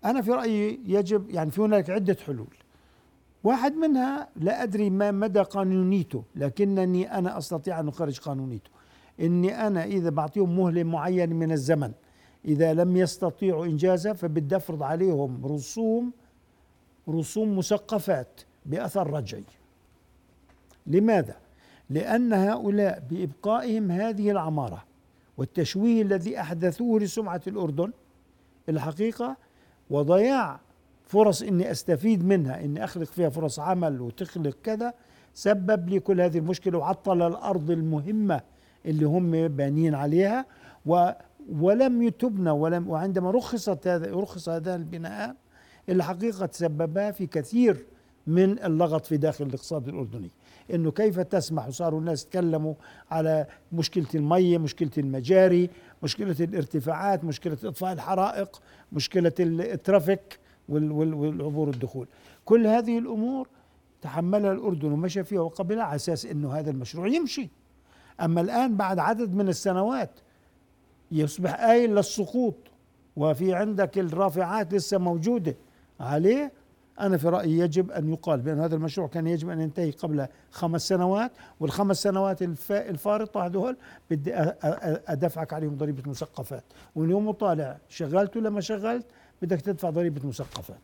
أنا 0.05 0.23
في 0.23 0.31
رأيي 0.31 0.81
يجب 0.87 1.31
يعني 1.31 1.51
في 1.51 1.61
هناك 1.61 1.91
عدة 1.91 2.17
حلول. 2.27 2.55
واحد 3.45 3.75
منها 3.75 4.29
لا 4.37 4.63
أدري 4.63 4.91
ما 4.91 5.11
مدى 5.11 5.41
قانونيته 5.41 6.25
لكنني 6.37 7.19
أنا 7.19 7.39
أستطيع 7.39 7.81
أن 7.81 7.89
أخرج 7.89 8.19
قانونيته 8.19 8.71
إني 9.21 9.67
أنا 9.67 9.85
إذا 9.85 10.11
بعطيهم 10.11 10.57
مهلة 10.57 10.83
معينة 10.83 11.35
من 11.35 11.53
الزمن 11.53 11.93
إذا 12.45 12.75
لم 12.75 12.97
يستطيعوا 12.97 13.67
إنجازها 13.67 14.13
فبدي 14.13 14.57
أفرض 14.57 14.83
عليهم 14.83 15.47
رسوم 15.47 16.13
رسوم 17.09 17.59
مسقفات 17.59 18.41
بأثر 18.67 19.11
رجعي. 19.11 19.45
لماذا؟ 20.87 21.37
لأن 21.91 22.33
هؤلاء 22.33 23.03
بإبقائهم 23.11 23.91
هذه 23.91 24.31
العمارة 24.31 24.85
والتشويه 25.37 26.03
الذي 26.03 26.41
أحدثوه 26.41 27.01
لسمعة 27.01 27.41
الأردن 27.47 27.93
الحقيقة 28.69 29.37
وضياع 29.91 30.61
فرص 31.05 31.43
إني 31.43 31.71
أستفيد 31.71 32.25
منها 32.25 32.65
إني 32.65 32.85
أخلق 32.85 33.05
فيها 33.07 33.29
فرص 33.29 33.59
عمل 33.59 34.01
وتخلق 34.01 34.57
كذا 34.63 34.95
سبب 35.35 35.89
لي 35.89 36.01
كل 36.01 36.21
هذه 36.21 36.39
المشكلة 36.39 36.79
وعطل 36.79 37.23
الأرض 37.27 37.71
المهمة 37.71 38.41
اللي 38.87 39.05
هم 39.05 39.49
بانيين 39.49 39.95
عليها 39.95 40.47
و 40.87 41.11
ولم 41.53 42.03
يتبنى 42.03 42.51
ولم 42.51 42.91
وعندما 42.91 43.31
رخصت 43.31 43.89
هذا 43.89 44.11
رخص 44.11 44.49
هذان 44.49 44.81
البناءات 44.81 45.37
الحقيقة 45.89 46.47
تسببا 46.47 47.11
في 47.11 47.27
كثير 47.27 47.87
من 48.27 48.59
اللغط 48.59 49.07
في 49.07 49.17
داخل 49.17 49.47
الاقتصاد 49.47 49.89
الأردني. 49.89 50.31
إنه 50.75 50.91
كيف 50.91 51.21
تسمح؟ 51.21 51.69
وصاروا 51.69 52.01
الناس 52.01 52.25
يتكلموا 52.25 52.75
على 53.11 53.47
مشكلة 53.73 54.07
المية 54.15 54.59
مشكلة 54.59 54.91
المجاري 54.99 55.71
مشكلة 56.03 56.37
الارتفاعات 56.41 57.25
مشكلة 57.25 57.59
إطفاء 57.65 57.93
الحرائق 57.93 58.63
مشكلة 58.93 59.33
الترافيك 59.41 60.39
والعبور 60.69 61.69
والدخول 61.69 62.07
كل 62.45 62.67
هذه 62.67 62.99
الأمور 62.99 63.49
تحملها 64.03 64.53
الأردن 64.53 64.93
ومشى 64.93 65.25
فيها 65.25 65.41
وقبلها 65.41 65.85
على 65.85 65.97
أساس 65.97 66.27
أنه 66.27 66.53
هذا 66.53 66.71
المشروع 66.71 67.07
يمشي. 67.07 67.49
أما 68.21 68.41
الآن 68.41 68.77
بعد 68.77 68.99
عدد 68.99 69.35
من 69.35 69.49
السنوات 69.49 70.11
يصبح 71.11 71.61
آيل 71.61 71.95
للسقوط 71.95 72.55
وفي 73.17 73.55
عندك 73.55 73.99
الرافعات 73.99 74.75
لسه 74.75 74.99
موجودة. 74.99 75.57
عليه 76.01 76.53
أنا 77.01 77.17
في 77.17 77.29
رأيي 77.29 77.59
يجب 77.59 77.91
أن 77.91 78.13
يقال 78.13 78.41
بأن 78.41 78.61
هذا 78.61 78.75
المشروع 78.75 79.09
كان 79.09 79.27
يجب 79.27 79.49
أن 79.49 79.61
ينتهي 79.61 79.91
قبل 79.91 80.27
خمس 80.51 80.89
سنوات 80.89 81.33
والخمس 81.61 82.03
سنوات 82.03 82.43
الفارطة 82.71 83.47
هذول 83.47 83.77
بدي 84.11 84.35
أدفعك 85.09 85.53
عليهم 85.53 85.77
ضريبة 85.77 86.11
مثقفات 86.11 86.65
ومن 86.97 87.11
يوم 87.11 87.31
طالع 87.31 87.79
شغلت 87.89 88.37
ولا 88.37 88.51
ما 88.51 88.61
شغلت؟ 88.61 89.07
بدك 89.43 89.61
تدفع 89.61 89.91
ضريبة 89.91 90.29
مثقفات 90.29 90.81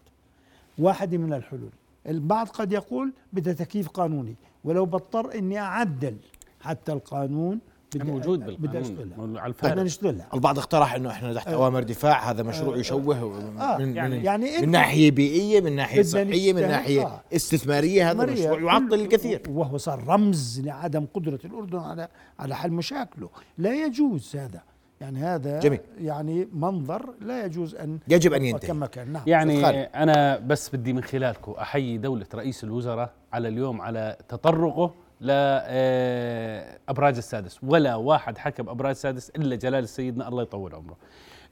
واحدة 0.79 1.19
من 1.19 1.33
الحلول. 1.33 1.71
البعض 2.07 2.49
قد 2.49 2.73
يقول 2.73 3.13
بدها 3.33 3.53
تكييف 3.53 3.89
قانوني 3.89 4.37
ولو 4.65 4.87
بضطر 4.87 5.35
إني 5.35 5.59
أعدل. 5.59 6.17
حتى 6.61 6.93
القانون 6.93 7.61
موجود 7.97 8.61
بالقانون. 8.61 9.39
على 9.39 9.55
إحنا 9.65 9.83
نشتغلها 9.83 10.27
البعض 10.35 10.59
اقترح 10.59 10.95
إنه 10.95 11.11
إحنا 11.11 11.35
تحت 11.35 11.49
اوامر 11.49 11.83
دفاع 11.83 12.31
هذا 12.31 12.43
مشروع 12.43 12.77
يشوه 12.77 13.17
آه. 13.61 13.79
من, 13.79 13.97
يعني 13.97 14.19
من, 14.19 14.25
يعني 14.25 14.61
من 14.61 14.71
ناحية 14.71 15.11
بيئية 15.11 15.61
من 15.61 15.77
ناحية 15.77 16.03
صحية 16.03 16.53
من 16.53 16.61
ناحية 16.61 17.03
آه. 17.03 17.23
استثمارية 17.33 18.11
هذا 18.11 18.27
مشروع 18.27 18.61
يعطل 18.61 18.95
الكثير. 18.95 19.43
وهو 19.49 19.79
صار 19.79 20.05
رمز 20.09 20.61
لعدم 20.61 21.07
قدرة 21.15 21.41
الأردن 21.45 21.79
على 21.79 22.09
على 22.39 22.57
حل 22.57 22.71
مشاكله. 22.71 23.29
لا 23.59 23.85
يجوز 23.85 24.37
هذا. 24.37 24.63
يعني 25.01 25.19
هذا 25.19 25.61
جميل. 25.61 25.81
يعني 25.99 26.49
منظر 26.53 27.15
لا 27.21 27.45
يجوز 27.45 27.75
أن 27.75 27.99
يجب 28.09 28.33
أن 28.33 28.45
ينتهي. 28.45 28.73
مكان 28.73 29.13
نعم. 29.13 29.23
يعني 29.27 29.83
أنا 29.83 30.39
بس 30.39 30.77
بدي 30.77 30.93
من 30.93 31.03
خلالكم 31.03 31.53
أحيي 31.53 31.99
دولة 31.99 32.27
رئيس 32.35 32.65
الوزراء 32.65 33.13
على 33.33 33.49
اليوم 33.49 33.81
على 33.81 34.17
تطرقه 34.29 34.95
لابراج 35.21 37.17
السادس. 37.17 37.59
ولا 37.63 37.95
واحد 37.95 38.39
حكى 38.39 38.63
بابراج 38.63 38.91
السادس 38.91 39.31
إلا 39.31 39.57
جلال 39.57 39.89
سيدنا 39.89 40.29
الله 40.29 40.43
يطول 40.43 40.75
عمره. 40.75 40.97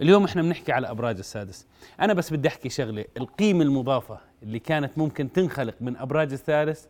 اليوم 0.00 0.24
إحنا 0.24 0.42
بنحكي 0.42 0.72
على 0.72 0.90
أبراج 0.90 1.18
السادس. 1.18 1.66
أنا 2.00 2.12
بس 2.12 2.32
بدي 2.32 2.48
أحكي 2.48 2.68
شغلة. 2.68 3.04
القيمة 3.16 3.62
المضافة 3.62 4.18
اللي 4.42 4.58
كانت 4.58 4.98
ممكن 4.98 5.32
تنخلق 5.32 5.74
من 5.80 5.96
أبراج 5.96 6.32
الثالث 6.32 6.86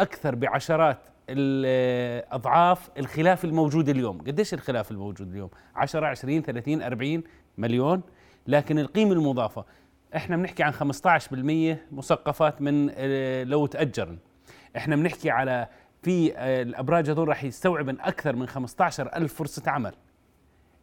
أكثر 0.00 0.34
بعشرات 0.34 0.98
اضعاف 2.32 2.90
الخلاف 2.98 3.44
الموجود 3.44 3.88
اليوم. 3.88 4.18
قديش 4.18 4.54
الخلاف 4.54 4.90
الموجود 4.90 5.30
اليوم؟ 5.30 5.50
10 5.76 6.06
20 6.06 6.42
30 6.42 6.82
40 6.82 7.22
مليون. 7.58 8.02
لكن 8.46 8.78
القيمة 8.78 9.12
المضافة 9.12 9.64
إحنا 10.16 10.36
بنحكي 10.36 10.62
عن 10.62 10.72
15% 10.72 11.78
مثقفات 11.92 12.62
من 12.62 12.90
آه، 12.94 13.44
لو 13.44 13.66
تأجرن. 13.66 14.18
إحنا 14.76 14.96
بنحكي 14.96 15.30
على 15.30 15.68
في 16.02 16.36
آه، 16.36 16.62
الأبراج 16.62 17.10
هذول 17.10 17.28
راح 17.28 17.44
يستوعبن 17.44 18.00
أكثر 18.00 18.36
من 18.36 18.48
15 18.48 19.16
ألف 19.16 19.34
فرصة 19.34 19.62
عمل. 19.66 19.94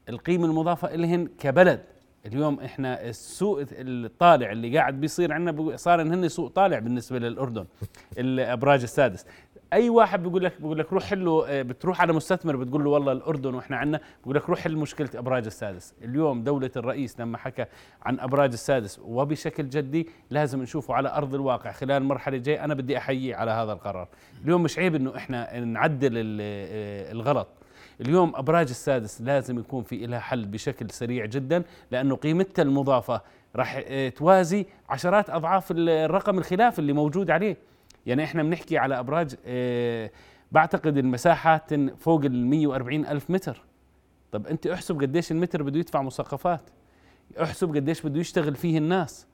القيمة 0.10 0.46
المضافة 0.46 0.96
لهن 0.96 1.28
كبلد. 1.40 1.84
اليوم 2.26 2.60
إحنا 2.60 3.10
السوق 3.10 3.66
الطالع 3.72 4.52
اللي 4.52 4.78
قاعد 4.78 5.02
بيصير 5.02 5.34
عندنا 5.34 5.78
صار 5.78 6.02
هن 6.02 6.28
سوق 6.28 6.52
طالع 6.52 6.80
بالنسبة 6.80 7.20
للأردن 7.20 7.66
الابراج 8.18 8.82
السادس. 8.82 9.26
أي 9.74 9.90
واحد 9.90 10.24
بيقول 10.24 10.44
لك 10.44 10.62
بيقول 10.62 10.80
لك 10.80 10.94
روح 10.94 11.04
حله 11.04 11.48
آه، 11.48 11.62
بتروح 11.62 12.02
على 12.02 12.14
مستثمر 12.14 12.56
بتقول 12.56 12.84
له 12.84 12.90
والله 12.90 13.12
الأردن 13.12 13.54
وإحنا 13.56 13.78
عندنا 13.78 14.00
بيقول 14.20 14.36
لك 14.36 14.50
روح 14.50 14.60
حل 14.60 14.76
مشكله 14.76 15.10
أبراج 15.16 15.46
السادس. 15.46 15.94
اليوم 16.02 16.44
دولة 16.44 16.72
الرئيس 16.76 17.20
لما 17.20 17.38
حكى 17.38 17.66
عن 18.02 18.20
أبراج 18.20 18.52
السادس 18.52 19.00
وبشكل 19.04 19.70
جدي 19.70 20.08
لازم 20.30 20.62
نشوفه 20.62 20.94
على 20.94 21.10
أرض 21.10 21.36
الواقع. 21.36 21.72
خلال 21.72 21.92
المرحله 22.02 22.38
الجايه 22.38 22.64
أنا 22.64 22.74
بدي 22.74 22.98
أحييه 22.98 23.36
على 23.36 23.52
هذا 23.52 23.72
القرار. 23.74 24.08
اليوم 24.44 24.64
مش 24.64 24.80
عيب 24.80 24.96
إنه 24.96 25.16
إحنا 25.16 25.60
نعدل 25.60 26.38
آه، 26.42 27.12
الغلط. 27.12 27.48
اليوم 28.02 28.36
أبراج 28.36 28.70
السادس 28.70 29.22
لازم 29.22 29.60
يكون 29.60 29.84
في 29.84 30.06
لها 30.06 30.20
حل 30.20 30.46
بشكل 30.46 30.92
سريع 30.92 31.26
جدا 31.26 31.64
لأنه 31.92 32.16
قيمتها 32.16 32.64
المضافة 32.64 33.22
راح 33.56 33.82
آه، 33.88 34.10
توازي 34.10 34.66
عشرات 34.90 35.30
أضعاف 35.30 35.72
الرقم 35.72 36.38
الخلاف 36.38 36.80
اللي 36.80 36.94
موجود 36.94 37.32
عليه. 37.32 37.58
يعني 38.06 38.24
إحنا 38.24 38.44
بنحكي 38.44 38.78
على 38.78 39.00
أبراج 39.00 39.36
آه 39.46 40.12
بعتقد 40.52 40.98
المساحات 40.98 41.74
فوق 41.74 42.26
ال 42.26 42.48
140 42.48 43.06
ألف 43.06 43.30
متر. 43.30 43.62
طب 44.32 44.48
أنت 44.48 44.68
احسب 44.68 45.02
قديش 45.02 45.32
المتر 45.32 45.64
بده 45.64 45.80
يدفع 45.80 46.02
مثقفات 46.02 46.62
احسب 47.42 47.76
قديش 47.76 48.02
بده 48.02 48.20
يشتغل 48.20 48.56
فيه 48.56 48.78
الناس. 48.78 49.28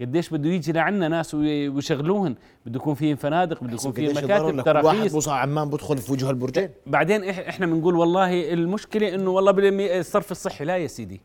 قديش 0.00 0.30
بده 0.30 0.48
يجي 0.50 0.72
لعنا 0.72 1.08
ناس 1.08 1.34
ويشغلوهن. 1.34 2.34
بده 2.66 2.76
يكون 2.76 2.94
فيه 2.94 3.14
فنادق 3.14 3.64
بده 3.64 3.74
يكون 3.74 3.92
فيه 3.92 4.08
مكاتب 4.08 4.62
تراخيص 4.62 5.28
واحد 5.28 5.28
عمان 5.28 5.70
بدخل 5.70 5.98
في 5.98 6.12
وجه 6.12 6.30
البرجين؟ 6.30 6.70
بعدين 6.86 7.24
إحنا 7.24 7.66
بنقول 7.66 7.96
والله 7.96 8.52
المشكلة 8.52 9.14
إنه 9.14 9.30
والله 9.30 9.52
الصرف 9.98 10.30
الصحي 10.30 10.64
لا 10.64 10.76
يا 10.76 10.86
سيدي. 10.86 11.20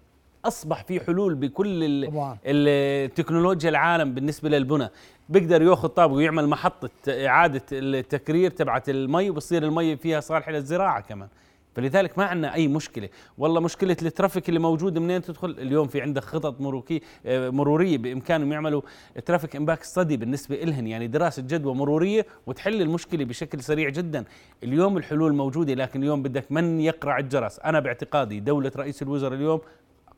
أصبح 0.45 0.83
في 0.83 0.99
حلول 0.99 1.35
بكل 1.35 2.09
التكنولوجيا 2.45 3.69
العالم 3.69 4.13
بالنسبة 4.13 4.49
للبنى. 4.49 4.89
بيقدر 5.29 5.61
يأخذ 5.61 5.87
طابق 5.87 6.13
ويعمل 6.13 6.47
محطة 6.47 6.89
إعادة 7.07 7.61
التكرير 7.71 8.51
تبعت 8.51 8.89
المي 8.89 9.29
وبصير 9.29 9.63
المي 9.63 9.97
فيها 9.97 10.19
صالحة 10.19 10.51
للزراعة 10.51 11.01
كمان. 11.01 11.27
فلذلك 11.75 12.17
ما 12.17 12.25
عندنا 12.25 12.53
أي 12.53 12.67
مشكلة. 12.67 13.09
والله 13.37 13.61
مشكلة 13.61 13.97
ال 14.01 14.07
traffic 14.07 14.49
اللي 14.49 14.59
موجود 14.59 14.97
منين 14.97 15.21
تدخل؟ 15.21 15.49
اليوم 15.49 15.87
في 15.87 16.01
عندك 16.01 16.23
خطط 16.23 16.61
مرو 16.61 17.01
مرورية 17.25 17.97
بإمكانهم 17.97 18.51
يعملوا 18.51 18.81
traffic 19.25 19.55
impact 19.55 19.83
study 19.83 20.17
بالنسبة 20.17 20.55
لهم 20.55 20.87
يعني 20.87 21.07
دراسة 21.07 21.41
جدوى 21.41 21.75
مرورية 21.75 22.25
وتحل 22.47 22.81
المشكلة 22.81 23.25
بشكل 23.25 23.63
سريع 23.63 23.89
جدا. 23.89 24.25
اليوم 24.63 24.97
الحلول 24.97 25.33
موجودة 25.35 25.73
لكن 25.73 26.03
اليوم 26.03 26.23
بدك 26.23 26.51
من 26.51 26.79
يقرع 26.79 27.17
الجرس؟ 27.19 27.59
أنا 27.59 27.79
باعتقادي 27.79 28.39
دولة 28.39 28.71
رئيس 28.75 29.01
الوزراء 29.01 29.33
اليوم 29.33 29.61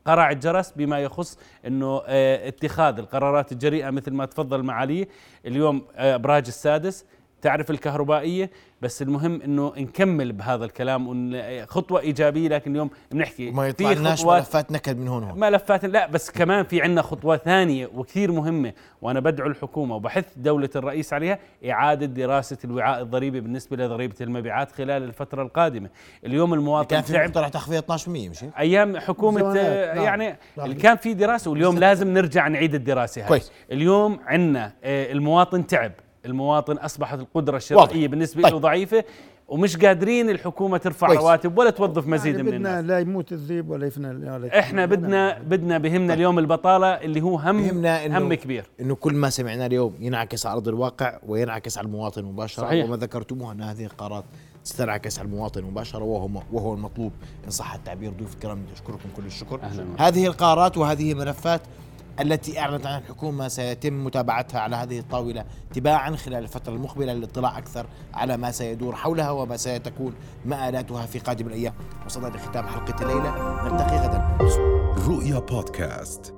قرع 0.04 0.30
الجرس 0.30 0.72
بما 0.76 0.98
يخص 1.00 1.38
إنه 1.66 2.02
آه، 2.06 2.48
اتخاذ 2.48 2.98
القرارات 2.98 3.52
الجريئة 3.52 3.90
مثل 3.90 4.12
ما 4.12 4.26
تفضل 4.26 4.62
معاليه 4.62 5.08
اليوم 5.46 5.82
آه، 5.96 6.14
إبراج 6.14 6.44
السادس 6.46 7.04
تعرف 7.42 7.70
الكهربائية 7.70 8.50
بس 8.82 9.02
المهم 9.02 9.42
إنه 9.42 9.72
نكمل 9.76 10.32
بهذا 10.32 10.64
الكلام 10.64 11.06
خطوة 11.66 12.00
إيجابية 12.00 12.48
لكن 12.48 12.70
اليوم 12.70 12.90
بنحكي 13.12 13.50
ما 13.50 13.72
خطوات 13.72 14.24
ملفات 14.24 14.72
نكد 14.72 14.98
من 14.98 15.08
هون 15.08 15.22
هون. 15.22 15.40
ملفات 15.40 15.84
لا 15.84 16.06
بس 16.06 16.30
كمان 16.30 16.64
في 16.64 16.82
عندنا 16.82 17.02
خطوة 17.02 17.36
ثانية 17.36 17.90
وكثير 17.94 18.32
مهمة 18.32 18.72
وأنا 19.02 19.20
بدعو 19.20 19.48
الحكومة 19.48 19.96
وبحث 19.96 20.24
دولة 20.36 20.70
الرئيس 20.76 21.12
عليها 21.12 21.38
إعادة 21.70 22.06
دراسة 22.06 22.58
الوعاء 22.64 23.02
الضريبي 23.02 23.40
بالنسبة 23.40 23.76
لضريبة 23.76 24.14
المبيعات 24.20 24.72
خلال 24.72 25.02
الفترة 25.02 25.42
القادمة. 25.42 25.88
اليوم 26.26 26.54
المواطن 26.54 26.88
كان 26.96 27.02
في 27.02 27.18
مقترح 27.18 27.48
تخفيض 27.48 27.82
12% 27.92 28.08
مش 28.08 28.44
أيام 28.58 28.96
حكومة 28.98 29.40
نعم. 29.42 29.56
يعني 30.04 30.36
اللي 30.58 30.74
كان 30.74 30.96
في 30.96 31.14
دراسة 31.14 31.50
واليوم 31.50 31.78
لازم 31.78 32.08
نرجع 32.08 32.48
نعيد 32.48 32.74
الدراسة 32.74 33.22
هاي. 33.22 33.28
كويس. 33.28 33.52
اليوم 33.72 34.18
عندنا 34.26 34.72
آه، 34.84 35.12
المواطن 35.12 35.66
تعب. 35.66 35.92
المواطن 36.26 36.76
أصبحت 36.76 37.18
القدرة 37.18 37.56
الشرائيه 37.56 38.08
بالنسبة 38.08 38.42
طيب. 38.42 38.52
له 38.52 38.58
ضعيفة 38.58 39.04
ومش 39.48 39.76
قادرين 39.76 40.30
الحكومة 40.30 40.78
ترفع 40.78 41.06
كويس. 41.06 41.20
رواتب 41.20 41.58
ولا 41.58 41.70
توظف 41.70 42.06
مزيد 42.06 42.36
يعني 42.36 42.48
من 42.50 42.54
الناس. 42.54 42.84
لا 42.84 42.98
يموت 42.98 43.32
الذيب 43.32 43.70
ولا 43.70 43.86
يفنى 43.86 44.58
إحنا 44.58 44.86
بدنا 44.86 45.38
بدنا 45.38 45.78
بهمنا 45.78 46.08
طيب. 46.08 46.18
اليوم 46.18 46.38
البطالة 46.38 46.86
اللي 46.86 47.20
هو 47.20 47.36
هم 47.36 47.62
بهمنا 47.62 48.06
إنه 48.06 48.18
هم 48.18 48.34
كبير. 48.34 48.64
إنه 48.80 48.94
كل 48.94 49.14
ما 49.14 49.30
سمعناه 49.30 49.66
اليوم 49.66 49.94
ينعكس 50.00 50.46
على 50.46 50.54
أرض 50.54 50.68
الواقع 50.68 51.18
وينعكس 51.26 51.78
على 51.78 51.86
المواطن 51.86 52.24
مباشرة 52.24 52.64
صحيح. 52.64 52.86
وما 52.86 52.96
ذكرتموه 52.96 53.52
إن 53.52 53.62
هذه 53.62 53.84
القرارات 53.84 54.24
ستنعكس 54.64 55.18
على 55.18 55.26
المواطن 55.26 55.62
مباشرة 55.62 56.04
وهو 56.04 56.28
وهو 56.52 56.74
المطلوب. 56.74 57.12
إن 57.44 57.50
صح 57.50 57.74
التعبير 57.74 58.10
ضيوف 58.10 58.34
الكرام 58.34 58.62
اشكركم 58.74 59.08
كل 59.16 59.26
الشكر. 59.26 59.60
أهلا 59.62 59.84
هذه 59.98 60.26
القرارات 60.26 60.78
وهذه 60.78 61.14
ملفات 61.14 61.60
التي 62.20 62.58
أعلنت 62.60 62.86
عن 62.86 62.98
الحكومة 62.98 63.48
سيتم 63.48 64.04
متابعتها 64.04 64.60
على 64.60 64.76
هذه 64.76 64.98
الطاولة 64.98 65.44
تباعا 65.74 66.16
خلال 66.16 66.42
الفترة 66.42 66.72
المقبلة 66.72 67.12
للاطلاع 67.12 67.58
أكثر 67.58 67.86
على 68.14 68.36
ما 68.36 68.50
سيدور 68.50 68.96
حولها 68.96 69.30
وما 69.30 69.56
ستكون 69.56 70.14
مآلاتها 70.44 71.06
في 71.06 71.18
قادم 71.18 71.46
الأيام. 71.46 71.74
وصلنا 72.06 72.26
لختام 72.26 72.66
حلقة 72.66 73.02
الليلة 73.02 73.30
نلتقي 73.64 73.98
غدا. 73.98 74.38
رؤيا 75.08 75.38
بودكاست. 75.38 76.35